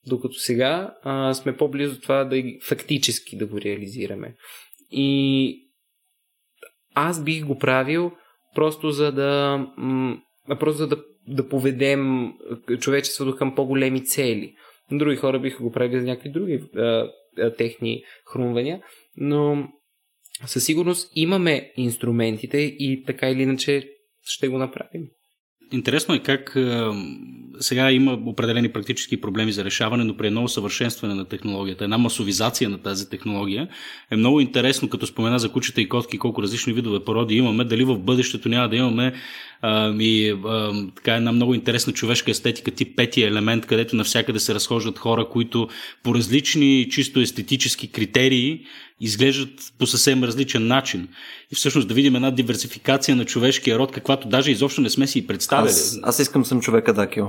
Докато 0.07 0.33
сега 0.33 0.95
а, 1.03 1.33
сме 1.33 1.57
по-близо 1.57 2.01
това 2.01 2.23
да 2.23 2.43
фактически 2.67 3.37
да 3.37 3.47
го 3.47 3.61
реализираме. 3.61 4.35
И 4.91 5.69
аз 6.95 7.23
бих 7.23 7.45
го 7.45 7.57
правил 7.57 8.11
просто 8.55 8.91
за 8.91 9.11
да, 9.11 9.57
м- 9.77 10.17
просто 10.59 10.77
за 10.77 10.87
да, 10.87 11.03
да 11.27 11.49
поведем 11.49 12.33
човечеството 12.79 13.35
към 13.35 13.55
по-големи 13.55 14.05
цели. 14.05 14.53
Други 14.91 15.15
хора 15.15 15.39
биха 15.39 15.63
го 15.63 15.71
правили 15.71 15.99
за 15.99 16.05
някакви 16.05 16.31
други 16.31 16.63
а, 16.75 17.11
техни 17.57 18.03
хрумвания, 18.31 18.81
но 19.17 19.67
със 20.45 20.65
сигурност 20.65 21.11
имаме 21.15 21.71
инструментите 21.77 22.57
и 22.57 23.03
така 23.07 23.29
или 23.29 23.41
иначе 23.41 23.89
ще 24.23 24.47
го 24.47 24.57
направим. 24.57 25.01
Интересно 25.71 26.15
е 26.15 26.19
как 26.19 26.57
сега 27.59 27.91
има 27.91 28.13
определени 28.25 28.71
практически 28.71 29.21
проблеми 29.21 29.51
за 29.51 29.65
решаване, 29.65 30.03
но 30.03 30.17
при 30.17 30.27
едно 30.27 30.43
усъвършенстване 30.43 31.13
на 31.15 31.25
технологията, 31.25 31.83
една 31.83 31.97
масовизация 31.97 32.69
на 32.69 32.81
тази 32.81 33.09
технология, 33.09 33.69
е 34.11 34.15
много 34.15 34.39
интересно, 34.39 34.89
като 34.89 35.07
спомена 35.07 35.39
за 35.39 35.51
кучета 35.51 35.81
и 35.81 35.89
котки, 35.89 36.17
колко 36.17 36.41
различни 36.43 36.73
видове 36.73 37.03
породи 37.03 37.35
имаме, 37.35 37.63
дали 37.63 37.83
в 37.83 37.99
бъдещето 37.99 38.49
няма 38.49 38.69
да 38.69 38.75
имаме 38.75 39.13
а, 39.61 39.93
и, 39.99 40.29
а, 40.45 40.73
така 40.95 41.15
една 41.15 41.31
много 41.31 41.53
интересна 41.53 41.93
човешка 41.93 42.31
естетика, 42.31 42.71
тип 42.71 42.97
петия 42.97 43.27
елемент, 43.27 43.65
където 43.65 43.95
навсякъде 43.95 44.39
се 44.39 44.53
разхождат 44.53 44.99
хора, 44.99 45.25
които 45.29 45.69
по 46.03 46.15
различни 46.15 46.87
чисто 46.91 47.19
естетически 47.19 47.91
критерии 47.91 48.61
изглеждат 49.01 49.73
по 49.79 49.87
съвсем 49.87 50.23
различен 50.23 50.67
начин. 50.67 51.07
И 51.51 51.55
всъщност 51.55 51.87
да 51.87 51.93
видим 51.93 52.15
една 52.15 52.31
диверсификация 52.31 53.15
на 53.15 53.25
човешкия 53.25 53.79
род, 53.79 53.91
каквато 53.91 54.27
даже 54.27 54.51
изобщо 54.51 54.81
не 54.81 54.89
сме 54.89 55.07
си 55.07 55.27
представили. 55.27 55.69
Аз, 55.69 55.99
аз 56.03 56.19
искам 56.19 56.45
съм 56.45 56.61
човека 56.61 56.93
Дакио. 56.93 57.25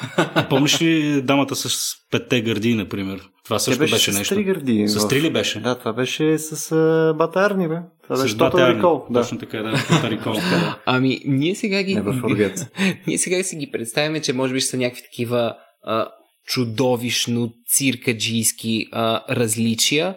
Помниш 0.50 0.82
ли 0.82 1.22
дамата 1.22 1.56
с 1.56 1.94
петте 2.10 2.40
гърди, 2.40 2.74
например? 2.74 3.20
Това 3.44 3.58
също 3.58 3.78
беше, 3.78 3.94
беше 3.94 4.12
с 4.12 4.18
нещо. 4.18 4.34
Три 4.34 4.44
гърди. 4.44 4.88
С 4.88 5.08
три 5.08 5.22
ли 5.22 5.32
беше? 5.32 5.60
Да, 5.60 5.78
това 5.78 5.92
беше 5.92 6.38
с 6.38 6.72
а, 6.72 7.14
батарни, 7.18 7.68
бе. 7.68 7.78
Това 8.02 8.16
С 8.16 8.22
беше. 8.22 8.36
Total 8.36 8.80
Recall. 8.80 9.12
Да. 9.12 9.20
Точно 9.20 9.38
така, 9.38 9.58
да. 9.62 9.72
Total 9.72 10.20
Recall. 10.24 10.74
Ами, 10.86 11.20
ние 11.24 11.54
сега 11.54 11.82
ги... 11.82 11.94
Ние 13.06 13.18
сега 13.18 13.42
си 13.42 13.56
ги 13.56 13.70
представяме, 13.70 14.20
че 14.20 14.32
може 14.32 14.54
би 14.54 14.60
ще 14.60 14.70
са 14.70 14.76
някакви 14.76 15.02
такива 15.02 15.54
а, 15.82 16.08
чудовищно 16.46 17.52
циркаджийски 17.68 18.86
а, 18.92 19.34
различия, 19.34 20.16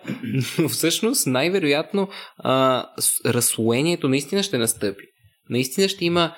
но 0.60 0.70
всъщност 0.70 1.28
най-вероятно 1.28 2.08
а, 2.38 2.86
разслоението 3.26 4.10
наистина 4.10 4.44
ще 4.44 4.58
настъпи. 4.58 5.04
Наистина 5.50 5.90
ще 5.90 6.06
има, 6.06 6.34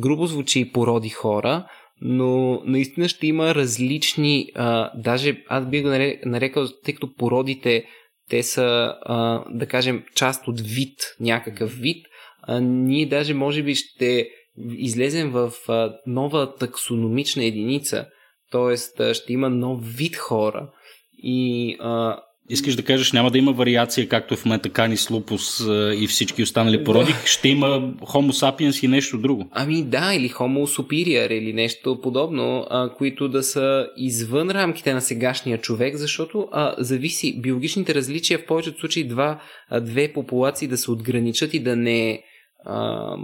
грубо 0.00 0.26
звучи 0.26 0.60
и 0.60 0.72
породи 0.72 1.08
хора, 1.08 1.66
но 2.00 2.62
наистина 2.64 3.08
ще 3.08 3.26
има 3.26 3.54
различни, 3.54 4.48
а, 4.54 4.90
даже 4.94 5.44
аз 5.48 5.66
би 5.66 5.82
го 5.82 5.88
нарекал, 6.26 6.68
тъй 6.84 6.94
като 6.94 7.14
породите 7.14 7.84
те 8.30 8.42
са, 8.42 8.94
а, 9.02 9.44
да 9.50 9.66
кажем, 9.66 10.04
част 10.14 10.48
от 10.48 10.60
вид, 10.60 10.98
някакъв 11.20 11.72
вид, 11.72 12.06
а, 12.42 12.60
ние 12.60 13.06
даже 13.06 13.34
може 13.34 13.62
би 13.62 13.74
ще 13.74 14.28
излезем 14.76 15.30
в 15.30 15.52
а, 15.68 15.94
нова 16.06 16.54
таксономична 16.54 17.44
единица, 17.44 18.06
т.е. 18.50 19.14
ще 19.14 19.32
има 19.32 19.50
нов 19.50 19.96
вид 19.96 20.16
хора 20.16 20.70
и 21.18 21.76
а, 21.80 22.22
Искаш 22.52 22.76
да 22.76 22.82
кажеш, 22.82 23.12
няма 23.12 23.30
да 23.30 23.38
има 23.38 23.52
вариация, 23.52 24.08
както 24.08 24.34
е 24.34 24.36
в 24.36 24.44
момента 24.44 24.70
Канис 24.70 25.10
лупус 25.10 25.60
и 25.96 26.06
всички 26.08 26.42
останали 26.42 26.84
породи, 26.84 27.12
ще 27.24 27.48
има 27.48 27.66
Homo 27.92 28.30
sapiens 28.30 28.84
и 28.84 28.88
нещо 28.88 29.18
друго. 29.18 29.48
Ами 29.50 29.82
да, 29.82 30.14
или 30.14 30.30
Homo 30.30 30.80
superior 30.80 31.32
или 31.32 31.52
нещо 31.52 32.00
подобно, 32.00 32.66
а, 32.70 32.94
които 32.94 33.28
да 33.28 33.42
са 33.42 33.88
извън 33.96 34.50
рамките 34.50 34.94
на 34.94 35.00
сегашния 35.00 35.58
човек, 35.58 35.96
защото 35.96 36.48
а, 36.52 36.74
зависи 36.78 37.40
биологичните 37.40 37.94
различия 37.94 38.38
в 38.38 38.46
повечето 38.46 38.80
случаи 38.80 39.04
два, 39.04 39.40
а, 39.68 39.80
две 39.80 40.12
популации 40.12 40.68
да 40.68 40.76
се 40.76 40.90
отграничат 40.90 41.54
и 41.54 41.58
да 41.58 41.76
не 41.76 42.22
а, 42.64 43.16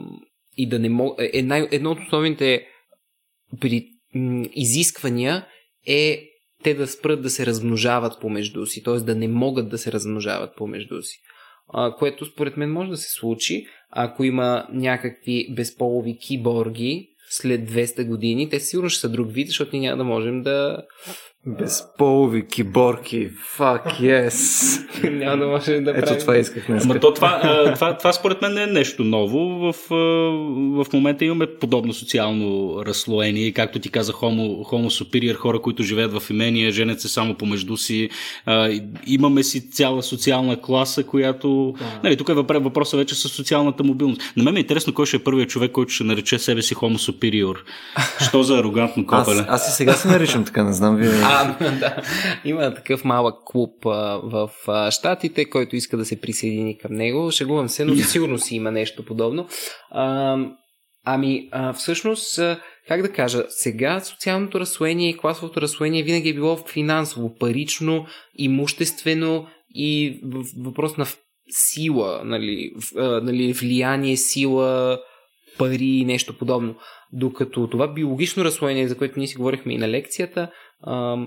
и 0.56 0.68
да 0.68 0.78
не 0.78 0.88
мог... 0.88 1.14
Една, 1.18 1.68
едно 1.70 1.90
от 1.90 1.98
основните 2.06 2.62
при, 3.60 3.86
м, 4.14 4.44
изисквания 4.54 5.46
е 5.86 6.24
те 6.62 6.74
да 6.74 6.86
спрат 6.86 7.22
да 7.22 7.30
се 7.30 7.46
размножават 7.46 8.20
помежду 8.20 8.66
си, 8.66 8.82
т.е. 8.82 8.94
да 8.94 9.14
не 9.14 9.28
могат 9.28 9.68
да 9.68 9.78
се 9.78 9.92
размножават 9.92 10.56
помежду 10.56 11.02
си. 11.02 11.18
А, 11.68 11.94
което 11.94 12.26
според 12.26 12.56
мен 12.56 12.72
може 12.72 12.90
да 12.90 12.96
се 12.96 13.10
случи, 13.10 13.66
ако 13.90 14.24
има 14.24 14.66
някакви 14.72 15.54
безполови 15.54 16.18
киборги 16.18 17.08
след 17.30 17.70
200 17.70 18.06
години, 18.06 18.48
те 18.48 18.60
сигурно 18.60 18.90
ще 18.90 19.00
са 19.00 19.08
друг 19.08 19.32
вид, 19.32 19.48
защото 19.48 19.76
ние 19.76 19.88
няма 19.88 20.04
да 20.04 20.04
можем 20.04 20.42
да... 20.42 20.82
Безполови 21.48 22.46
киборки. 22.46 23.30
Fuck 23.58 24.00
yes. 24.00 25.10
няма 25.10 25.36
да 25.36 25.46
можем 25.46 25.84
да 25.84 25.90
Ето 25.90 26.00
правим... 26.00 26.20
това 26.20 26.36
исках 26.36 26.66
днес. 26.66 26.84
Ама 26.84 27.00
то 27.00 27.14
това, 27.14 27.40
а, 27.42 27.74
това, 27.74 27.96
това 27.96 28.12
според 28.12 28.42
мен 28.42 28.54
не 28.54 28.62
е 28.62 28.66
нещо 28.66 29.04
ново. 29.04 29.72
В, 29.72 29.74
в 30.84 30.86
момента 30.92 31.24
имаме 31.24 31.46
подобно 31.60 31.92
социално 31.92 32.76
разслоение. 32.86 33.52
Както 33.52 33.78
ти 33.78 33.88
каза, 33.88 34.12
homo, 34.12 34.64
homo 34.64 35.04
superior, 35.04 35.34
хора, 35.34 35.62
които 35.62 35.82
живеят 35.82 36.12
в 36.12 36.30
имения, 36.30 36.70
женят 36.70 37.00
се 37.00 37.08
само 37.08 37.34
помежду 37.34 37.76
си. 37.76 38.08
Имаме 39.06 39.42
си 39.42 39.70
цяла 39.70 40.02
социална 40.02 40.60
класа, 40.60 41.04
която... 41.04 41.74
Да. 41.78 42.00
Нали, 42.04 42.16
тук 42.16 42.28
е 42.28 42.34
въпросът 42.34 42.98
вече 42.98 43.14
с 43.14 43.28
социалната 43.28 43.84
мобилност. 43.84 44.20
На 44.36 44.44
мен 44.44 44.56
е 44.56 44.60
интересно 44.60 44.94
кой 44.94 45.06
ще 45.06 45.16
е 45.16 45.24
първият 45.24 45.50
човек, 45.50 45.72
който 45.72 45.92
ще 45.92 46.04
нарече 46.04 46.38
себе 46.38 46.62
си 46.62 46.74
homo 46.74 47.12
superior. 47.12 47.56
Що 48.28 48.42
за 48.42 48.58
арогантно 48.58 49.06
копеле? 49.06 49.40
Аз, 49.40 49.46
аз 49.48 49.68
и 49.68 49.72
сега 49.72 49.92
се 49.92 50.08
наричам 50.08 50.44
така, 50.44 50.64
не 50.64 50.72
знам 50.72 50.96
вие. 50.96 51.10
Да. 51.80 52.02
Има 52.44 52.74
такъв 52.74 53.04
малък 53.04 53.34
клуб 53.44 53.86
а, 53.86 54.20
в 54.22 54.50
а, 54.68 54.90
Штатите, 54.90 55.44
който 55.44 55.76
иска 55.76 55.96
да 55.96 56.04
се 56.04 56.20
присъедини 56.20 56.78
към 56.78 56.94
него. 56.94 57.30
Шегувам 57.30 57.68
се, 57.68 57.84
но 57.84 57.96
сигурно 57.96 58.38
си 58.38 58.56
има 58.56 58.70
нещо 58.70 59.04
подобно. 59.04 59.48
А, 59.90 60.36
ами, 61.04 61.48
а, 61.52 61.72
всъщност, 61.72 62.38
а, 62.38 62.60
как 62.88 63.02
да 63.02 63.12
кажа, 63.12 63.44
сега 63.48 64.00
социалното 64.00 64.60
разслоение 64.60 65.10
и 65.10 65.16
класовото 65.16 65.60
разслоение 65.60 66.02
винаги 66.02 66.28
е 66.28 66.34
било 66.34 66.56
финансово, 66.56 67.34
парично, 67.34 68.06
имуществено 68.34 69.46
и 69.74 70.20
въпрос 70.64 70.96
на 70.96 71.06
сила, 71.50 72.20
нали, 72.24 72.72
нали, 72.96 73.52
влияние, 73.52 74.16
сила, 74.16 74.98
пари 75.58 75.84
и 75.84 76.04
нещо 76.04 76.38
подобно. 76.38 76.74
Докато 77.12 77.68
това 77.68 77.88
биологично 77.88 78.44
разслоение, 78.44 78.88
за 78.88 78.98
което 78.98 79.18
ние 79.18 79.28
си 79.28 79.36
говорихме 79.36 79.74
и 79.74 79.78
на 79.78 79.88
лекцията, 79.88 80.50
а, 80.82 81.26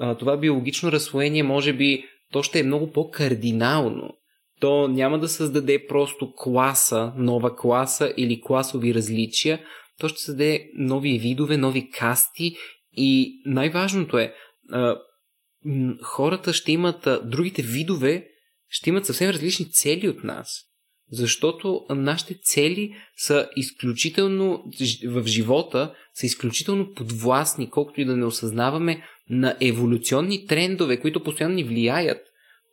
а, 0.00 0.14
това 0.14 0.36
биологично 0.36 0.92
разслоение 0.92 1.42
може 1.42 1.72
би 1.72 2.04
то 2.32 2.42
ще 2.42 2.60
е 2.60 2.62
много 2.62 2.92
по-кардинално. 2.92 4.14
То 4.60 4.88
няма 4.88 5.18
да 5.18 5.28
създаде 5.28 5.86
просто 5.86 6.32
класа, 6.36 7.12
нова 7.16 7.56
класа 7.56 8.14
или 8.16 8.40
класови 8.40 8.94
различия, 8.94 9.60
то 10.00 10.08
ще 10.08 10.20
създаде 10.20 10.70
нови 10.74 11.18
видове, 11.18 11.56
нови 11.56 11.90
касти 11.90 12.56
и 12.92 13.42
най-важното 13.46 14.18
е, 14.18 14.34
а, 14.70 14.96
хората 16.02 16.52
ще 16.52 16.72
имат, 16.72 17.06
а, 17.06 17.20
другите 17.24 17.62
видове 17.62 18.28
ще 18.68 18.90
имат 18.90 19.06
съвсем 19.06 19.30
различни 19.30 19.70
цели 19.70 20.08
от 20.08 20.24
нас. 20.24 20.71
Защото 21.12 21.84
нашите 21.90 22.34
цели 22.42 22.94
са 23.16 23.48
изключително 23.56 24.64
в 25.06 25.26
живота 25.26 25.94
са 26.14 26.26
изключително 26.26 26.92
подвластни, 26.94 27.70
колкото 27.70 28.00
и 28.00 28.04
да 28.04 28.16
не 28.16 28.24
осъзнаваме 28.24 29.02
на 29.30 29.56
еволюционни 29.60 30.46
трендове, 30.46 31.00
които 31.00 31.22
постоянно 31.22 31.54
ни 31.54 31.64
влияят. 31.64 32.18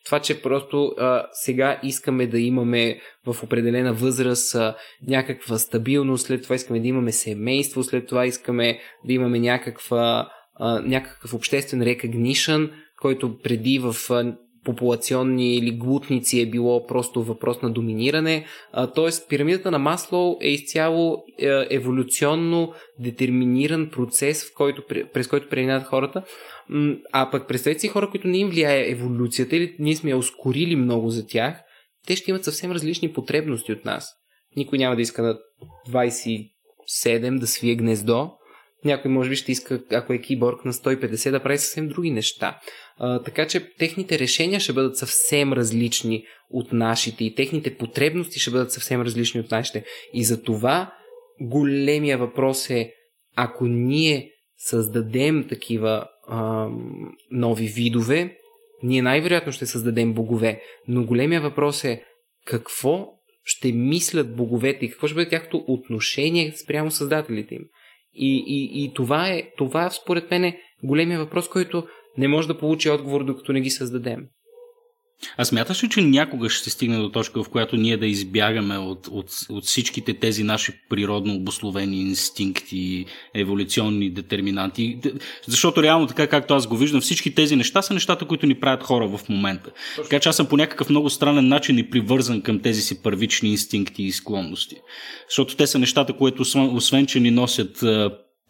Това, 0.05 0.19
че 0.19 0.41
просто 0.41 0.85
а, 0.97 1.25
сега 1.31 1.79
искаме 1.83 2.27
да 2.27 2.39
имаме 2.39 2.99
в 3.25 3.43
определена 3.43 3.93
възраст 3.93 4.55
а, 4.55 4.75
някаква 5.07 5.57
стабилност, 5.57 6.25
след 6.25 6.43
това 6.43 6.55
искаме 6.55 6.79
да 6.79 6.87
имаме 6.87 7.11
семейство, 7.11 7.83
след 7.83 8.07
това 8.07 8.25
искаме 8.25 8.79
да 9.05 9.13
имаме 9.13 9.39
някаква, 9.39 10.31
а, 10.55 10.81
някакъв 10.81 11.33
обществен 11.33 11.81
recognition, 11.81 12.71
който 13.01 13.39
преди 13.39 13.79
в 13.79 13.95
а, 14.09 14.35
популационни 14.64 15.55
или 15.55 15.72
глутници 15.72 16.39
е 16.39 16.49
било 16.49 16.86
просто 16.86 17.24
въпрос 17.24 17.62
на 17.62 17.70
доминиране. 17.70 18.45
Тоест, 18.95 19.30
пирамидата 19.30 19.72
на 19.72 19.80
Маслоу 19.80 20.38
е 20.41 20.49
изцяло 20.49 21.24
е, 21.39 21.47
еволюционно 21.70 22.74
детерминиран 22.99 23.89
процес, 23.89 24.43
в 24.43 24.53
който, 24.55 24.84
през 25.14 25.28
който 25.28 25.49
преминават 25.49 25.88
хората. 25.88 26.24
А 27.12 27.30
пък 27.32 27.47
представете 27.47 27.80
си 27.80 27.88
хора, 27.88 28.10
които 28.10 28.28
не 28.28 28.38
им 28.38 28.49
влияе 28.49 28.91
еволюцията 28.91 29.55
или 29.55 29.76
ние 29.80 29.95
сме 29.95 30.10
я 30.10 30.18
ускорили 30.18 30.76
много 30.76 31.10
за 31.10 31.28
тях, 31.28 31.62
те 32.07 32.16
ще 32.16 32.32
имат 32.32 32.43
съвсем 32.43 32.72
различни 32.72 33.14
потребности 33.14 33.72
от 33.72 33.86
нас. 33.86 34.16
Никой 34.55 34.78
няма 34.78 34.95
да 34.95 35.01
иска 35.01 35.22
на 35.22 35.38
27 35.89 37.39
да 37.39 37.47
свие 37.47 37.76
гнездо, 37.76 38.32
някой 38.86 39.11
може 39.11 39.30
би 39.30 39.36
ще 39.36 39.51
иска, 39.51 39.82
ако 39.91 40.13
е 40.13 40.17
киборг 40.17 40.65
на 40.65 40.73
150, 40.73 41.32
да 41.32 41.43
прави 41.43 41.57
съвсем 41.57 41.88
други 41.88 42.11
неща. 42.11 42.59
А, 42.97 43.23
така 43.23 43.47
че 43.47 43.73
техните 43.75 44.19
решения 44.19 44.59
ще 44.59 44.73
бъдат 44.73 44.97
съвсем 44.97 45.53
различни 45.53 46.23
от 46.49 46.73
нашите 46.73 47.23
и 47.23 47.36
техните 47.36 47.77
потребности 47.77 48.39
ще 48.39 48.51
бъдат 48.51 48.71
съвсем 48.71 49.01
различни 49.01 49.39
от 49.39 49.51
нашите. 49.51 49.86
И 50.13 50.23
за 50.23 50.43
това 50.43 50.93
големия 51.41 52.17
въпрос 52.17 52.69
е, 52.69 52.93
ако 53.36 53.65
ние 53.65 54.32
създадем 54.57 55.47
такива 55.49 56.07
а, 56.27 56.67
нови 57.32 57.67
видове, 57.67 58.36
ние 58.84 59.01
най-вероятно 59.01 59.51
ще 59.51 59.65
създадем 59.65 60.13
богове. 60.13 60.61
Но 60.88 61.05
големия 61.05 61.41
въпрос 61.41 61.84
е 61.84 62.03
какво 62.45 63.07
ще 63.43 63.71
мислят 63.71 64.36
боговете 64.36 64.86
и 64.86 64.89
какво 64.89 65.07
ще 65.07 65.15
бъде 65.15 65.30
тяхното 65.30 65.63
отношение 65.67 66.53
спрямо 66.63 66.91
създателите 66.91 67.55
им. 67.55 67.61
И, 68.14 68.43
и, 68.47 68.84
и 68.84 68.93
това, 68.93 69.30
е, 69.30 69.43
това 69.57 69.89
според 69.89 70.32
мен 70.32 70.43
е 70.43 70.60
големия 70.84 71.20
въпрос, 71.20 71.49
който 71.49 71.88
не 72.18 72.28
може 72.28 72.47
да 72.47 72.57
получи 72.57 72.89
отговор, 72.89 73.24
докато 73.24 73.53
не 73.53 73.62
ги 73.62 73.70
създадем. 73.70 74.28
А 75.38 75.45
смяташ 75.45 75.84
ли, 75.84 75.89
че 75.89 76.01
някога 76.01 76.49
ще 76.49 76.63
се 76.63 76.70
стигне 76.70 76.97
до 76.97 77.09
точка, 77.09 77.43
в 77.43 77.49
която 77.49 77.78
ние 77.78 77.97
да 77.97 78.07
избягаме 78.07 78.78
от, 78.78 79.07
от, 79.11 79.30
от 79.49 79.65
всичките 79.65 80.13
тези 80.13 80.43
наши 80.43 80.74
природно 80.89 81.36
обословени 81.36 82.01
инстинкти, 82.01 83.05
еволюционни 83.36 84.09
детерминанти? 84.09 84.99
Защото 85.47 85.84
реално 85.84 86.07
така, 86.07 86.28
както 86.28 86.53
аз 86.53 86.67
го 86.67 86.78
виждам, 86.78 87.01
всички 87.01 87.36
тези 87.36 87.55
неща 87.55 87.82
са 87.82 87.93
нещата, 87.93 88.26
които 88.26 88.45
ни 88.45 88.59
правят 88.59 88.84
хора 88.84 89.07
в 89.07 89.30
момента. 89.30 89.72
Така 89.95 90.20
че 90.20 90.30
аз 90.30 90.36
съм 90.36 90.47
по 90.47 90.57
някакъв 90.57 90.89
много 90.89 91.09
странен 91.09 91.47
начин 91.47 91.78
и 91.78 91.89
привързан 91.89 92.41
към 92.41 92.59
тези 92.59 92.82
си 92.82 93.03
първични 93.03 93.49
инстинкти 93.49 94.03
и 94.03 94.11
склонности. 94.11 94.76
Защото 95.30 95.55
те 95.55 95.67
са 95.67 95.80
нещата, 95.80 96.13
които 96.13 96.43
освен, 96.55 97.05
че 97.05 97.20
ни 97.20 97.32
носят 97.32 97.84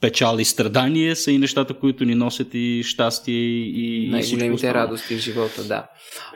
печал 0.02 0.38
и 0.40 0.46
страдание 0.46 1.16
са 1.16 1.32
и 1.32 1.38
нещата, 1.38 1.74
които 1.74 2.06
ни 2.06 2.16
носят 2.16 2.48
и 2.54 2.84
щастие 2.84 3.36
и 3.36 4.10
Най-големите 4.12 4.74
радости 4.74 5.16
в 5.16 5.20
живота, 5.20 5.64
да. 5.64 5.88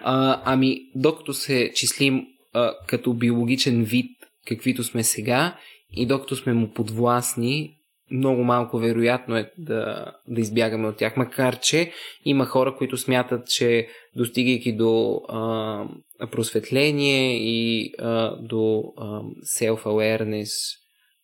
А, 0.01 0.41
ами, 0.45 0.81
докато 0.95 1.33
се 1.33 1.71
числим 1.75 2.25
а, 2.53 2.73
като 2.87 3.13
биологичен 3.13 3.83
вид, 3.83 4.11
каквито 4.47 4.83
сме 4.83 5.03
сега, 5.03 5.57
и 5.95 6.05
докато 6.05 6.35
сме 6.35 6.53
му 6.53 6.73
подвластни, 6.73 7.77
много 8.11 8.43
малко 8.43 8.77
вероятно 8.77 9.37
е 9.37 9.51
да, 9.57 10.05
да 10.27 10.41
избягаме 10.41 10.87
от 10.87 10.97
тях. 10.97 11.17
Макар, 11.17 11.59
че 11.59 11.91
има 12.25 12.45
хора, 12.45 12.75
които 12.77 12.97
смятат, 12.97 13.47
че 13.47 13.87
достигайки 14.15 14.75
до 14.75 15.21
а, 15.29 15.85
просветление 16.31 17.37
и 17.37 17.91
а, 17.99 18.35
до 18.41 18.83
а, 18.97 19.21
self-awareness 19.59 20.49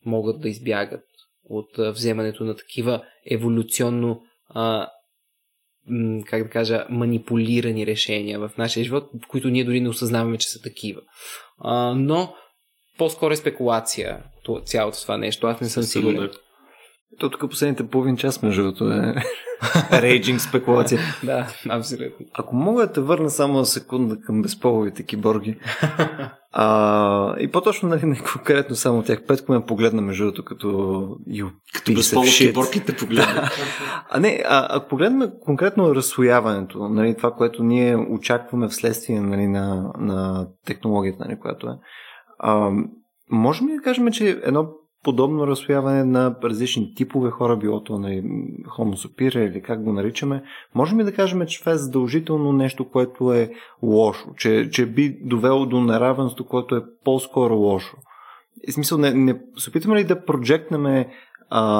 могат 0.05 0.41
да 0.41 0.49
избягат 0.49 1.01
от 1.49 1.77
вземането 1.77 2.43
на 2.43 2.55
такива 2.55 3.03
еволюционно 3.31 4.21
а, 4.49 4.87
как 6.25 6.43
да 6.43 6.49
кажа, 6.49 6.85
манипулирани 6.89 7.85
решения 7.85 8.39
в 8.39 8.51
нашия 8.57 8.83
живот, 8.83 9.09
които 9.27 9.49
ние 9.49 9.63
дори 9.63 9.81
не 9.81 9.89
осъзнаваме, 9.89 10.37
че 10.37 10.49
са 10.49 10.61
такива. 10.61 11.01
А, 11.57 11.93
но 11.95 12.35
по-скоро 12.97 13.33
е 13.33 13.37
спекулация 13.37 14.23
цялото 14.65 15.01
това 15.01 15.17
нещо. 15.17 15.47
Аз 15.47 15.61
не 15.61 15.69
съм 15.69 15.83
сигурен. 15.83 16.29
То 17.17 17.29
тук 17.29 17.49
последните 17.49 17.87
половин 17.87 18.17
час, 18.17 18.41
между 18.41 18.63
другото, 18.63 18.91
е 18.91 19.15
рейджинг 20.01 20.41
спекулация. 20.41 20.99
да, 21.23 21.47
абсолютно. 21.69 22.25
Ако 22.33 22.55
мога 22.55 22.87
да 22.87 22.93
те 22.93 23.01
върна 23.01 23.29
само 23.29 23.57
на 23.57 23.65
секунда 23.65 24.21
към 24.21 24.41
безполовите 24.41 25.03
киборги. 25.03 25.59
а, 26.51 27.39
и 27.39 27.51
по-точно, 27.51 27.89
нали, 27.89 28.05
не 28.05 28.19
конкретно 28.19 28.75
само 28.75 29.03
тях. 29.03 29.23
Петко 29.27 29.51
ме 29.51 29.65
погледна, 29.65 30.01
между 30.01 30.23
другото, 30.23 30.45
като 30.45 30.67
you 31.29 31.49
Като 31.73 31.93
безполови 31.93 32.31
киборги 32.37 32.79
те 32.85 32.95
погледна. 32.95 33.49
а 34.09 34.19
не, 34.19 34.43
а, 34.47 34.67
ако 34.77 34.87
погледнем 34.87 35.31
конкретно 35.41 35.95
разсояването, 35.95 36.89
нали, 36.89 37.17
това, 37.17 37.31
което 37.31 37.63
ние 37.63 37.95
очакваме 37.95 38.67
вследствие 38.67 39.21
нали, 39.21 39.47
на, 39.47 39.93
на 39.99 40.47
технологията, 40.65 41.25
нали, 41.27 41.39
която 41.39 41.67
е, 41.67 41.73
а, 42.39 42.71
можем 43.31 43.67
ли 43.67 43.73
да 43.73 43.81
кажем, 43.81 44.11
че 44.11 44.41
едно 44.43 44.67
подобно 45.03 45.47
разсояване 45.47 46.03
на 46.03 46.35
различни 46.43 46.93
типове 46.95 47.29
хора, 47.29 47.57
било 47.57 47.83
то 47.83 47.99
на 47.99 48.09
Homo 48.77 49.07
superior 49.07 49.49
или 49.49 49.61
как 49.61 49.83
го 49.83 49.93
наричаме, 49.93 50.43
можем 50.75 50.99
ли 50.99 51.03
да 51.03 51.13
кажем, 51.13 51.45
че 51.47 51.59
това 51.59 51.71
е 51.71 51.77
задължително 51.77 52.51
нещо, 52.51 52.89
което 52.89 53.33
е 53.33 53.51
лошо, 53.83 54.29
че, 54.37 54.69
че 54.71 54.85
би 54.85 55.17
довело 55.21 55.65
до 55.65 55.81
неравенство, 55.81 56.45
което 56.45 56.75
е 56.75 56.83
по-скоро 57.03 57.55
лошо? 57.55 57.97
И 58.67 58.71
смисъл, 58.71 58.97
не, 58.97 59.13
не 59.13 59.41
се 59.57 59.69
опитваме 59.69 59.99
ли 59.99 60.03
да 60.03 60.25
проджектнем 60.25 61.05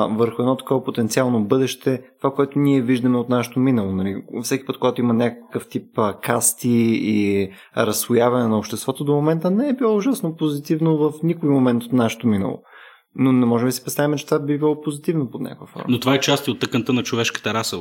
върху 0.10 0.42
едно 0.42 0.58
такова 0.58 0.84
потенциално 0.84 1.44
бъдеще, 1.44 2.02
това, 2.22 2.34
което 2.34 2.60
ние 2.60 2.82
виждаме 2.82 3.18
от 3.18 3.30
нашето 3.30 3.60
минало. 3.60 3.92
Нали? 3.92 4.24
Всеки 4.44 4.66
път, 4.66 4.78
когато 4.78 5.02
има 5.02 5.14
някакъв 5.14 5.68
тип 5.68 5.98
а, 5.98 6.14
касти 6.14 7.00
и 7.02 7.50
разсояване 7.78 8.48
на 8.48 8.58
обществото, 8.58 9.04
до 9.04 9.14
момента 9.14 9.52
не 9.52 9.70
е 9.70 9.74
било 9.74 9.96
ужасно 9.96 10.36
позитивно 10.36 10.98
в 10.98 11.14
никой 11.24 11.50
момент 11.50 11.84
от 11.84 11.94
нашето 11.94 12.28
минало. 12.28 12.62
Но 13.16 13.32
не 13.32 13.46
можем 13.46 13.68
да 13.68 13.72
си 13.72 13.84
представим, 13.84 14.18
че 14.18 14.26
това 14.26 14.40
би 14.40 14.58
било 14.58 14.82
позитивно 14.82 15.32
под 15.32 15.42
някаква 15.42 15.68
форма. 15.68 15.86
Но 15.90 16.00
това 16.00 16.16
е 16.16 16.20
част 16.20 16.48
от 16.48 16.60
тъканта 16.60 16.94
на 16.94 17.04
човешката 17.04 17.54
раса. 17.54 17.78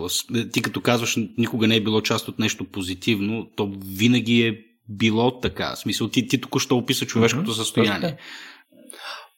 Ти 0.52 0.62
като 0.62 0.80
казваш, 0.80 1.16
никога 1.38 1.66
не 1.66 1.76
е 1.76 1.80
било 1.80 2.00
част 2.00 2.28
от 2.28 2.38
нещо 2.38 2.64
позитивно, 2.64 3.50
то 3.56 3.72
винаги 3.96 4.42
е 4.42 4.58
било 4.88 5.40
така. 5.40 5.74
В 5.74 5.78
смисъл, 5.78 6.08
ти, 6.08 6.26
ти 6.26 6.40
току-що 6.40 6.76
описа 6.76 7.06
човешкото 7.06 7.50
mm-hmm. 7.50 7.56
състояние. 7.56 8.16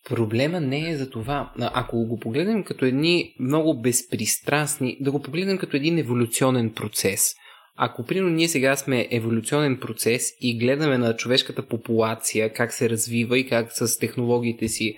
Проблема 0.08 0.60
не 0.60 0.90
е 0.90 0.96
за 0.96 1.10
това. 1.10 1.52
Ако 1.58 2.06
го 2.06 2.18
погледнем 2.18 2.64
като 2.64 2.84
едни 2.84 3.34
много 3.40 3.80
безпристрастни, 3.80 4.96
да 5.00 5.10
го 5.10 5.22
погледнем 5.22 5.58
като 5.58 5.76
един 5.76 5.98
еволюционен 5.98 6.70
процес. 6.70 7.34
Ако, 7.76 8.04
примерно, 8.04 8.30
ние 8.30 8.48
сега 8.48 8.76
сме 8.76 9.08
еволюционен 9.10 9.78
процес 9.80 10.22
и 10.40 10.58
гледаме 10.58 10.98
на 10.98 11.16
човешката 11.16 11.66
популация, 11.66 12.52
как 12.52 12.72
се 12.72 12.90
развива 12.90 13.38
и 13.38 13.46
как 13.46 13.68
с 13.72 13.98
технологиите 13.98 14.68
си 14.68 14.96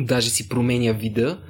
даже 0.00 0.30
си 0.30 0.48
променя 0.48 0.92
вида, 0.92 1.42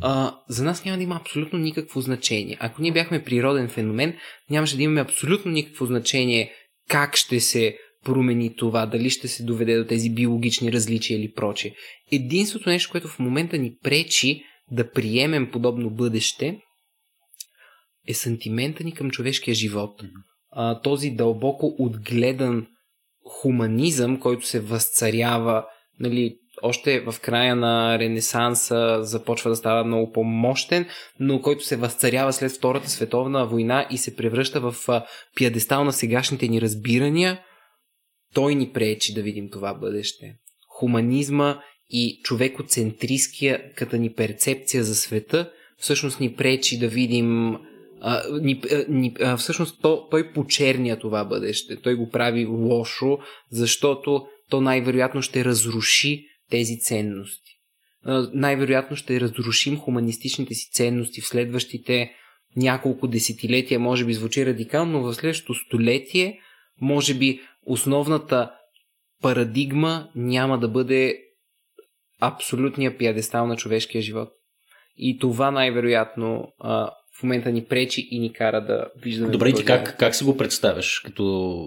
а, 0.00 0.36
за 0.48 0.64
нас 0.64 0.84
няма 0.84 0.96
да 0.96 1.02
има 1.02 1.16
абсолютно 1.16 1.58
никакво 1.58 2.00
значение. 2.00 2.56
Ако 2.60 2.82
ние 2.82 2.92
бяхме 2.92 3.24
природен 3.24 3.68
феномен, 3.68 4.16
нямаше 4.50 4.76
да 4.76 4.82
имаме 4.82 5.00
абсолютно 5.00 5.52
никакво 5.52 5.86
значение 5.86 6.52
как 6.88 7.16
ще 7.16 7.40
се 7.40 7.76
промени 8.04 8.56
това, 8.56 8.86
дали 8.86 9.10
ще 9.10 9.28
се 9.28 9.42
доведе 9.42 9.78
до 9.78 9.86
тези 9.86 10.10
биологични 10.10 10.72
различия 10.72 11.18
или 11.18 11.32
проче. 11.32 11.74
Единството 12.12 12.68
нещо, 12.68 12.90
което 12.90 13.08
в 13.08 13.18
момента 13.18 13.58
ни 13.58 13.76
пречи 13.82 14.42
да 14.70 14.90
приемем 14.90 15.50
подобно 15.50 15.90
бъдеще, 15.90 16.58
е 18.08 18.14
сантимента 18.14 18.84
ни 18.84 18.92
към 18.94 19.10
човешкия 19.10 19.54
живот. 19.54 20.02
А, 20.50 20.80
този 20.80 21.10
дълбоко 21.10 21.76
отгледан 21.78 22.66
хуманизъм, 23.24 24.20
който 24.20 24.46
се 24.46 24.60
възцарява 24.60 25.64
нали, 26.00 26.36
още 26.62 27.00
в 27.00 27.14
края 27.20 27.56
на 27.56 27.98
Ренесанса 27.98 28.98
започва 29.02 29.50
да 29.50 29.56
става 29.56 29.84
много 29.84 30.12
по-мощен, 30.12 30.86
но 31.20 31.40
който 31.40 31.64
се 31.64 31.76
възцарява 31.76 32.32
след 32.32 32.52
Втората 32.52 32.90
световна 32.90 33.46
война 33.46 33.86
и 33.90 33.98
се 33.98 34.16
превръща 34.16 34.60
в 34.60 35.02
пиадестал 35.36 35.84
на 35.84 35.92
сегашните 35.92 36.48
ни 36.48 36.60
разбирания, 36.60 37.40
той 38.34 38.54
ни 38.54 38.72
пречи 38.72 39.14
да 39.14 39.22
видим 39.22 39.50
това 39.50 39.74
бъдеще. 39.74 40.34
Хуманизма 40.68 41.58
и 41.90 42.20
човекоцентристската 42.22 43.98
ни 43.98 44.12
перцепция 44.12 44.84
за 44.84 44.94
света 44.94 45.50
всъщност 45.82 46.20
ни 46.20 46.34
пречи 46.34 46.78
да 46.78 46.88
видим 46.88 47.56
а, 48.00 48.22
ни, 48.40 48.60
а, 48.72 48.84
ни, 48.88 49.14
а, 49.20 49.36
всъщност 49.36 49.82
то, 49.82 50.08
той 50.10 50.32
почерня 50.32 50.98
това 50.98 51.24
бъдеще. 51.24 51.76
Той 51.76 51.94
го 51.94 52.08
прави 52.08 52.46
лошо, 52.46 53.18
защото 53.50 54.26
то 54.50 54.60
най-вероятно 54.60 55.22
ще 55.22 55.44
разруши 55.44 56.26
тези 56.50 56.78
ценности. 56.78 57.50
Най-вероятно 58.32 58.96
ще 58.96 59.20
разрушим 59.20 59.78
хуманистичните 59.78 60.54
си 60.54 60.70
ценности 60.72 61.20
в 61.20 61.26
следващите 61.26 62.12
няколко 62.56 63.08
десетилетия, 63.08 63.80
може 63.80 64.04
би 64.04 64.14
звучи 64.14 64.46
радикално, 64.46 64.92
но 64.92 65.02
в 65.02 65.14
следващото 65.14 65.54
столетие, 65.54 66.40
може 66.80 67.14
би 67.14 67.40
основната 67.66 68.50
парадигма 69.22 70.08
няма 70.14 70.58
да 70.58 70.68
бъде 70.68 71.18
абсолютния 72.20 72.98
пиадестал 72.98 73.46
на 73.46 73.56
човешкия 73.56 74.02
живот. 74.02 74.28
И 74.96 75.18
това 75.18 75.50
най-вероятно 75.50 76.48
а, 76.58 76.90
в 77.18 77.22
момента 77.22 77.52
ни 77.52 77.64
пречи 77.64 78.08
и 78.10 78.18
ни 78.18 78.32
кара 78.32 78.64
да 78.64 78.86
виждаме. 79.02 79.32
Добре, 79.32 79.52
ти 79.52 79.64
как, 79.64 79.98
как 79.98 80.14
си 80.14 80.24
го 80.24 80.36
представяш? 80.36 81.00
Като 81.00 81.64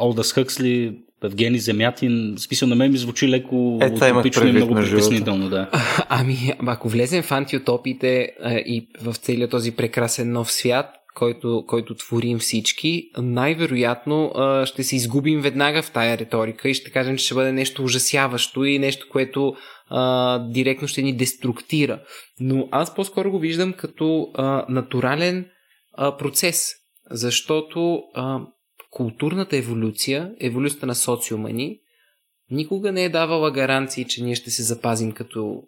Олдас 0.00 0.32
Хъксли, 0.32 1.02
Евгений 1.24 1.58
Земятин, 1.58 2.34
смисъл 2.38 2.68
на 2.68 2.76
мен 2.76 2.92
ми 2.92 2.98
звучи 2.98 3.28
леко 3.28 3.78
е, 3.82 3.86
утопично 3.86 4.48
и 4.48 4.52
много 4.52 4.74
притеснително. 4.74 5.48
Да. 5.48 5.70
Ами, 6.08 6.54
ако 6.66 6.88
влезем 6.88 7.22
в 7.22 7.32
антиутопиите 7.32 8.32
а, 8.42 8.54
и 8.54 8.88
в 9.02 9.14
целият 9.14 9.50
този 9.50 9.72
прекрасен 9.72 10.32
нов 10.32 10.52
свят, 10.52 10.86
който, 11.14 11.64
който 11.66 11.94
творим 11.94 12.38
всички, 12.38 13.10
най-вероятно 13.18 14.32
а, 14.34 14.66
ще 14.66 14.82
се 14.82 14.96
изгубим 14.96 15.40
веднага 15.40 15.82
в 15.82 15.90
тая 15.90 16.18
риторика 16.18 16.68
и 16.68 16.74
ще 16.74 16.90
кажем, 16.90 17.16
че 17.16 17.24
ще 17.24 17.34
бъде 17.34 17.52
нещо 17.52 17.82
ужасяващо 17.84 18.64
и 18.64 18.78
нещо, 18.78 19.06
което 19.12 19.54
а, 19.88 20.38
директно 20.38 20.88
ще 20.88 21.02
ни 21.02 21.16
деструктира. 21.16 22.00
Но 22.40 22.68
аз 22.70 22.94
по-скоро 22.94 23.30
го 23.30 23.38
виждам 23.38 23.72
като 23.72 24.28
а, 24.34 24.64
натурален 24.68 25.46
а, 25.92 26.16
процес, 26.16 26.68
защото 27.10 28.02
а, 28.14 28.40
културната 28.92 29.56
еволюция, 29.56 30.34
еволюцията 30.40 30.86
на 30.86 30.94
социума 30.94 31.50
ни, 31.50 31.80
никога 32.50 32.92
не 32.92 33.04
е 33.04 33.08
давала 33.08 33.50
гаранции, 33.50 34.04
че 34.04 34.22
ние 34.22 34.34
ще 34.34 34.50
се 34.50 34.62
запазим 34.62 35.12
като 35.12 35.62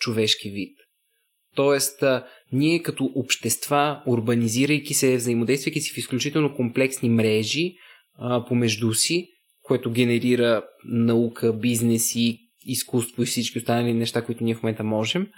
човешки 0.00 0.50
вид. 0.50 0.78
Тоест, 1.56 2.04
ние 2.52 2.82
като 2.82 3.10
общества, 3.14 4.02
урбанизирайки 4.06 4.94
се, 4.94 5.16
взаимодействайки 5.16 5.80
си 5.80 5.94
в 5.94 5.98
изключително 5.98 6.54
комплексни 6.54 7.08
мрежи 7.08 7.74
а, 8.18 8.44
помежду 8.44 8.92
си, 8.94 9.28
което 9.62 9.90
генерира 9.90 10.62
наука, 10.84 11.52
бизнес 11.52 12.14
и 12.14 12.38
изкуство 12.66 13.22
и 13.22 13.26
всички 13.26 13.58
останали 13.58 13.94
неща, 13.94 14.24
които 14.24 14.44
ние 14.44 14.54
в 14.54 14.62
момента 14.62 14.84
можем, 14.84 15.28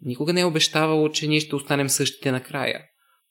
никога 0.00 0.32
не 0.32 0.40
е 0.40 0.44
обещавало, 0.44 1.08
че 1.08 1.28
ние 1.28 1.40
ще 1.40 1.56
останем 1.56 1.88
същите 1.88 2.32
накрая. 2.32 2.80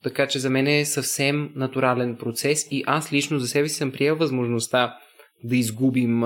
Така 0.03 0.27
че 0.27 0.39
за 0.39 0.49
мен 0.49 0.67
е 0.67 0.85
съвсем 0.85 1.51
натурален 1.55 2.17
процес 2.17 2.67
и 2.71 2.83
аз 2.87 3.13
лично 3.13 3.39
за 3.39 3.47
себе 3.47 3.69
си 3.69 3.75
съм 3.75 3.91
приел 3.91 4.15
възможността 4.15 4.97
да 5.43 5.55
изгубим, 5.55 6.19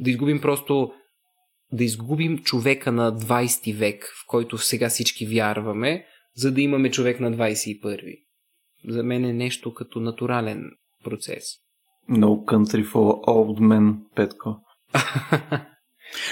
да 0.00 0.10
изгубим 0.10 0.40
просто 0.40 0.92
да 1.72 1.84
изгубим 1.84 2.38
човека 2.38 2.92
на 2.92 3.12
20 3.12 3.76
век, 3.76 4.04
в 4.04 4.26
който 4.26 4.58
сега 4.58 4.88
всички 4.88 5.26
вярваме, 5.26 6.06
за 6.36 6.52
да 6.52 6.60
имаме 6.60 6.90
човек 6.90 7.20
на 7.20 7.32
21. 7.32 8.18
За 8.88 9.02
мен 9.02 9.24
е 9.24 9.32
нещо 9.32 9.74
като 9.74 10.00
натурален 10.00 10.64
процес. 11.04 11.44
No 12.10 12.44
country 12.44 12.84
for 12.84 13.24
old 13.26 13.60
men, 13.60 13.96
Петко. 14.14 14.56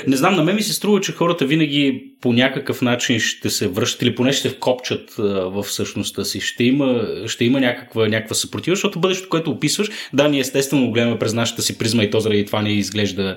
Не 0.07 0.17
знам, 0.17 0.35
на 0.35 0.43
мен 0.43 0.57
ми 0.57 0.63
се 0.63 0.73
струва, 0.73 1.01
че 1.01 1.13
хората 1.13 1.47
винаги 1.47 2.13
по 2.21 2.33
някакъв 2.33 2.83
начин 2.83 3.21
ще 3.21 3.51
се 3.51 3.69
връщат 3.69 4.03
или 4.03 4.15
поне 4.15 4.33
ще 4.33 4.49
вкопчат 4.49 5.15
в 5.19 5.65
същността 5.65 6.25
си. 6.25 6.41
Ще 6.41 6.65
има, 6.65 7.07
ще 7.27 7.45
има 7.45 7.61
някаква, 7.61 8.09
някаква 8.09 8.35
съпротива, 8.35 8.77
защото 8.77 9.01
бъдещето, 9.01 9.29
което 9.29 9.51
описваш, 9.51 9.89
да, 10.13 10.29
ние 10.29 10.41
естествено 10.41 10.93
гледаме 10.93 11.19
през 11.19 11.33
нашата 11.33 11.63
си 11.63 11.79
призма 11.79 12.03
и 12.03 12.11
то 12.11 12.21
заради 12.21 12.45
това 12.47 12.63
ни 12.63 12.75
изглежда, 12.75 13.37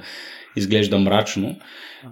изглежда 0.60 1.00
мрачно. 1.00 1.56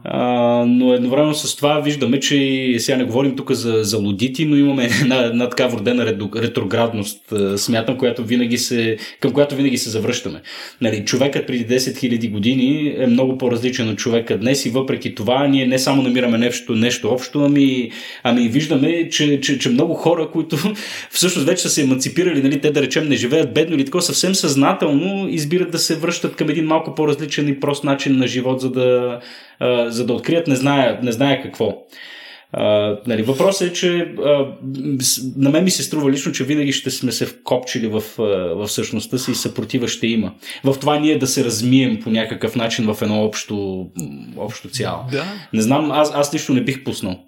А, 0.03 0.19
но 0.67 0.93
едновременно 0.93 1.35
с 1.35 1.55
това 1.55 1.79
виждаме, 1.79 2.19
че 2.19 2.75
сега 2.79 2.97
не 2.97 3.03
говорим 3.03 3.35
тук 3.35 3.51
за, 3.51 3.83
за 3.83 3.97
лудити, 3.97 4.45
но 4.45 4.55
имаме 4.55 4.89
една, 5.01 5.15
една 5.15 5.49
така 5.49 5.67
вродена 5.67 6.05
ретроградност, 6.35 7.33
смятам, 7.55 7.97
която 7.97 8.23
винаги 8.23 8.57
се, 8.57 8.97
към 9.19 9.31
която 9.31 9.55
винаги 9.55 9.77
се 9.77 9.89
завръщаме. 9.89 10.41
Нали, 10.81 11.05
човекът 11.05 11.47
преди 11.47 11.67
10 11.67 11.77
000 11.77 12.31
години 12.31 12.95
е 12.97 13.07
много 13.07 13.37
по-различен 13.37 13.89
от 13.89 13.97
човека 13.97 14.37
днес 14.37 14.65
и 14.65 14.69
въпреки 14.69 15.15
това 15.15 15.47
ние 15.47 15.67
не 15.67 15.79
само 15.79 16.01
намираме 16.01 16.37
нещо, 16.37 16.75
нещо 16.75 17.09
общо, 17.09 17.39
ами, 17.39 17.91
ами 18.23 18.49
виждаме, 18.49 19.09
че, 19.09 19.41
че, 19.41 19.59
че 19.59 19.69
много 19.69 19.93
хора, 19.93 20.29
които 20.31 20.57
всъщност 21.11 21.47
вече 21.47 21.61
са 21.61 21.69
се 21.69 21.81
емансипирали, 21.81 22.43
нали, 22.43 22.61
те 22.61 22.71
да 22.71 22.81
речем 22.81 23.07
не 23.07 23.15
живеят 23.15 23.53
бедно 23.53 23.75
или 23.75 23.85
такова, 23.85 24.01
съвсем 24.01 24.35
съзнателно 24.35 25.29
избират 25.29 25.71
да 25.71 25.79
се 25.79 25.95
връщат 25.95 26.35
към 26.35 26.49
един 26.49 26.65
малко 26.65 26.95
по-различен 26.95 27.47
и 27.47 27.59
прост 27.59 27.83
начин 27.83 28.17
на 28.17 28.27
живот, 28.37 28.61
за 28.61 28.71
да, 28.71 29.19
за 29.89 30.05
да 30.05 30.13
открият 30.13 30.47
не 30.47 30.55
зная, 30.55 30.99
не 31.03 31.11
зная 31.11 31.41
какво. 31.43 31.73
Uh, 32.55 32.99
нали, 33.07 33.21
въпросът 33.21 33.69
е, 33.69 33.73
че 33.73 33.87
uh, 33.87 34.53
на 35.37 35.49
мен 35.49 35.63
ми 35.63 35.71
се 35.71 35.83
струва 35.83 36.11
лично, 36.11 36.31
че 36.31 36.43
винаги 36.43 36.71
ще 36.71 36.91
сме 36.91 37.11
се 37.11 37.25
вкопчили 37.25 37.87
в, 37.87 38.03
в 38.55 38.67
същността 38.67 39.17
си 39.17 39.31
и 39.31 39.35
съпротива 39.35 39.87
ще 39.87 40.07
има. 40.07 40.33
В 40.63 40.75
това 40.79 40.99
ние 40.99 41.17
да 41.17 41.27
се 41.27 41.45
размием 41.45 41.99
по 42.03 42.09
някакъв 42.09 42.55
начин 42.55 42.93
в 42.93 43.01
едно 43.01 43.23
общо, 43.23 43.87
общо 44.37 44.69
цяло. 44.69 44.99
Да. 45.11 45.25
Не 45.53 45.61
знам, 45.61 45.91
аз, 45.91 46.11
аз 46.15 46.33
лично 46.33 46.55
не 46.55 46.61
бих 46.61 46.83
пуснал. 46.83 47.19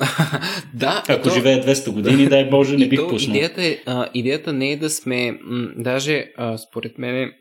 да. 0.74 1.02
Ако 1.08 1.28
то... 1.28 1.34
живее 1.34 1.62
200 1.62 1.90
години, 1.90 2.26
дай 2.26 2.44
Боже, 2.44 2.76
не 2.76 2.88
бих 2.88 3.08
пуснал. 3.08 3.36
Идеята, 3.36 3.64
е, 3.64 3.78
а, 3.86 4.06
идеята 4.14 4.52
не 4.52 4.70
е 4.70 4.76
да 4.76 4.90
сме, 4.90 5.38
м- 5.42 5.68
даже 5.76 6.26
а, 6.36 6.58
според 6.58 6.98
мен 6.98 7.32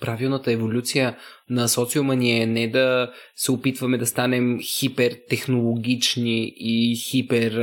правилната 0.00 0.52
еволюция 0.52 1.16
на 1.50 1.68
социума 1.68 2.16
ни 2.16 2.42
е 2.42 2.46
не 2.46 2.68
да 2.68 3.10
се 3.36 3.52
опитваме 3.52 3.98
да 3.98 4.06
станем 4.06 4.58
хипертехнологични 4.62 6.52
и 6.56 6.96
хипер 6.96 7.62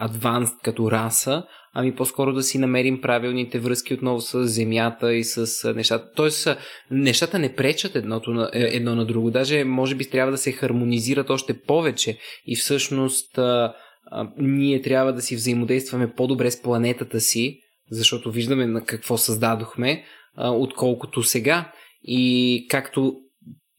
адванст 0.00 0.54
като 0.62 0.90
раса, 0.90 1.42
ами 1.74 1.94
по-скоро 1.94 2.32
да 2.32 2.42
си 2.42 2.58
намерим 2.58 3.00
правилните 3.00 3.58
връзки 3.58 3.94
отново 3.94 4.20
с 4.20 4.44
земята 4.44 5.14
и 5.14 5.24
с 5.24 5.72
нещата. 5.74 6.10
Тоест, 6.16 6.48
нещата 6.90 7.38
не 7.38 7.54
пречат 7.54 7.96
едното 7.96 8.30
на, 8.30 8.50
е, 8.54 8.76
едно 8.76 8.94
на 8.94 9.06
друго. 9.06 9.30
Даже, 9.30 9.64
може 9.64 9.94
би, 9.94 10.10
трябва 10.10 10.32
да 10.32 10.38
се 10.38 10.52
хармонизират 10.52 11.30
още 11.30 11.60
повече 11.60 12.18
и 12.46 12.56
всъщност 12.56 13.38
а, 13.38 13.74
а, 14.10 14.28
ние 14.38 14.82
трябва 14.82 15.12
да 15.12 15.22
си 15.22 15.36
взаимодействаме 15.36 16.14
по-добре 16.14 16.50
с 16.50 16.62
планетата 16.62 17.20
си, 17.20 17.58
защото 17.90 18.30
виждаме 18.30 18.66
на 18.66 18.84
какво 18.84 19.18
създадохме, 19.18 20.04
а, 20.36 20.50
отколкото 20.50 21.22
сега. 21.22 21.72
И 22.02 22.66
както. 22.70 23.14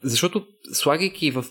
Защото 0.03 0.45
слагайки 0.73 1.31
в, 1.31 1.45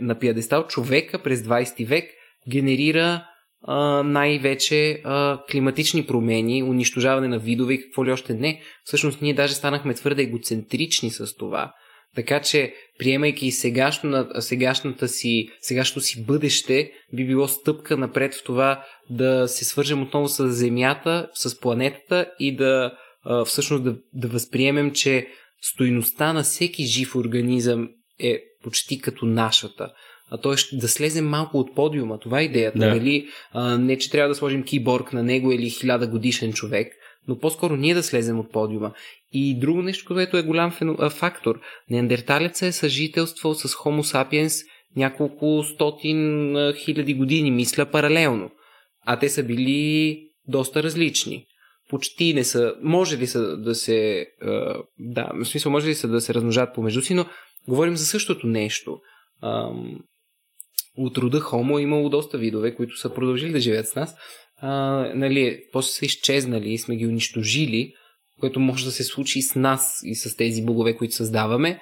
на 0.00 0.18
пиадестал 0.18 0.66
човека 0.66 1.22
през 1.22 1.40
20 1.40 1.86
век 1.86 2.10
генерира 2.50 3.24
а, 3.64 4.02
най-вече 4.02 5.00
а, 5.04 5.38
климатични 5.50 6.06
промени, 6.06 6.62
унищожаване 6.62 7.28
на 7.28 7.38
видове 7.38 7.74
и 7.74 7.82
какво 7.82 8.04
ли 8.04 8.12
още 8.12 8.34
не. 8.34 8.60
Всъщност 8.84 9.22
ние 9.22 9.34
даже 9.34 9.54
станахме 9.54 9.94
твърде 9.94 10.22
егоцентрични 10.22 11.10
с 11.10 11.36
това. 11.36 11.72
Така 12.16 12.40
че, 12.40 12.74
приемайки 12.98 13.50
сегашно, 13.50 14.26
сегашната 14.38 15.08
си, 15.08 15.48
сегашното 15.60 16.00
си 16.00 16.24
бъдеще, 16.24 16.92
би 17.12 17.26
било 17.26 17.48
стъпка 17.48 17.96
напред 17.96 18.34
в 18.34 18.44
това 18.44 18.84
да 19.10 19.48
се 19.48 19.64
свържем 19.64 20.02
отново 20.02 20.28
с 20.28 20.48
Земята, 20.48 21.28
с 21.34 21.60
планетата 21.60 22.26
и 22.38 22.56
да 22.56 22.92
а, 23.24 23.44
всъщност 23.44 23.84
да, 23.84 23.96
да 24.12 24.28
възприемем, 24.28 24.92
че 24.92 25.28
стойността 25.62 26.32
на 26.32 26.42
всеки 26.42 26.84
жив 26.84 27.16
организъм 27.16 27.88
е 28.20 28.42
почти 28.62 29.00
като 29.00 29.26
нашата. 29.26 29.92
А 30.30 30.40
т.е. 30.40 30.76
да 30.76 30.88
слезем 30.88 31.28
малко 31.28 31.58
от 31.58 31.74
подиума. 31.74 32.18
Това 32.18 32.40
е 32.40 32.44
идеята. 32.44 32.78
Да. 32.78 32.94
Дали, 32.94 33.28
а, 33.52 33.78
не, 33.78 33.98
че 33.98 34.10
трябва 34.10 34.28
да 34.28 34.34
сложим 34.34 34.64
киборг 34.64 35.12
на 35.12 35.22
него 35.22 35.52
или 35.52 35.70
хиляда 35.70 36.06
годишен 36.06 36.52
човек, 36.52 36.92
но 37.28 37.38
по-скоро 37.38 37.76
ние 37.76 37.94
да 37.94 38.02
слезем 38.02 38.38
от 38.38 38.52
подиума. 38.52 38.92
И 39.32 39.58
друго 39.58 39.82
нещо, 39.82 40.04
което 40.06 40.36
е 40.36 40.42
голям 40.42 40.70
фено... 40.70 41.10
фактор. 41.10 41.60
Неандерталеца 41.90 42.66
е 42.66 42.72
съжителствал 42.72 43.54
с 43.54 43.68
Homo 43.68 44.02
sapiens 44.02 44.66
няколко 44.96 45.64
стотин 45.74 46.54
хиляди 46.74 47.14
години, 47.14 47.50
мисля, 47.50 47.86
паралелно. 47.86 48.50
А 49.06 49.18
те 49.18 49.28
са 49.28 49.42
били 49.42 50.18
доста 50.48 50.82
различни 50.82 51.46
почти 51.92 52.34
не 52.34 52.44
са, 52.44 52.74
може 52.82 53.18
ли 53.18 53.26
са 53.26 53.56
да 53.56 53.74
се, 53.74 54.26
да, 54.98 55.30
в 55.34 55.44
смисъл, 55.44 55.72
може 55.72 55.88
ли 55.88 55.94
са 55.94 56.08
да 56.08 56.20
се 56.20 56.34
размножат 56.34 56.74
помежду 56.74 57.02
си, 57.02 57.14
но 57.14 57.26
говорим 57.68 57.96
за 57.96 58.06
същото 58.06 58.46
нещо. 58.46 58.98
От 60.96 61.18
рода 61.18 61.40
Хомо 61.40 61.78
е 61.78 61.82
имало 61.82 62.08
доста 62.08 62.38
видове, 62.38 62.74
които 62.74 62.96
са 62.96 63.14
продължили 63.14 63.52
да 63.52 63.60
живеят 63.60 63.88
с 63.88 63.94
нас. 63.94 64.16
Нали, 65.14 65.62
после 65.72 65.90
са 65.92 66.04
изчезнали 66.04 66.72
и 66.72 66.78
сме 66.78 66.96
ги 66.96 67.06
унищожили, 67.06 67.92
което 68.40 68.60
може 68.60 68.84
да 68.84 68.90
се 68.90 69.04
случи 69.04 69.38
и 69.38 69.42
с 69.42 69.54
нас 69.54 70.00
и 70.04 70.14
с 70.14 70.36
тези 70.36 70.64
богове, 70.64 70.96
които 70.96 71.14
създаваме. 71.14 71.80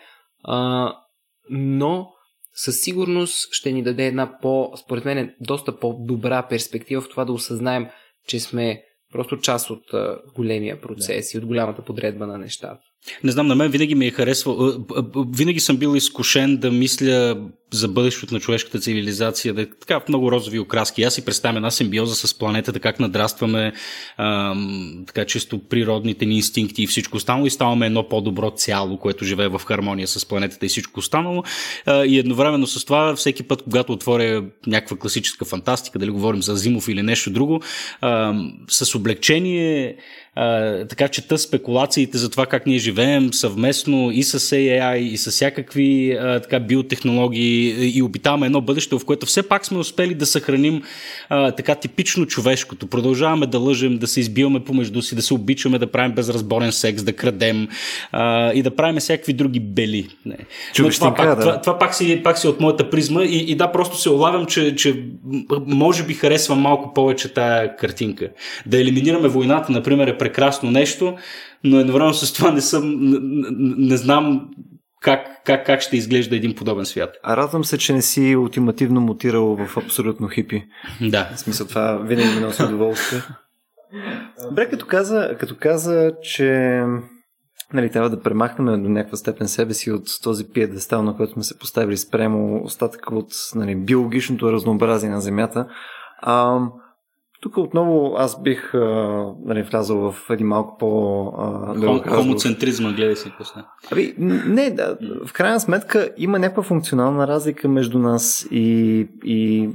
Но 1.50 2.12
със 2.54 2.80
сигурност 2.80 3.48
ще 3.52 3.72
ни 3.72 3.82
даде 3.82 4.06
една 4.06 4.38
по, 4.42 4.72
според 4.84 5.04
мен, 5.04 5.34
доста 5.40 5.78
по-добра 5.78 6.48
перспектива 6.48 7.02
в 7.02 7.08
това 7.08 7.24
да 7.24 7.32
осъзнаем, 7.32 7.86
че 8.28 8.40
сме 8.40 8.82
просто 9.12 9.36
част 9.36 9.70
от 9.70 9.94
а, 9.94 10.18
големия 10.34 10.80
процес 10.80 11.32
да. 11.32 11.38
и 11.38 11.40
от 11.40 11.46
голямата 11.46 11.82
подредба 11.82 12.26
на 12.26 12.38
нещата. 12.38 12.78
Не 13.24 13.32
знам, 13.32 13.46
на 13.46 13.54
мен 13.54 13.70
винаги 13.70 13.94
ми 13.94 14.06
е 14.06 14.10
харесвал. 14.10 14.72
Винаги 15.36 15.60
съм 15.60 15.76
бил 15.76 15.96
изкушен 15.96 16.56
да 16.56 16.70
мисля 16.70 17.36
за 17.72 17.88
бъдещето 17.88 18.34
на 18.34 18.40
човешката 18.40 18.78
цивилизация, 18.78 19.54
да 19.54 19.62
е 19.62 19.66
така 19.66 20.00
в 20.00 20.08
много 20.08 20.32
розови 20.32 20.58
окраски. 20.58 21.02
Аз 21.02 21.14
си 21.14 21.24
представям 21.24 21.56
една 21.56 21.70
симбиоза 21.70 22.14
с 22.14 22.38
планетата, 22.38 22.80
как 22.80 23.00
надрастваме 23.00 23.72
ам, 24.18 25.04
така 25.06 25.24
чисто 25.24 25.58
природните 25.58 26.26
ни 26.26 26.36
инстинкти 26.36 26.82
и 26.82 26.86
всичко 26.86 27.16
останало 27.16 27.46
и 27.46 27.50
ставаме 27.50 27.86
едно 27.86 28.08
по-добро 28.08 28.50
цяло, 28.50 28.98
което 28.98 29.24
живее 29.24 29.48
в 29.48 29.60
хармония 29.64 30.08
с 30.08 30.26
планетата 30.26 30.66
и 30.66 30.68
всичко 30.68 31.00
останало. 31.00 31.42
А, 31.86 32.04
и 32.04 32.18
едновременно 32.18 32.66
с 32.66 32.84
това, 32.84 33.16
всеки 33.16 33.42
път, 33.42 33.62
когато 33.62 33.92
отворя 33.92 34.44
някаква 34.66 34.96
класическа 34.96 35.44
фантастика, 35.44 35.98
дали 35.98 36.10
говорим 36.10 36.42
за 36.42 36.56
Зимов 36.56 36.88
или 36.88 37.02
нещо 37.02 37.30
друго, 37.30 37.60
ам, 38.00 38.52
с 38.68 38.94
облегчение 38.94 39.96
а, 40.34 40.86
така 40.86 41.08
чета 41.08 41.38
спекулациите 41.38 42.18
за 42.18 42.30
това 42.30 42.46
как 42.46 42.66
ние 42.66 42.78
живеем 42.78 43.32
съвместно 43.32 44.10
и 44.10 44.22
с 44.22 44.38
AI, 44.38 44.96
и 44.96 45.16
с 45.16 45.30
всякакви 45.30 46.12
а, 46.12 46.40
така, 46.40 46.60
биотехнологии 46.60 47.59
и 47.68 48.02
обитаваме 48.02 48.46
едно 48.46 48.60
бъдеще, 48.60 48.96
в 48.96 49.04
което 49.04 49.26
все 49.26 49.42
пак 49.42 49.66
сме 49.66 49.78
успели 49.78 50.14
да 50.14 50.26
съхраним 50.26 50.82
а, 51.28 51.50
така 51.50 51.74
типично 51.74 52.26
човешкото. 52.26 52.86
Продължаваме 52.86 53.46
да 53.46 53.58
лъжем, 53.58 53.98
да 53.98 54.06
се 54.06 54.20
избиваме 54.20 54.60
помежду 54.60 55.02
си, 55.02 55.14
да 55.14 55.22
се 55.22 55.34
обичаме, 55.34 55.78
да 55.78 55.86
правим 55.86 56.12
безразборен 56.12 56.72
секс, 56.72 57.02
да 57.02 57.12
крадем 57.12 57.68
а, 58.12 58.52
и 58.52 58.62
да 58.62 58.76
правим 58.76 59.00
всякакви 59.00 59.32
други 59.32 59.60
бели. 59.60 60.08
Не. 60.26 60.36
Но 60.78 60.90
това, 60.90 61.14
пак, 61.14 61.26
да. 61.26 61.40
това, 61.40 61.60
това 61.60 61.78
пак, 61.78 61.94
си, 61.94 62.20
пак 62.24 62.38
си 62.38 62.48
от 62.48 62.60
моята 62.60 62.90
призма 62.90 63.24
и, 63.24 63.38
и 63.38 63.54
да, 63.54 63.72
просто 63.72 63.98
се 63.98 64.10
улавям, 64.10 64.46
че, 64.46 64.76
че 64.76 65.04
може 65.66 66.02
би 66.02 66.14
харесвам 66.14 66.60
малко 66.60 66.94
повече 66.94 67.34
тая 67.34 67.76
картинка. 67.76 68.28
Да 68.66 68.80
елиминираме 68.80 69.28
войната, 69.28 69.72
например, 69.72 70.06
е 70.06 70.18
прекрасно 70.18 70.70
нещо, 70.70 71.14
но 71.64 71.80
едновременно 71.80 72.14
с 72.14 72.32
това 72.32 72.50
не 72.50 72.60
съм, 72.60 72.96
не, 73.00 73.18
не 73.88 73.96
знам 73.96 74.48
как, 75.00 75.26
как, 75.44 75.66
как 75.66 75.80
ще 75.80 75.96
изглежда 75.96 76.36
един 76.36 76.54
подобен 76.54 76.86
свят. 76.86 77.16
А 77.22 77.36
радвам 77.36 77.64
се, 77.64 77.78
че 77.78 77.92
не 77.92 78.02
си 78.02 78.36
ултимативно 78.36 79.00
мутирал 79.00 79.56
в 79.56 79.76
абсолютно 79.76 80.28
хипи. 80.28 80.64
Да. 81.00 81.30
В 81.34 81.38
смисъл 81.38 81.66
това 81.66 81.96
винаги 81.96 82.34
ми 82.34 82.40
носи 82.40 82.62
удоволствие. 82.62 83.20
Добре, 84.48 84.70
като 84.70 84.86
каза, 84.86 85.36
като 85.40 85.56
каза, 85.60 86.12
че 86.22 86.80
нали, 87.72 87.90
трябва 87.90 88.10
да 88.10 88.22
премахнем 88.22 88.82
до 88.82 88.88
някаква 88.88 89.16
степен 89.16 89.48
себе 89.48 89.74
си 89.74 89.90
от 89.90 90.04
този 90.22 90.44
пиедестал, 90.52 91.02
на 91.02 91.16
който 91.16 91.32
сме 91.32 91.42
се 91.42 91.58
поставили 91.58 91.96
спрямо 91.96 92.62
остатък 92.64 93.10
от 93.10 93.32
нали, 93.54 93.76
биологичното 93.76 94.52
разнообразие 94.52 95.10
на 95.10 95.20
Земята. 95.20 95.66
А, 96.18 96.58
тук 97.40 97.56
отново 97.56 98.14
аз 98.16 98.42
бих 98.42 98.74
а, 98.74 98.78
нали, 99.44 99.62
влязъл 99.62 100.12
в 100.12 100.30
един 100.30 100.46
малко 100.46 100.78
по... 100.78 101.22
А, 101.38 102.14
Хомоцентризма, 102.14 102.92
гледай 102.92 103.16
си 103.16 103.32
после. 103.38 103.60
Аби, 103.92 104.14
не, 104.18 104.70
да, 104.70 104.98
в 105.26 105.32
крайна 105.32 105.60
сметка 105.60 106.10
има 106.16 106.38
някаква 106.38 106.62
функционална 106.62 107.26
разлика 107.26 107.68
между 107.68 107.98
нас 107.98 108.46
и, 108.50 109.08
и 109.24 109.70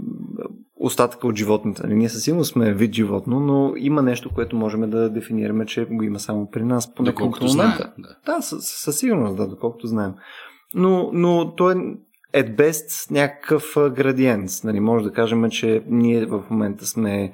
остатъка 0.76 1.28
от 1.28 1.36
животните. 1.36 1.84
Нали, 1.84 1.96
ние 1.96 2.10
със 2.10 2.24
сигурност 2.24 2.52
сме 2.52 2.74
вид 2.74 2.94
животно, 2.94 3.40
но 3.40 3.74
има 3.78 4.02
нещо, 4.02 4.30
което 4.36 4.56
можем 4.56 4.90
да 4.90 5.10
дефинираме, 5.10 5.66
че 5.66 5.86
го 5.86 6.04
има 6.04 6.20
само 6.20 6.50
при 6.52 6.64
нас. 6.64 6.94
По 6.94 7.04
доколкото 7.04 7.48
знаем. 7.48 7.72
Да, 7.98 8.16
да 8.26 8.42
със, 8.42 8.66
със 8.66 8.98
сигурност, 8.98 9.38
да, 9.38 9.48
доколкото 9.48 9.88
знаем. 9.88 10.14
Но, 10.74 11.10
но 11.14 11.56
то 11.56 11.72
е 11.72 11.76
at 12.36 12.56
best 12.56 13.12
някакъв 13.12 13.76
градиент. 13.76 14.50
Нали, 14.64 14.80
може 14.80 15.04
да 15.04 15.12
кажем, 15.12 15.50
че 15.50 15.84
ние 15.88 16.26
в 16.26 16.44
момента 16.50 16.86
сме 16.86 17.32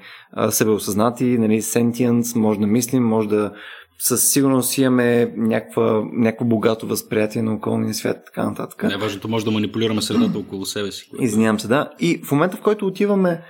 себеосъзнати, 0.49 1.37
нали, 1.37 1.61
sentience, 1.61 2.35
може 2.35 2.59
да 2.59 2.67
мислим, 2.67 3.03
може 3.03 3.27
да 3.27 3.53
със 3.99 4.31
сигурност 4.31 4.77
имаме 4.77 5.33
някаква, 5.37 6.03
някакво 6.13 6.45
богато 6.45 6.87
възприятие 6.87 7.41
на 7.41 7.53
околния 7.53 7.93
свят 7.93 8.17
и 8.21 8.25
така 8.25 8.49
нататък. 8.49 8.83
Най-важното 8.83 9.27
може 9.27 9.45
да 9.45 9.51
манипулираме 9.51 10.01
средата 10.01 10.39
около 10.39 10.65
себе 10.65 10.91
си. 10.91 11.09
Извинявам 11.19 11.59
се, 11.59 11.67
да. 11.67 11.89
И 11.99 12.21
в 12.25 12.31
момента, 12.31 12.57
в 12.57 12.61
който 12.61 12.87
отиваме, 12.87 13.43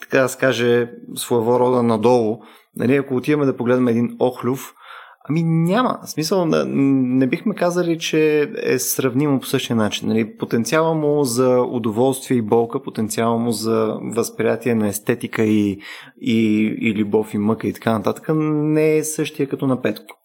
така 0.00 0.22
да 0.22 0.28
се 0.28 0.38
каже, 0.38 0.90
своего 1.16 1.60
рода 1.60 1.82
надолу, 1.82 2.38
нали, 2.76 2.96
ако 2.96 3.16
отиваме 3.16 3.46
да 3.46 3.56
погледнем 3.56 3.88
един 3.88 4.16
охлюв, 4.18 4.74
Ами 5.30 5.42
няма. 5.42 5.98
В 6.04 6.10
смисъл, 6.10 6.46
не 6.66 7.26
бихме 7.26 7.54
казали, 7.54 7.98
че 7.98 8.50
е 8.62 8.78
сравнимо 8.78 9.40
по 9.40 9.46
същия 9.46 9.76
начин. 9.76 10.08
Нали, 10.08 10.36
потенциала 10.36 10.94
му 10.94 11.24
за 11.24 11.60
удоволствие 11.60 12.36
и 12.36 12.42
болка, 12.42 12.82
потенциала 12.82 13.38
му 13.38 13.50
за 13.52 13.96
възприятие 14.02 14.74
на 14.74 14.88
естетика 14.88 15.44
и, 15.44 15.80
и, 16.20 16.62
и 16.80 16.94
любов 16.94 17.34
и 17.34 17.38
мъка 17.38 17.68
и 17.68 17.72
така 17.72 17.92
нататък 17.92 18.28
не 18.34 18.96
е 18.96 19.04
същия 19.04 19.48
като 19.48 19.66
на 19.66 19.82
Петко. 19.82 20.16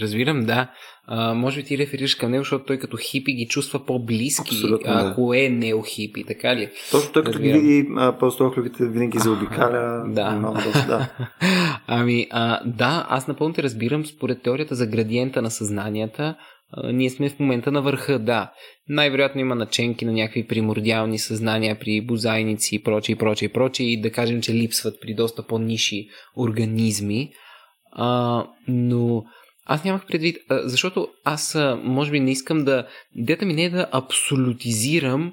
Разбирам, 0.00 0.44
да. 0.44 0.70
А, 1.06 1.34
може 1.34 1.60
би 1.60 1.66
ти 1.66 1.78
реферираш 1.78 2.14
към 2.14 2.30
него, 2.30 2.44
защото 2.44 2.64
той 2.64 2.78
като 2.78 2.96
хипи 2.96 3.32
ги 3.32 3.46
чувства 3.46 3.86
по-близки, 3.86 4.54
Абсолютно, 4.54 4.92
ако 4.92 5.30
да. 5.30 5.44
е 5.44 5.48
неохипи, 5.48 6.24
така 6.24 6.56
ли? 6.56 6.70
Точно 6.90 7.12
той 7.12 7.24
като 7.24 7.38
ги 7.38 7.52
види 7.52 7.88
просто 7.94 8.46
охлювите 8.46 8.88
винаги 8.88 9.18
заобикаля. 9.18 10.04
Да. 10.14 10.30
Много, 10.30 10.58
да. 10.86 11.08
ами, 11.86 12.26
а, 12.30 12.60
да, 12.64 13.06
аз 13.08 13.28
напълно 13.28 13.54
те 13.54 13.62
разбирам. 13.62 14.06
Според 14.06 14.42
теорията 14.42 14.74
за 14.74 14.86
градиента 14.86 15.42
на 15.42 15.50
съзнанията, 15.50 16.36
ние 16.92 17.10
сме 17.10 17.30
в 17.30 17.38
момента 17.38 17.72
на 17.72 17.82
върха, 17.82 18.18
да. 18.18 18.52
Най-вероятно 18.88 19.40
има 19.40 19.54
наченки 19.54 20.04
на 20.04 20.12
някакви 20.12 20.46
примордиални 20.46 21.18
съзнания 21.18 21.78
при 21.78 22.00
бозайници 22.00 22.74
и 22.74 22.82
проче 22.82 23.12
и 23.12 23.16
проче 23.16 23.44
и 23.44 23.48
проче 23.48 23.84
и 23.84 24.00
да 24.00 24.10
кажем, 24.10 24.42
че 24.42 24.54
липсват 24.54 24.94
при 25.00 25.14
доста 25.14 25.42
по-ниши 25.46 26.06
организми. 26.36 27.30
А, 27.92 28.44
но 28.68 29.24
аз 29.64 29.84
нямах 29.84 30.06
предвид, 30.06 30.36
защото 30.50 31.08
аз 31.24 31.56
може 31.82 32.10
би 32.10 32.20
не 32.20 32.30
искам 32.30 32.64
да... 32.64 32.86
Идеята 33.14 33.46
ми 33.46 33.54
не 33.54 33.64
е 33.64 33.70
да 33.70 33.88
абсолютизирам 33.92 35.32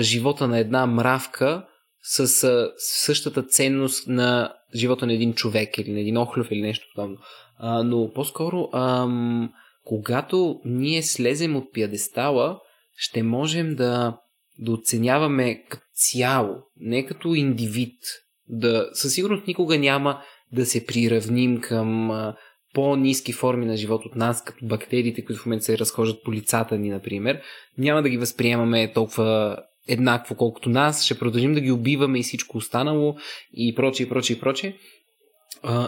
живота 0.00 0.48
на 0.48 0.58
една 0.58 0.86
мравка 0.86 1.66
с 2.02 2.68
същата 2.78 3.42
ценност 3.42 4.08
на 4.08 4.52
живота 4.74 5.06
на 5.06 5.12
един 5.12 5.34
човек 5.34 5.78
или 5.78 5.92
на 5.92 6.00
един 6.00 6.16
охлюв 6.16 6.50
или 6.50 6.60
нещо 6.60 6.86
подобно. 6.94 7.16
Но 7.84 8.12
по-скоро, 8.14 8.68
когато 9.84 10.60
ние 10.64 11.02
слезем 11.02 11.56
от 11.56 11.72
пиадестала, 11.72 12.58
ще 12.96 13.22
можем 13.22 13.74
да, 13.74 14.18
да 14.58 14.72
оценяваме 14.72 15.64
като 15.68 15.84
цяло, 15.94 16.54
не 16.76 17.06
като 17.06 17.34
индивид. 17.34 17.98
Да, 18.48 18.90
със 18.92 19.14
сигурност 19.14 19.46
никога 19.46 19.78
няма 19.78 20.22
да 20.52 20.66
се 20.66 20.86
приравним 20.86 21.60
към 21.60 22.10
по-низки 22.74 23.32
форми 23.32 23.66
на 23.66 23.76
живот 23.76 24.04
от 24.06 24.16
нас, 24.16 24.44
като 24.44 24.66
бактериите, 24.66 25.24
които 25.24 25.42
в 25.42 25.46
момента 25.46 25.64
се 25.64 25.78
разхождат 25.78 26.24
по 26.24 26.32
лицата 26.32 26.78
ни, 26.78 26.88
например, 26.88 27.40
няма 27.78 28.02
да 28.02 28.08
ги 28.08 28.18
възприемаме 28.18 28.92
толкова 28.92 29.56
еднакво, 29.88 30.34
колкото 30.34 30.68
нас, 30.68 31.04
ще 31.04 31.18
продължим 31.18 31.54
да 31.54 31.60
ги 31.60 31.70
убиваме 31.70 32.18
и 32.18 32.22
всичко 32.22 32.58
останало 32.58 33.16
и 33.54 33.74
прочее, 33.74 34.06
и 34.06 34.08
прочее, 34.08 34.36
и 34.36 34.40
прочее. 34.40 34.74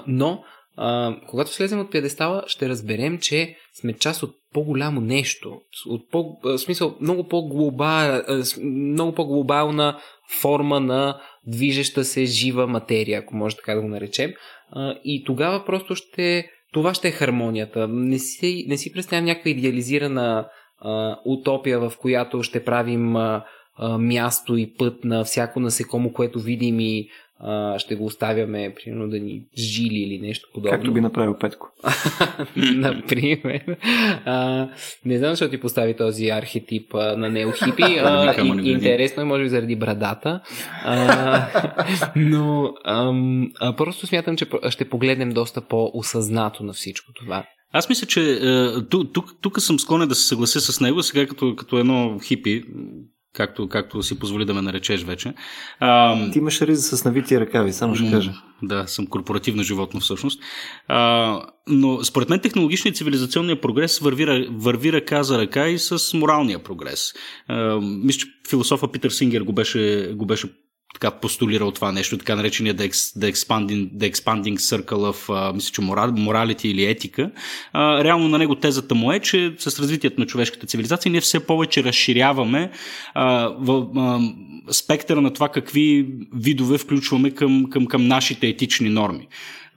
Но, 0.06 0.44
а, 0.76 1.16
когато 1.28 1.52
слезем 1.52 1.80
от 1.80 1.90
пиадестала, 1.90 2.44
ще 2.46 2.68
разберем, 2.68 3.18
че 3.18 3.56
сме 3.74 3.92
част 3.92 4.22
от 4.22 4.34
по-голямо 4.52 5.00
нещо, 5.00 5.60
от 5.86 6.10
по, 6.10 6.38
в 6.44 6.58
смисъл 6.58 6.96
много, 7.00 7.28
по-глобал, 7.28 8.22
много 8.62 9.14
по-глобална 9.14 10.00
форма 10.40 10.80
на 10.80 11.20
движеща 11.46 12.04
се 12.04 12.24
жива 12.24 12.66
материя, 12.66 13.18
ако 13.18 13.36
може 13.36 13.56
така 13.56 13.74
да 13.74 13.80
го 13.80 13.88
наречем. 13.88 14.32
И 15.04 15.24
тогава 15.24 15.64
просто 15.64 15.94
ще 15.94 16.50
това 16.72 16.94
ще 16.94 17.08
е 17.08 17.12
хармонията. 17.12 17.88
Не 17.88 18.18
си, 18.18 18.64
не 18.68 18.76
си 18.76 18.92
представям 18.92 19.24
някаква 19.24 19.50
идеализирана 19.50 20.48
а, 20.78 21.16
утопия, 21.24 21.80
в 21.80 21.92
която 21.98 22.42
ще 22.42 22.64
правим 22.64 23.16
а, 23.16 23.44
а, 23.76 23.98
място 23.98 24.56
и 24.56 24.74
път 24.74 25.04
на 25.04 25.24
всяко 25.24 25.60
насекомо, 25.60 26.12
което 26.12 26.40
видим 26.40 26.80
и 26.80 27.08
а, 27.42 27.78
ще 27.78 27.94
го 27.94 28.04
оставяме, 28.04 28.74
примерно, 28.74 29.08
да 29.08 29.18
ни 29.18 29.42
жили 29.58 29.98
или 29.98 30.18
нещо 30.18 30.48
подобно. 30.54 30.70
Както 30.70 30.92
би 30.92 31.00
направил 31.00 31.38
Петко. 31.38 31.68
Например. 32.56 33.76
А, 34.24 34.68
не 35.04 35.18
знам 35.18 35.30
защо 35.30 35.50
ти 35.50 35.60
постави 35.60 35.96
този 35.96 36.28
архетип 36.28 36.94
а, 36.94 37.16
на 37.16 37.30
неохипи. 37.30 37.82
А, 38.02 38.42
и, 38.42 38.70
интересно 38.70 39.22
е, 39.22 39.26
може 39.26 39.42
би, 39.42 39.48
заради 39.48 39.76
брадата. 39.76 40.40
А, 40.84 41.46
но 42.16 42.74
а, 42.84 43.12
а, 43.60 43.76
просто 43.76 44.06
смятам, 44.06 44.36
че 44.36 44.46
ще 44.68 44.88
погледнем 44.88 45.30
доста 45.30 45.60
по-осъзнато 45.60 46.64
на 46.64 46.72
всичко 46.72 47.12
това. 47.12 47.44
Аз 47.72 47.88
мисля, 47.88 48.06
че 48.06 48.40
тук, 48.90 49.12
тук, 49.12 49.34
тук 49.40 49.60
съм 49.60 49.78
склонен 49.78 50.08
да 50.08 50.14
се 50.14 50.26
съглася 50.26 50.60
с 50.60 50.80
него. 50.80 51.02
Сега 51.02 51.26
като, 51.26 51.56
като 51.56 51.78
едно 51.78 52.18
хипи, 52.24 52.62
както, 53.32 53.68
както 53.68 54.02
си 54.02 54.18
позволи 54.18 54.44
да 54.44 54.54
ме 54.54 54.62
наречеш 54.62 55.04
вече. 55.04 55.34
А, 55.80 56.30
Ти 56.30 56.38
имаш 56.38 56.60
риза 56.62 56.96
с 56.96 57.04
навити 57.04 57.40
ръкави, 57.40 57.72
само 57.72 57.94
ще 57.94 58.10
кажа. 58.10 58.32
Да, 58.62 58.86
съм 58.86 59.06
корпоративно 59.06 59.62
животно 59.62 60.00
всъщност. 60.00 60.42
А, 60.88 61.40
но 61.66 62.04
според 62.04 62.28
мен 62.28 62.40
технологичният 62.40 62.96
и 62.96 62.98
цивилизационният 62.98 63.62
прогрес 63.62 63.98
върви, 63.98 64.48
върви 64.50 64.92
ръка 64.92 65.22
за 65.22 65.38
ръка 65.38 65.68
и 65.68 65.78
с 65.78 66.14
моралния 66.14 66.58
прогрес. 66.58 67.12
А, 67.48 67.80
мисля, 67.80 68.18
че 68.18 68.26
философа 68.50 68.92
Питър 68.92 69.10
Сингер 69.10 69.42
го 69.42 69.52
беше, 69.52 70.12
го 70.16 70.26
беше 70.26 70.48
така 70.94 71.10
постулирал 71.10 71.70
това 71.70 71.92
нещо, 71.92 72.18
така 72.18 72.36
наречения 72.36 72.74
The, 72.74 72.90
Expanding, 73.32 73.90
the 73.90 74.12
expanding 74.12 74.56
Circle 74.56 75.08
а, 75.30 75.52
мисля, 75.52 75.72
че 75.72 75.80
morality 75.80 76.66
или 76.66 76.84
етика. 76.84 77.30
Реално 77.74 78.28
на 78.28 78.38
него 78.38 78.54
тезата 78.54 78.94
му 78.94 79.12
е, 79.12 79.20
че 79.20 79.54
с 79.58 79.80
развитието 79.80 80.20
на 80.20 80.26
човешката 80.26 80.66
цивилизация 80.66 81.12
ние 81.12 81.20
все 81.20 81.46
повече 81.46 81.84
разширяваме 81.84 82.70
а, 83.14 83.48
в, 83.58 83.86
спектъра 84.70 85.20
на 85.20 85.32
това 85.32 85.48
какви 85.48 86.06
видове 86.34 86.78
включваме 86.78 87.30
към, 87.30 87.70
към, 87.70 87.86
към 87.86 88.06
нашите 88.06 88.48
етични 88.48 88.88
норми. 88.88 89.28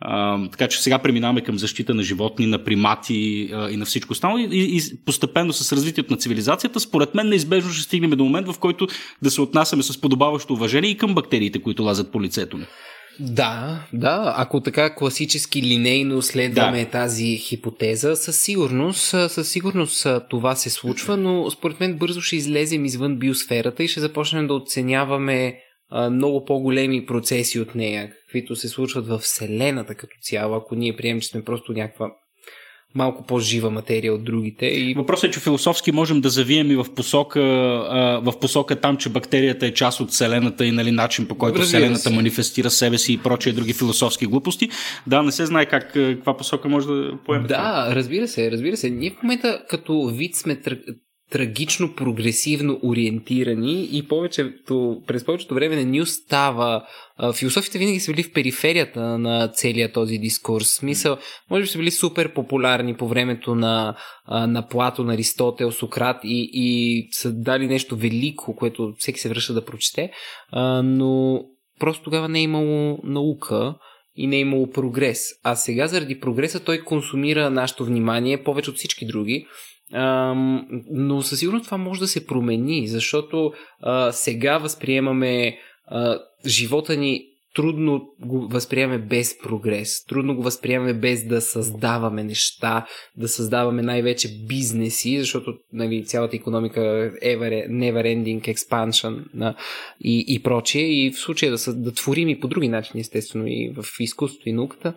А, 0.07 0.49
така 0.49 0.67
че 0.67 0.81
сега 0.81 0.99
преминаваме 0.99 1.41
към 1.41 1.57
защита 1.57 1.93
на 1.93 2.03
животни, 2.03 2.47
на 2.47 2.63
примати 2.63 3.49
а, 3.53 3.69
и 3.69 3.77
на 3.77 3.85
всичко 3.85 4.11
останало. 4.11 4.37
И, 4.39 4.47
и 4.51 4.81
постепенно 5.05 5.53
с 5.53 5.73
развитието 5.73 6.13
на 6.13 6.17
цивилизацията, 6.17 6.79
според 6.79 7.15
мен 7.15 7.29
неизбежно 7.29 7.71
ще 7.71 7.83
стигнем 7.83 8.09
до 8.09 8.23
момент, 8.23 8.47
в 8.47 8.59
който 8.59 8.87
да 9.21 9.31
се 9.31 9.41
отнасяме 9.41 9.83
с 9.83 10.01
подобаващо 10.01 10.53
уважение 10.53 10.89
и 10.89 10.97
към 10.97 11.15
бактериите, 11.15 11.61
които 11.61 11.83
лазят 11.83 12.11
по 12.11 12.21
лицето 12.21 12.57
ни. 12.57 12.65
Да, 13.19 13.79
да. 13.93 14.33
Ако 14.37 14.61
така 14.61 14.95
класически 14.95 15.61
линейно 15.61 16.21
следваме 16.21 16.85
да. 16.85 16.91
тази 16.91 17.37
хипотеза, 17.37 18.15
със 18.15 18.41
сигурност, 18.41 19.15
със 19.27 19.49
сигурност 19.49 20.07
това 20.29 20.55
се 20.55 20.69
случва, 20.69 21.17
но 21.17 21.51
според 21.51 21.79
мен 21.79 21.97
бързо 21.97 22.21
ще 22.21 22.35
излезем 22.35 22.85
извън 22.85 23.15
биосферата 23.15 23.83
и 23.83 23.87
ще 23.87 23.99
започнем 23.99 24.47
да 24.47 24.53
оценяваме 24.53 25.59
много 26.11 26.45
по-големи 26.45 27.05
процеси 27.05 27.59
от 27.59 27.75
нея, 27.75 28.09
каквито 28.09 28.55
се 28.55 28.67
случват 28.67 29.07
в 29.07 29.17
Вселената 29.17 29.95
като 29.95 30.15
цяло, 30.21 30.55
ако 30.55 30.75
ние 30.75 30.95
приемем, 30.95 31.21
че 31.21 31.27
сме 31.27 31.43
просто 31.43 31.73
някаква 31.73 32.11
малко 32.95 33.25
по-жива 33.25 33.69
материя 33.69 34.13
от 34.13 34.23
другите. 34.23 34.65
И... 34.65 34.93
Въпросът 34.93 35.29
е, 35.29 35.33
че 35.33 35.39
философски 35.39 35.91
можем 35.91 36.21
да 36.21 36.29
завием 36.29 36.71
и 36.71 36.75
в 36.75 36.85
посока, 36.95 37.41
в 38.23 38.33
посока 38.41 38.75
там, 38.75 38.97
че 38.97 39.09
бактерията 39.09 39.65
е 39.65 39.73
част 39.73 39.99
от 39.99 40.09
Вселената 40.09 40.65
и 40.65 40.71
нали, 40.71 40.91
начин 40.91 41.27
по 41.27 41.35
който 41.35 41.59
Разбира 41.59 41.77
Вселената 41.77 41.99
се. 42.01 42.09
манифестира 42.13 42.69
себе 42.69 42.97
си 42.97 43.13
и 43.13 43.17
прочие 43.17 43.53
други 43.53 43.73
философски 43.73 44.25
глупости. 44.25 44.69
Да, 45.07 45.23
не 45.23 45.31
се 45.31 45.45
знае 45.45 45.65
как, 45.65 45.93
каква 45.93 46.37
посока 46.37 46.69
може 46.69 46.87
да 46.87 47.11
поеме. 47.25 47.47
Да, 47.47 47.87
разбира 47.91 48.27
се, 48.27 48.51
разбира 48.51 48.77
се. 48.77 48.89
Ние 48.89 49.11
в 49.11 49.23
момента 49.23 49.61
като 49.69 50.05
вид 50.07 50.35
сме 50.35 50.61
трагично 51.35 51.93
прогресивно 51.95 52.79
ориентирани 52.83 53.89
и 53.91 54.07
повечето, 54.07 55.01
през 55.07 55.25
повечето 55.25 55.53
време 55.53 55.75
не 55.75 55.83
ни 55.83 56.01
остава. 56.01 56.87
Философите 57.35 57.77
винаги 57.77 57.99
са 57.99 58.11
били 58.11 58.23
в 58.23 58.33
периферията 58.33 58.99
на 59.17 59.47
целият 59.47 59.93
този 59.93 60.17
дискурс. 60.17 60.67
Смисъл, 60.67 61.17
може 61.49 61.61
би 61.61 61.67
са 61.67 61.77
били 61.77 61.91
супер 61.91 62.33
популярни 62.33 62.95
по 62.95 63.07
времето 63.07 63.55
на, 63.55 63.95
на 64.29 64.67
Плато, 64.67 65.03
на 65.03 65.13
Аристотел, 65.13 65.71
Сократ 65.71 66.17
и, 66.23 66.49
и 66.53 67.07
са 67.11 67.31
дали 67.31 67.67
нещо 67.67 67.95
велико, 67.95 68.55
което 68.55 68.93
всеки 68.97 69.19
се 69.19 69.29
връща 69.29 69.53
да 69.53 69.65
прочете, 69.65 70.11
но 70.83 71.41
просто 71.79 72.03
тогава 72.03 72.29
не 72.29 72.39
е 72.39 72.43
имало 72.43 72.99
наука 73.03 73.75
и 74.15 74.27
не 74.27 74.35
е 74.35 74.39
имало 74.39 74.69
прогрес. 74.69 75.19
А 75.43 75.55
сега 75.55 75.87
заради 75.87 76.19
прогреса 76.19 76.59
той 76.59 76.79
консумира 76.79 77.49
нашето 77.49 77.85
внимание 77.85 78.43
повече 78.43 78.69
от 78.69 78.75
всички 78.75 79.05
други 79.05 79.45
но 80.91 81.21
със 81.21 81.39
сигурност 81.39 81.65
това 81.65 81.77
може 81.77 81.99
да 81.99 82.07
се 82.07 82.25
промени, 82.25 82.87
защото 82.87 83.53
а, 83.81 84.11
сега 84.11 84.57
възприемаме 84.57 85.57
а, 85.87 86.19
живота 86.45 86.97
ни 86.97 87.21
трудно 87.55 88.07
го 88.19 88.47
възприемаме 88.47 88.99
без 88.99 89.37
прогрес, 89.43 90.05
трудно 90.05 90.35
го 90.35 90.43
възприемаме 90.43 90.93
без 90.93 91.27
да 91.27 91.41
създаваме 91.41 92.23
неща, 92.23 92.85
да 93.17 93.27
създаваме 93.27 93.81
най-вече 93.81 94.29
бизнеси, 94.47 95.19
защото 95.19 95.53
нали, 95.73 96.05
цялата 96.05 96.35
економика 96.35 97.11
е 97.21 97.37
never 97.37 98.03
ending 98.03 98.55
expansion 98.55 99.25
на, 99.33 99.55
и, 100.03 100.25
и 100.27 100.43
прочие. 100.43 100.81
И 100.81 101.11
в 101.11 101.19
случая 101.19 101.51
да, 101.51 101.73
да 101.73 101.91
творим 101.91 102.29
и 102.29 102.39
по 102.39 102.47
други 102.47 102.69
начини, 102.69 103.01
естествено, 103.01 103.45
и 103.47 103.73
в 103.75 103.85
изкуството 103.99 104.49
и 104.49 104.53
науката. 104.53 104.93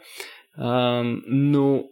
А, 0.56 1.02
но 1.28 1.84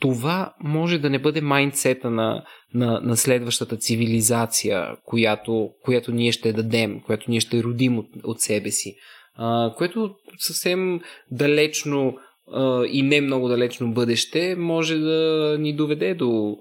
това 0.00 0.54
може 0.60 0.98
да 0.98 1.10
не 1.10 1.18
бъде 1.18 1.40
майндсета 1.40 2.10
на, 2.10 2.44
на, 2.74 3.00
на 3.00 3.16
следващата 3.16 3.76
цивилизация, 3.76 4.96
която, 5.04 5.70
която 5.84 6.12
ние 6.12 6.32
ще 6.32 6.52
дадем, 6.52 7.00
която 7.00 7.30
ние 7.30 7.40
ще 7.40 7.62
родим 7.62 7.98
от, 7.98 8.06
от 8.24 8.40
себе 8.40 8.70
си. 8.70 8.94
А, 9.34 9.74
което 9.76 10.14
съвсем 10.38 11.00
далечно 11.30 12.14
а, 12.52 12.84
и 12.84 13.02
не 13.02 13.20
много 13.20 13.48
далечно 13.48 13.92
бъдеще 13.92 14.56
може 14.58 14.98
да 14.98 15.56
ни 15.60 15.76
доведе 15.76 16.14
до, 16.14 16.56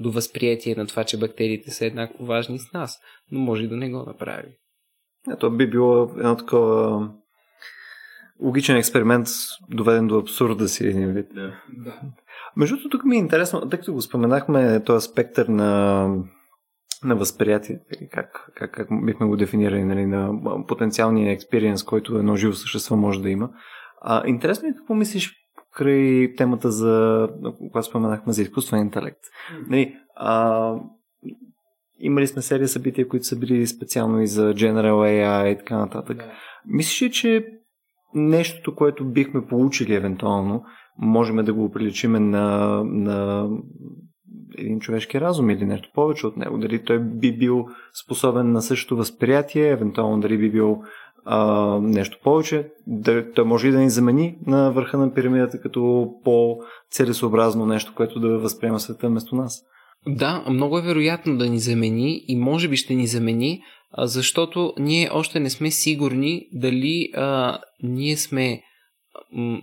до 0.00 0.10
възприятие 0.10 0.74
на 0.74 0.86
това, 0.86 1.04
че 1.04 1.18
бактериите 1.18 1.70
са 1.70 1.86
еднакво 1.86 2.24
важни 2.24 2.58
с 2.58 2.72
нас, 2.72 2.98
но 3.32 3.40
може 3.40 3.64
и 3.64 3.68
да 3.68 3.76
не 3.76 3.90
го 3.90 3.98
направи. 3.98 4.48
Ето 5.32 5.50
би 5.50 5.70
било 5.70 6.02
едно 6.18 6.36
такова 6.36 7.08
логичен 8.42 8.76
експеримент, 8.76 9.26
доведен 9.70 10.06
до 10.06 10.18
абсурда 10.18 10.68
си 10.68 10.86
един 10.86 11.12
вид. 11.12 11.26
Да. 11.34 11.54
да. 11.76 12.00
Между 12.56 12.76
другото, 12.76 12.88
тук 12.88 13.04
ми 13.04 13.16
е 13.16 13.18
интересно, 13.18 13.68
тъй 13.68 13.78
като 13.78 13.92
го 13.92 14.02
споменахме, 14.02 14.84
този 14.84 15.08
спектър 15.08 15.46
на, 15.46 16.08
на 17.04 17.16
възприятие, 17.16 17.80
как, 18.12 18.50
как, 18.54 18.70
как 18.70 18.88
бихме 19.04 19.26
го 19.26 19.36
дефинирали, 19.36 19.84
нали, 19.84 20.06
на 20.06 20.32
потенциалния 20.68 21.32
експириенс, 21.32 21.82
който 21.82 22.18
едно 22.18 22.36
живо 22.36 22.52
същество 22.52 22.96
може 22.96 23.22
да 23.22 23.30
има. 23.30 23.50
А, 24.02 24.22
интересно 24.26 24.68
е 24.68 24.74
какво 24.74 24.94
мислиш 24.94 25.36
край 25.74 26.34
темата 26.36 26.70
за, 26.70 27.28
когато 27.58 27.86
споменахме 27.86 28.32
за 28.32 28.42
изкуствен 28.42 28.80
интелект. 28.80 29.20
Нали, 29.68 29.96
а, 30.16 30.74
имали 31.98 32.26
сме 32.26 32.42
серия 32.42 32.68
събития, 32.68 33.08
които 33.08 33.26
са 33.26 33.38
били 33.38 33.66
специално 33.66 34.20
и 34.20 34.26
за 34.26 34.54
General 34.54 34.92
AI 34.92 35.54
и 35.54 35.58
така 35.58 35.78
нататък. 35.78 36.16
Да. 36.16 36.32
Мислиш 36.66 37.02
ли, 37.02 37.10
че 37.10 37.46
нещото, 38.14 38.74
което 38.74 39.04
бихме 39.04 39.46
получили 39.46 39.94
евентуално, 39.94 40.64
можем 41.00 41.36
да 41.36 41.52
го 41.52 41.70
приличиме 41.70 42.20
на, 42.20 42.82
на 42.84 43.48
един 44.58 44.80
човешки 44.80 45.20
разум 45.20 45.50
или 45.50 45.64
нещо 45.64 45.88
повече 45.94 46.26
от 46.26 46.36
него. 46.36 46.58
Дали 46.58 46.84
той 46.84 46.98
би 46.98 47.38
бил 47.38 47.66
способен 48.04 48.52
на 48.52 48.62
същото 48.62 48.96
възприятие, 48.96 49.68
евентуално 49.68 50.20
дали 50.20 50.38
би 50.38 50.50
бил 50.50 50.82
а, 51.24 51.78
нещо 51.82 52.18
повече. 52.24 52.68
Дали, 52.86 53.32
той 53.34 53.44
може 53.44 53.68
и 53.68 53.70
да 53.70 53.78
ни 53.78 53.90
замени 53.90 54.38
на 54.46 54.70
върха 54.70 54.98
на 54.98 55.14
пирамидата 55.14 55.60
като 55.60 56.10
по-целесообразно 56.24 57.66
нещо, 57.66 57.92
което 57.96 58.20
да 58.20 58.38
възприема 58.38 58.80
света 58.80 59.08
вместо 59.08 59.34
нас. 59.36 59.62
Да, 60.06 60.44
много 60.48 60.78
е 60.78 60.82
вероятно 60.82 61.38
да 61.38 61.48
ни 61.48 61.58
замени 61.58 62.24
и 62.28 62.36
може 62.36 62.68
би 62.68 62.76
ще 62.76 62.94
ни 62.94 63.06
замени, 63.06 63.60
защото 63.98 64.72
ние 64.78 65.10
още 65.12 65.40
не 65.40 65.50
сме 65.50 65.70
сигурни 65.70 66.46
дали 66.52 67.10
а, 67.16 67.58
ние 67.82 68.16
сме 68.16 68.62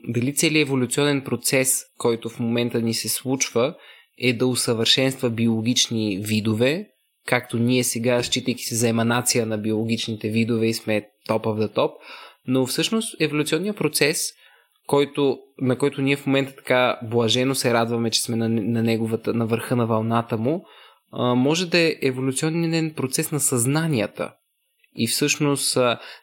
дали 0.08 0.36
целият 0.36 0.68
еволюционен 0.68 1.22
процес, 1.22 1.84
който 1.98 2.30
в 2.30 2.40
момента 2.40 2.82
ни 2.82 2.94
се 2.94 3.10
случва, 3.10 3.76
е 4.22 4.34
да 4.34 4.48
усъвършенства 4.48 5.30
биологични 5.30 6.20
видове, 6.22 6.88
както 7.28 7.58
ние 7.58 7.84
сега, 7.84 8.24
считайки 8.24 8.64
се 8.64 8.76
за 8.76 8.90
еманация 8.90 9.46
на 9.46 9.58
биологичните 9.58 10.30
видове 10.30 10.68
и 10.68 10.74
сме 10.74 11.08
топ 11.28 11.46
the 11.46 11.74
топ, 11.74 11.92
но 12.48 12.66
всъщност 12.66 13.22
еволюционният 13.22 13.78
процес, 13.78 14.30
който, 14.88 15.38
на 15.62 15.78
който 15.78 16.02
ние 16.02 16.16
в 16.16 16.26
момента 16.26 16.56
така 16.56 17.00
блажено 17.04 17.56
се 17.56 17.74
радваме, 17.74 18.10
че 18.10 18.22
сме 18.22 18.36
на, 18.36 18.50
на 18.50 18.84
неговата, 18.84 19.34
на 19.34 19.46
върха 19.46 19.76
на 19.76 19.88
вълната 19.88 20.38
му, 20.38 20.66
може 21.14 21.70
да 21.70 21.78
е 21.78 21.96
еволюционен 22.02 22.94
процес 22.96 23.32
на 23.32 23.40
съзнанията. 23.40 24.34
И 24.96 25.08
всъщност 25.08 25.78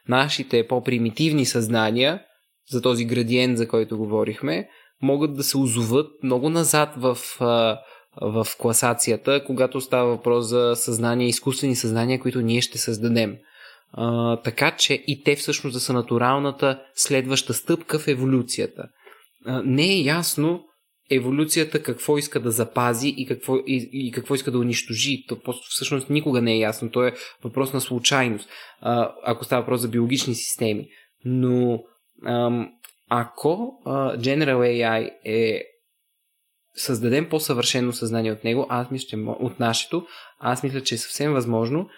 нашите 0.09 0.67
по-примитивни 0.67 1.45
съзнания– 1.45 2.21
за 2.71 2.81
този 2.81 3.05
градиент, 3.05 3.57
за 3.57 3.67
който 3.67 3.97
говорихме, 3.97 4.67
могат 5.01 5.33
да 5.33 5.43
се 5.43 5.57
озоват 5.57 6.07
много 6.23 6.49
назад 6.49 6.93
в, 6.97 7.17
в 8.21 8.47
класацията, 8.59 9.43
когато 9.45 9.81
става 9.81 10.09
въпрос 10.09 10.45
за 10.45 10.73
съзнание, 10.75 11.27
изкуствени 11.27 11.75
съзнания, 11.75 12.19
които 12.19 12.41
ние 12.41 12.61
ще 12.61 12.77
създадем. 12.77 13.35
А, 13.91 14.37
така 14.41 14.71
че 14.71 14.93
и 15.07 15.23
те 15.23 15.35
всъщност 15.35 15.73
да 15.73 15.79
са 15.79 15.93
натуралната 15.93 16.81
следваща 16.95 17.53
стъпка 17.53 17.99
в 17.99 18.07
еволюцията. 18.07 18.83
А, 19.45 19.61
не 19.65 19.93
е 19.93 20.01
ясно 20.01 20.63
еволюцията 21.11 21.83
какво 21.83 22.17
иска 22.17 22.39
да 22.39 22.51
запази 22.51 23.13
и 23.17 23.25
какво, 23.25 23.57
и, 23.57 23.89
и 23.93 24.11
какво 24.11 24.35
иска 24.35 24.51
да 24.51 24.59
унищожи. 24.59 25.25
То 25.27 25.37
всъщност 25.69 26.09
никога 26.09 26.41
не 26.41 26.53
е 26.53 26.59
ясно. 26.59 26.91
То 26.91 27.03
е 27.03 27.13
въпрос 27.43 27.73
на 27.73 27.81
случайност, 27.81 28.49
а, 28.81 29.13
ако 29.23 29.45
става 29.45 29.61
въпрос 29.61 29.81
за 29.81 29.87
биологични 29.87 30.35
системи. 30.35 30.87
Но 31.25 31.79
ако 33.09 33.81
General 34.17 34.57
AI 34.57 35.11
е 35.25 35.63
създадем 36.75 37.29
по-съвършено 37.29 37.93
съзнание 37.93 38.31
от 38.31 38.43
него, 38.43 38.65
аз 38.69 38.91
мисля, 38.91 39.07
че 39.07 39.15
от 39.17 39.59
нашето, 39.59 40.07
аз 40.39 40.63
мисля, 40.63 40.81
че 40.81 40.95
е 40.95 40.97
съвсем 40.97 41.33
възможно, 41.33 41.89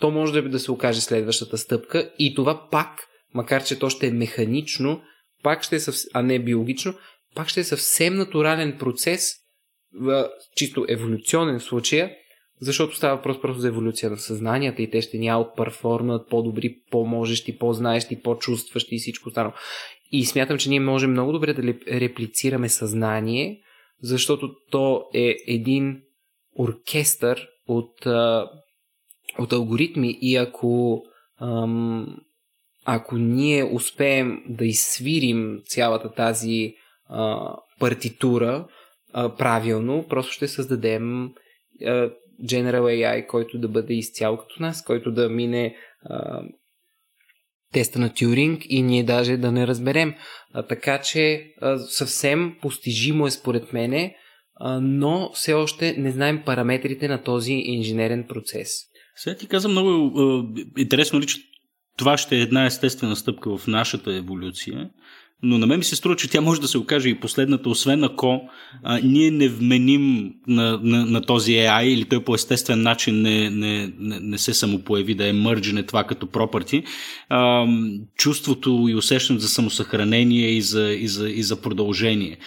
то 0.00 0.10
може 0.10 0.32
да, 0.32 0.48
да 0.48 0.58
се 0.58 0.72
окаже 0.72 1.00
следващата 1.00 1.58
стъпка 1.58 2.12
и 2.18 2.34
това 2.34 2.68
пак, 2.70 3.06
макар 3.34 3.64
че 3.64 3.78
то 3.78 3.90
ще 3.90 4.06
е 4.06 4.12
механично, 4.12 5.02
пак 5.42 5.62
ще 5.62 5.76
е 5.76 5.80
съвсем, 5.80 6.10
а 6.14 6.22
не 6.22 6.38
биологично, 6.38 6.94
пак 7.34 7.48
ще 7.48 7.60
е 7.60 7.64
съвсем 7.64 8.14
натурален 8.14 8.78
процес, 8.78 9.32
в 10.00 10.28
чисто 10.56 10.86
еволюционен 10.88 11.60
случай, 11.60 12.16
защото 12.60 12.96
става 12.96 13.16
въпрос 13.16 13.40
просто 13.40 13.60
за 13.60 13.68
еволюция 13.68 14.10
на 14.10 14.16
съзнанията 14.16 14.82
и 14.82 14.90
те 14.90 15.02
ще 15.02 15.18
ни 15.18 15.28
аутперформнат 15.28 16.28
по-добри, 16.28 16.76
по-можещи, 16.90 17.58
по-знаещи, 17.58 18.22
по-чувстващи 18.22 18.94
и 18.94 18.98
всичко 18.98 19.28
останало. 19.28 19.52
И 20.12 20.24
смятам, 20.24 20.58
че 20.58 20.68
ние 20.68 20.80
можем 20.80 21.10
много 21.10 21.32
добре 21.32 21.54
да 21.54 21.62
реплицираме 22.00 22.68
съзнание, 22.68 23.60
защото 24.02 24.50
то 24.70 25.04
е 25.14 25.36
един 25.46 26.02
оркестър 26.58 27.48
от, 27.68 28.06
от 29.38 29.52
алгоритми 29.52 30.18
и 30.20 30.36
ако 30.36 31.02
ам, 31.40 32.16
ако 32.84 33.16
ние 33.16 33.64
успеем 33.64 34.42
да 34.48 34.64
изсвирим 34.64 35.60
цялата 35.66 36.12
тази 36.12 36.74
а, 37.08 37.52
партитура 37.80 38.66
а, 39.12 39.36
правилно, 39.36 40.06
просто 40.08 40.32
ще 40.32 40.48
създадем 40.48 41.30
General 42.44 42.82
AI, 42.82 43.26
който 43.26 43.58
да 43.58 43.68
бъде 43.68 43.94
изцяло 43.94 44.36
като 44.36 44.62
нас, 44.62 44.84
който 44.84 45.12
да 45.12 45.28
мине 45.28 45.76
а, 46.02 46.42
теста 47.72 47.98
на 47.98 48.14
Тюринг 48.14 48.62
и 48.68 48.82
ние 48.82 49.04
даже 49.04 49.36
да 49.36 49.52
не 49.52 49.66
разберем. 49.66 50.14
А, 50.52 50.62
така 50.62 51.00
че 51.00 51.52
а, 51.60 51.78
съвсем 51.78 52.56
постижимо 52.62 53.26
е 53.26 53.30
според 53.30 53.72
мене, 53.72 54.16
а, 54.60 54.80
но 54.80 55.30
все 55.32 55.54
още 55.54 55.94
не 55.98 56.10
знаем 56.10 56.42
параметрите 56.46 57.08
на 57.08 57.22
този 57.22 57.52
инженерен 57.52 58.24
процес. 58.28 58.70
Сега 59.16 59.36
ти 59.36 59.46
каза 59.46 59.68
много 59.68 60.20
е, 60.20 60.80
интересно 60.80 61.20
ли, 61.20 61.26
че 61.26 61.38
това 61.96 62.16
ще 62.16 62.36
е 62.36 62.40
една 62.40 62.66
естествена 62.66 63.16
стъпка 63.16 63.56
в 63.58 63.66
нашата 63.66 64.14
еволюция, 64.14 64.90
но 65.42 65.58
на 65.58 65.66
мен 65.66 65.78
ми 65.78 65.84
се 65.84 65.96
струва, 65.96 66.16
че 66.16 66.30
тя 66.30 66.40
може 66.40 66.60
да 66.60 66.68
се 66.68 66.78
окаже 66.78 67.08
и 67.08 67.20
последната, 67.20 67.68
освен 67.68 68.04
ако 68.04 68.40
а, 68.82 69.00
ние 69.02 69.30
не 69.30 69.48
вменим 69.48 70.34
на, 70.46 70.80
на, 70.82 71.06
на 71.06 71.22
този 71.22 71.52
AI 71.52 71.82
или 71.82 72.04
той 72.04 72.24
по 72.24 72.34
естествен 72.34 72.82
начин 72.82 73.22
не, 73.22 73.50
не, 73.50 73.92
не, 73.98 74.38
се 74.38 74.54
самопояви 74.54 75.14
да 75.14 75.28
е 75.28 75.32
мърджене 75.32 75.82
това 75.82 76.04
като 76.04 76.26
пропърти, 76.26 76.84
чувството 78.16 78.86
и 78.88 78.94
усещането 78.94 79.42
за 79.42 79.48
самосъхранение 79.48 80.50
и 80.50 80.62
за, 80.62 80.92
и 80.92 81.08
за, 81.08 81.30
и 81.30 81.42
за 81.42 81.60
продължение. 81.60 82.38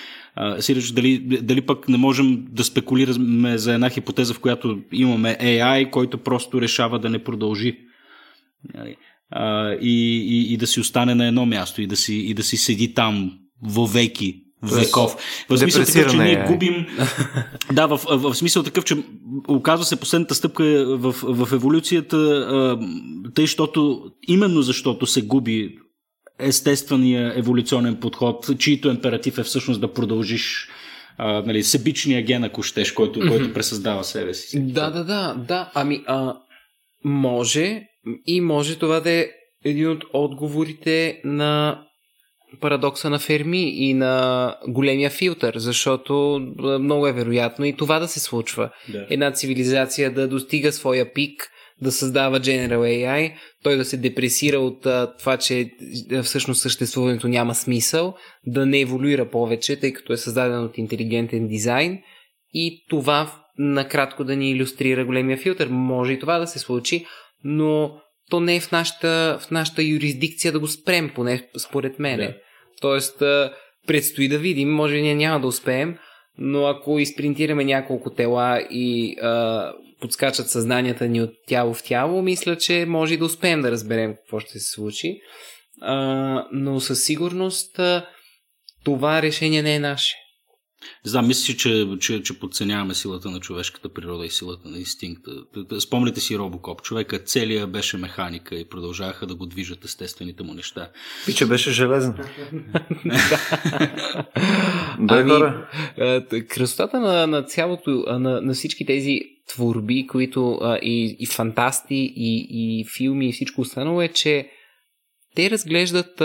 Сиреч, 0.59 0.91
дали, 0.91 1.19
дали 1.19 1.61
пък 1.61 1.89
не 1.89 1.97
можем 1.97 2.45
да 2.49 2.63
спекулираме 2.63 3.57
за 3.57 3.73
една 3.73 3.89
хипотеза, 3.89 4.33
в 4.33 4.39
която 4.39 4.79
имаме 4.91 5.37
AI, 5.41 5.89
който 5.89 6.17
просто 6.17 6.61
решава 6.61 6.99
да 6.99 7.09
не 7.09 7.23
продължи. 7.23 7.77
А, 9.31 9.73
и, 9.73 10.17
и, 10.17 10.53
и 10.53 10.57
да 10.57 10.67
си 10.67 10.79
остане 10.79 11.15
на 11.15 11.27
едно 11.27 11.45
място 11.45 11.81
и 11.81 11.87
да 11.87 11.95
си, 11.95 12.15
и 12.15 12.33
да 12.33 12.43
си 12.43 12.57
седи 12.57 12.93
там 12.93 13.31
веки, 13.89 14.35
веков. 14.63 15.15
В 15.49 15.57
смисъл 15.57 15.85
такъв, 15.85 16.11
че 16.11 16.17
ние 16.17 16.31
е. 16.31 16.45
губим... 16.47 16.85
да, 17.73 17.87
в, 17.87 17.97
в, 17.97 18.17
в 18.17 18.35
смисъл 18.35 18.63
такъв, 18.63 18.85
че 18.85 18.97
оказва 19.47 19.85
се 19.85 19.95
последната 19.95 20.35
стъпка 20.35 20.85
в, 20.97 21.15
в 21.23 21.53
еволюцията, 21.53 22.77
тъй, 23.35 23.43
защото 23.43 24.03
именно 24.27 24.61
защото 24.61 25.05
се 25.05 25.21
губи 25.21 25.77
естествения 26.39 27.33
еволюционен 27.35 27.95
подход, 27.95 28.49
чието 28.59 28.89
императив 28.89 29.37
е 29.37 29.43
всъщност 29.43 29.81
да 29.81 29.93
продължиш 29.93 30.69
а, 31.17 31.43
нали, 31.45 31.63
себичния 31.63 32.21
ген, 32.21 32.43
ако 32.43 32.63
щеш, 32.63 32.91
който, 32.91 33.19
mm-hmm. 33.19 33.29
който 33.29 33.53
пресъздава 33.53 34.03
себе 34.03 34.33
си. 34.33 34.59
Да, 34.59 34.89
да, 34.89 35.03
да, 35.03 35.35
да. 35.47 35.71
Ами, 35.73 36.03
а, 36.07 36.37
може 37.03 37.83
и 38.25 38.41
може 38.41 38.79
това 38.79 38.99
да 38.99 39.11
е 39.11 39.27
един 39.65 39.89
от 39.89 40.03
отговорите 40.13 41.21
на 41.23 41.81
парадокса 42.61 43.09
на 43.09 43.19
Ферми 43.19 43.89
и 43.89 43.93
на 43.93 44.55
големия 44.67 45.09
филтър, 45.09 45.57
защото 45.57 46.39
много 46.79 47.07
е 47.07 47.13
вероятно 47.13 47.65
и 47.65 47.77
това 47.77 47.99
да 47.99 48.07
се 48.07 48.19
случва. 48.19 48.69
Да. 48.89 49.07
Една 49.09 49.31
цивилизация 49.31 50.13
да 50.13 50.27
достига 50.27 50.71
своя 50.71 51.13
пик, 51.13 51.49
да 51.81 51.91
създава 51.91 52.39
General 52.39 52.79
AI, 52.79 53.33
той 53.63 53.77
да 53.77 53.85
се 53.85 53.97
депресира 53.97 54.59
от 54.59 54.85
а, 54.85 55.13
това, 55.19 55.37
че 55.37 55.71
всъщност 56.23 56.61
съществуването 56.61 57.27
няма 57.27 57.55
смисъл, 57.55 58.15
да 58.47 58.65
не 58.65 58.79
еволюира 58.79 59.29
повече, 59.29 59.79
тъй 59.79 59.93
като 59.93 60.13
е 60.13 60.17
създаден 60.17 60.63
от 60.63 60.77
интелигентен 60.77 61.47
дизайн 61.47 61.99
и 62.53 62.85
това 62.89 63.43
накратко 63.59 64.23
да 64.23 64.35
ни 64.35 64.51
иллюстрира 64.51 65.05
големия 65.05 65.37
филтър. 65.37 65.67
Може 65.67 66.13
и 66.13 66.19
това 66.19 66.39
да 66.39 66.47
се 66.47 66.59
случи, 66.59 67.05
но 67.43 68.01
то 68.29 68.39
не 68.39 68.55
е 68.55 68.59
в 68.59 68.71
нашата, 68.71 69.39
в 69.41 69.51
нашата 69.51 69.83
юрисдикция 69.83 70.51
да 70.51 70.59
го 70.59 70.67
спрем, 70.67 71.11
поне 71.15 71.49
според 71.57 71.99
мене. 71.99 72.27
Да. 72.27 72.35
Тоест, 72.81 73.23
предстои 73.87 74.27
да 74.27 74.37
видим, 74.37 74.69
може 74.69 75.01
ние 75.01 75.15
няма 75.15 75.39
да 75.39 75.47
успеем, 75.47 75.97
но 76.37 76.65
ако 76.65 76.99
изпринтираме 76.99 77.63
няколко 77.63 78.09
тела 78.09 78.61
и 78.69 79.15
а, 79.21 79.73
подскачат 80.01 80.49
съзнанията 80.49 81.07
ни 81.07 81.21
от 81.21 81.31
тяло 81.47 81.73
в 81.73 81.83
тяло, 81.83 82.21
мисля, 82.21 82.57
че 82.57 82.85
може 82.85 83.13
и 83.13 83.17
да 83.17 83.25
успеем 83.25 83.61
да 83.61 83.71
разберем 83.71 84.15
какво 84.15 84.39
ще 84.39 84.59
се 84.59 84.71
случи. 84.71 85.19
А, 85.81 86.47
но 86.51 86.79
със 86.79 87.03
сигурност 87.03 87.79
а, 87.79 88.05
това 88.83 89.21
решение 89.21 89.61
не 89.61 89.75
е 89.75 89.79
наше. 89.79 90.15
Знам, 91.03 91.27
мисля, 91.27 91.53
че, 91.53 91.87
че, 91.99 92.23
че 92.23 92.39
подценяваме 92.39 92.93
силата 92.93 93.29
на 93.29 93.39
човешката 93.39 93.89
природа 93.89 94.25
и 94.25 94.29
силата 94.29 94.69
на 94.69 94.77
инстинкта. 94.77 95.31
Спомните 95.79 96.19
си 96.19 96.37
Робокоп. 96.37 96.81
Човека 96.81 97.19
целия 97.19 97.67
беше 97.67 97.97
механика 97.97 98.55
и 98.55 98.69
продължаваха 98.69 99.27
да 99.27 99.35
го 99.35 99.45
движат 99.45 99.85
естествените 99.85 100.43
му 100.43 100.53
неща. 100.53 100.89
И 101.27 101.33
че 101.33 101.45
беше 101.45 101.71
железен. 101.71 102.13
хора. 105.07 105.69
Красотата 106.49 106.99
на, 106.99 107.27
на 107.27 107.43
цялото, 107.43 107.91
на, 108.07 108.41
на 108.41 108.53
всички 108.53 108.85
тези 108.85 109.19
творби, 109.47 110.07
които 110.07 110.59
и, 110.81 111.17
и 111.19 111.25
фантасти, 111.25 112.13
и, 112.15 112.47
и 112.49 112.85
филми, 112.97 113.29
и 113.29 113.33
всичко 113.33 113.61
останало 113.61 114.01
е, 114.01 114.07
че 114.07 114.49
те 115.35 115.49
разглеждат 115.49 116.21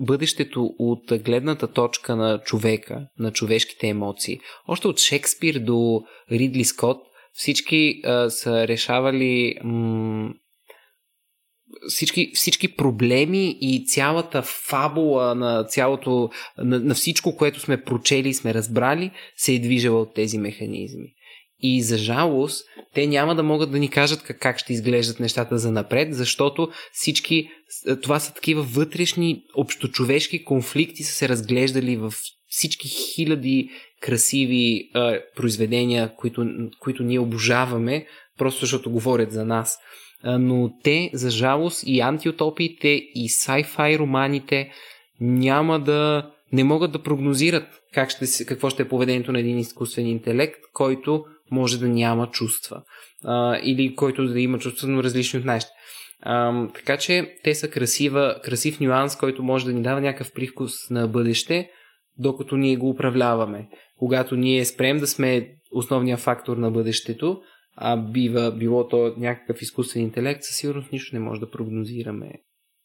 бъдещето 0.00 0.70
от 0.78 1.22
гледната 1.24 1.72
точка 1.72 2.16
на 2.16 2.38
човека, 2.38 3.06
на 3.18 3.32
човешките 3.32 3.88
емоции. 3.88 4.40
Още 4.68 4.88
от 4.88 4.98
Шекспир 4.98 5.58
до 5.58 6.02
Ридли 6.32 6.64
Скот 6.64 6.98
всички 7.32 8.00
а, 8.04 8.30
са 8.30 8.68
решавали 8.68 9.54
м- 9.64 10.30
всички, 11.88 12.30
всички 12.34 12.76
проблеми 12.76 13.58
и 13.60 13.86
цялата 13.86 14.42
фабула 14.42 15.34
на 15.34 15.64
цялото, 15.64 16.30
на, 16.58 16.80
на 16.80 16.94
всичко, 16.94 17.36
което 17.36 17.60
сме 17.60 17.82
прочели 17.82 18.28
и 18.28 18.34
сме 18.34 18.54
разбрали, 18.54 19.10
се 19.36 19.54
е 19.54 19.58
движила 19.58 20.00
от 20.00 20.14
тези 20.14 20.38
механизми. 20.38 21.14
И 21.60 21.82
за 21.82 21.98
жалост, 21.98 22.64
те 22.94 23.06
няма 23.06 23.34
да 23.34 23.42
могат 23.42 23.70
да 23.70 23.78
ни 23.78 23.88
кажат 23.88 24.22
как, 24.22 24.38
как 24.38 24.58
ще 24.58 24.72
изглеждат 24.72 25.20
нещата 25.20 25.58
за 25.58 25.70
напред, 25.70 26.14
защото 26.14 26.68
всички, 26.92 27.48
това 28.02 28.20
са 28.20 28.34
такива 28.34 28.62
вътрешни 28.62 29.42
общочовешки 29.56 30.44
конфликти 30.44 31.02
са 31.02 31.12
се 31.12 31.28
разглеждали 31.28 31.96
в 31.96 32.14
всички 32.48 32.88
хиляди 32.88 33.70
красиви 34.00 34.90
а, 34.94 35.18
произведения, 35.36 36.14
които, 36.16 36.46
които 36.80 37.02
ние 37.02 37.18
обожаваме, 37.18 38.06
просто 38.38 38.60
защото 38.60 38.90
говорят 38.90 39.32
за 39.32 39.44
нас. 39.44 39.78
А, 40.22 40.38
но 40.38 40.70
те, 40.82 41.10
за 41.12 41.30
жалост, 41.30 41.82
и 41.86 42.00
антиутопиите, 42.00 42.88
и 42.88 43.28
sci-fi 43.28 43.98
романите 43.98 44.70
няма 45.20 45.80
да 45.80 46.30
не 46.52 46.64
могат 46.64 46.92
да 46.92 47.02
прогнозират 47.02 47.64
как 47.94 48.10
ще, 48.10 48.44
какво 48.44 48.70
ще 48.70 48.82
е 48.82 48.88
поведението 48.88 49.32
на 49.32 49.40
един 49.40 49.58
изкуствен 49.58 50.06
интелект, 50.06 50.60
който 50.72 51.24
може 51.50 51.80
да 51.80 51.88
няма 51.88 52.30
чувства. 52.30 52.82
А, 53.24 53.58
или 53.62 53.94
който 53.94 54.26
да 54.26 54.40
има 54.40 54.58
чувства, 54.58 54.88
но 54.88 55.02
различни 55.02 55.38
от 55.38 55.44
нашите. 55.44 55.72
Така 56.74 56.96
че 56.96 57.36
те 57.44 57.54
са 57.54 57.70
красива, 57.70 58.40
красив 58.44 58.80
нюанс, 58.80 59.16
който 59.16 59.42
може 59.42 59.64
да 59.64 59.72
ни 59.72 59.82
дава 59.82 60.00
някакъв 60.00 60.32
привкус 60.32 60.90
на 60.90 61.08
бъдеще, 61.08 61.70
докато 62.18 62.56
ние 62.56 62.76
го 62.76 62.90
управляваме. 62.90 63.68
Когато 63.98 64.36
ние 64.36 64.64
спрем 64.64 64.98
да 64.98 65.06
сме 65.06 65.48
основния 65.72 66.16
фактор 66.16 66.56
на 66.56 66.70
бъдещето, 66.70 67.40
а 67.76 67.96
бива, 67.96 68.52
било 68.52 68.88
то 68.88 69.14
някакъв 69.16 69.62
изкуствен 69.62 70.02
интелект, 70.02 70.42
със 70.42 70.56
сигурност 70.56 70.92
нищо 70.92 71.16
не 71.16 71.20
може 71.20 71.40
да 71.40 71.50
прогнозираме 71.50 72.32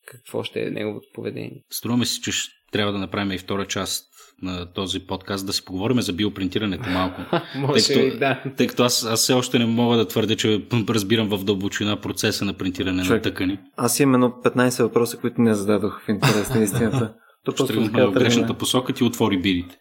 какво 0.05 0.43
ще 0.43 0.61
е 0.61 0.69
неговото 0.69 1.07
поведение. 1.13 1.63
Струва 1.69 2.05
си, 2.05 2.21
че 2.21 2.31
трябва 2.71 2.93
да 2.93 2.99
направим 2.99 3.31
и 3.31 3.37
втора 3.37 3.67
част 3.67 4.08
на 4.41 4.65
този 4.65 4.99
подкаст 4.99 5.45
да 5.45 5.53
си 5.53 5.65
поговорим 5.65 6.01
за 6.01 6.13
биопринтирането 6.13 6.89
малко. 6.89 7.21
Може 7.55 7.85
тъй, 7.85 8.09
като, 8.09 8.19
да. 8.19 8.43
Тъй 8.57 8.67
като 8.67 8.83
аз, 8.83 9.05
аз 9.05 9.19
все 9.19 9.33
още 9.33 9.59
не 9.59 9.65
мога 9.65 9.97
да 9.97 10.07
твърдя, 10.07 10.35
че 10.35 10.61
разбирам 10.89 11.29
в 11.29 11.43
дълбочина 11.43 11.95
процеса 12.01 12.45
на 12.45 12.53
принтиране 12.53 13.03
Човек, 13.03 13.25
на 13.25 13.31
тъкани. 13.31 13.59
Аз 13.77 13.99
имам 13.99 14.13
едно 14.13 14.29
15 14.45 14.83
въпроса, 14.83 15.17
които 15.17 15.41
не 15.41 15.53
зададох 15.53 16.01
в 16.05 16.09
интерес 16.09 16.53
на 16.53 16.63
истината. 16.63 17.13
То 17.43 17.65
Ще 17.65 17.73
в 17.73 18.11
грешната 18.11 18.53
посока 18.53 18.93
ти 18.93 19.03
отвори 19.03 19.37
бирите. 19.37 19.75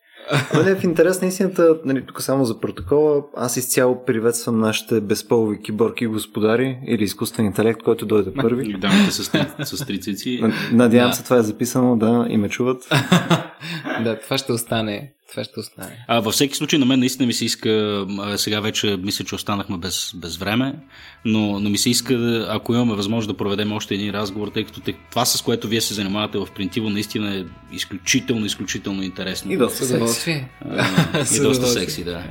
Но 0.55 0.63
не, 0.63 0.75
в 0.75 0.85
интерес 0.85 1.23
на 1.23 1.29
истината, 1.29 1.77
нали, 1.85 2.07
тук 2.07 2.23
само 2.23 2.45
за 2.45 2.61
протокола, 2.61 3.23
аз 3.37 3.57
изцяло 3.57 4.05
приветствам 4.05 4.61
нашите 4.61 5.01
безполови 5.01 5.63
киборки 5.63 6.07
господари 6.07 6.79
или 6.87 7.05
изкуствен 7.05 7.47
интелект, 7.47 7.83
който 7.83 8.07
дойде 8.07 8.35
първи. 8.35 8.71
И 8.71 8.79
дамите 8.79 9.11
с, 9.11 9.25
с 9.77 9.87
трицици. 9.87 10.41
Надявам 10.73 11.11
да. 11.11 11.17
се 11.17 11.25
това 11.25 11.37
е 11.37 11.43
записано, 11.43 11.97
да, 11.97 12.27
и 12.29 12.37
ме 12.37 12.49
чуват. 12.49 12.89
да, 14.05 14.21
това 14.21 14.39
ще 14.39 14.53
остане. 14.53 15.13
Това 15.31 15.45
ще 15.45 15.61
остане. 15.61 16.05
А, 16.09 16.21
във 16.21 16.35
всеки 16.35 16.57
случай 16.57 16.79
на 16.79 16.87
мен 16.87 16.99
наистина 16.99 17.27
ми 17.27 17.33
се 17.33 17.45
иска, 17.45 18.07
сега 18.37 18.61
вече 18.61 18.97
мисля, 18.97 19.25
че 19.25 19.35
останахме 19.35 19.79
без, 19.79 20.13
без 20.15 20.37
време, 20.37 20.75
но, 21.25 21.61
но 21.61 21.71
ми 21.71 21.79
се 21.79 21.91
иска, 21.91 22.47
ако 22.49 22.75
имаме 22.75 22.95
възможност 22.95 23.29
да 23.29 23.37
проведем 23.37 23.73
още 23.73 23.95
един 23.95 24.11
разговор, 24.11 24.49
тъй 24.49 24.65
като 24.65 24.81
това 25.11 25.25
с 25.25 25.43
което 25.43 25.69
вие 25.69 25.81
се 25.81 25.95
занимавате 25.95 26.39
в 26.39 26.49
Принтиво 26.55 26.91
наистина 26.91 27.37
е 27.37 27.45
изключително, 27.73 28.47
изключително 28.47 29.03
интересно. 29.03 29.53
И 29.53 29.57
доста 29.57 29.85
секси. 29.85 30.45
И 31.37 31.41
доста 31.41 31.67
секси, 31.67 32.05
да. 32.05 32.23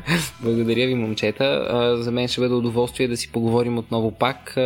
Благодаря 0.41 0.87
ви, 0.87 0.95
момчета. 0.95 1.97
За 2.01 2.11
мен 2.11 2.27
ще 2.27 2.41
бъде 2.41 2.53
удоволствие 2.53 3.07
да 3.07 3.17
си 3.17 3.31
поговорим 3.31 3.77
отново 3.77 4.11
пак. 4.11 4.57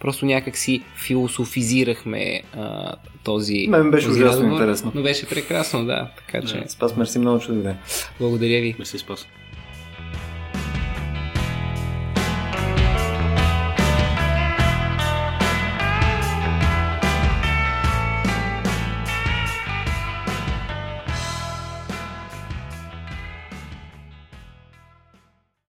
Просто 0.00 0.26
някак 0.26 0.56
си 0.56 0.82
философизирахме 0.96 2.42
този. 3.24 3.66
Мен 3.68 3.90
беше 3.90 4.08
ужасно 4.08 4.28
разговор, 4.28 4.52
интересно. 4.52 4.92
Но 4.94 5.02
беше 5.02 5.28
прекрасно, 5.28 5.84
да. 5.84 6.10
Така 6.16 6.46
че. 6.46 6.64
Спас, 6.68 6.96
мерси 6.96 7.18
много, 7.18 7.40
че 7.40 7.48
дойде. 7.48 7.76
Благодаря 8.18 8.60
ви. 8.60 8.74
Мерси, 8.78 8.98
Спас. 8.98 9.26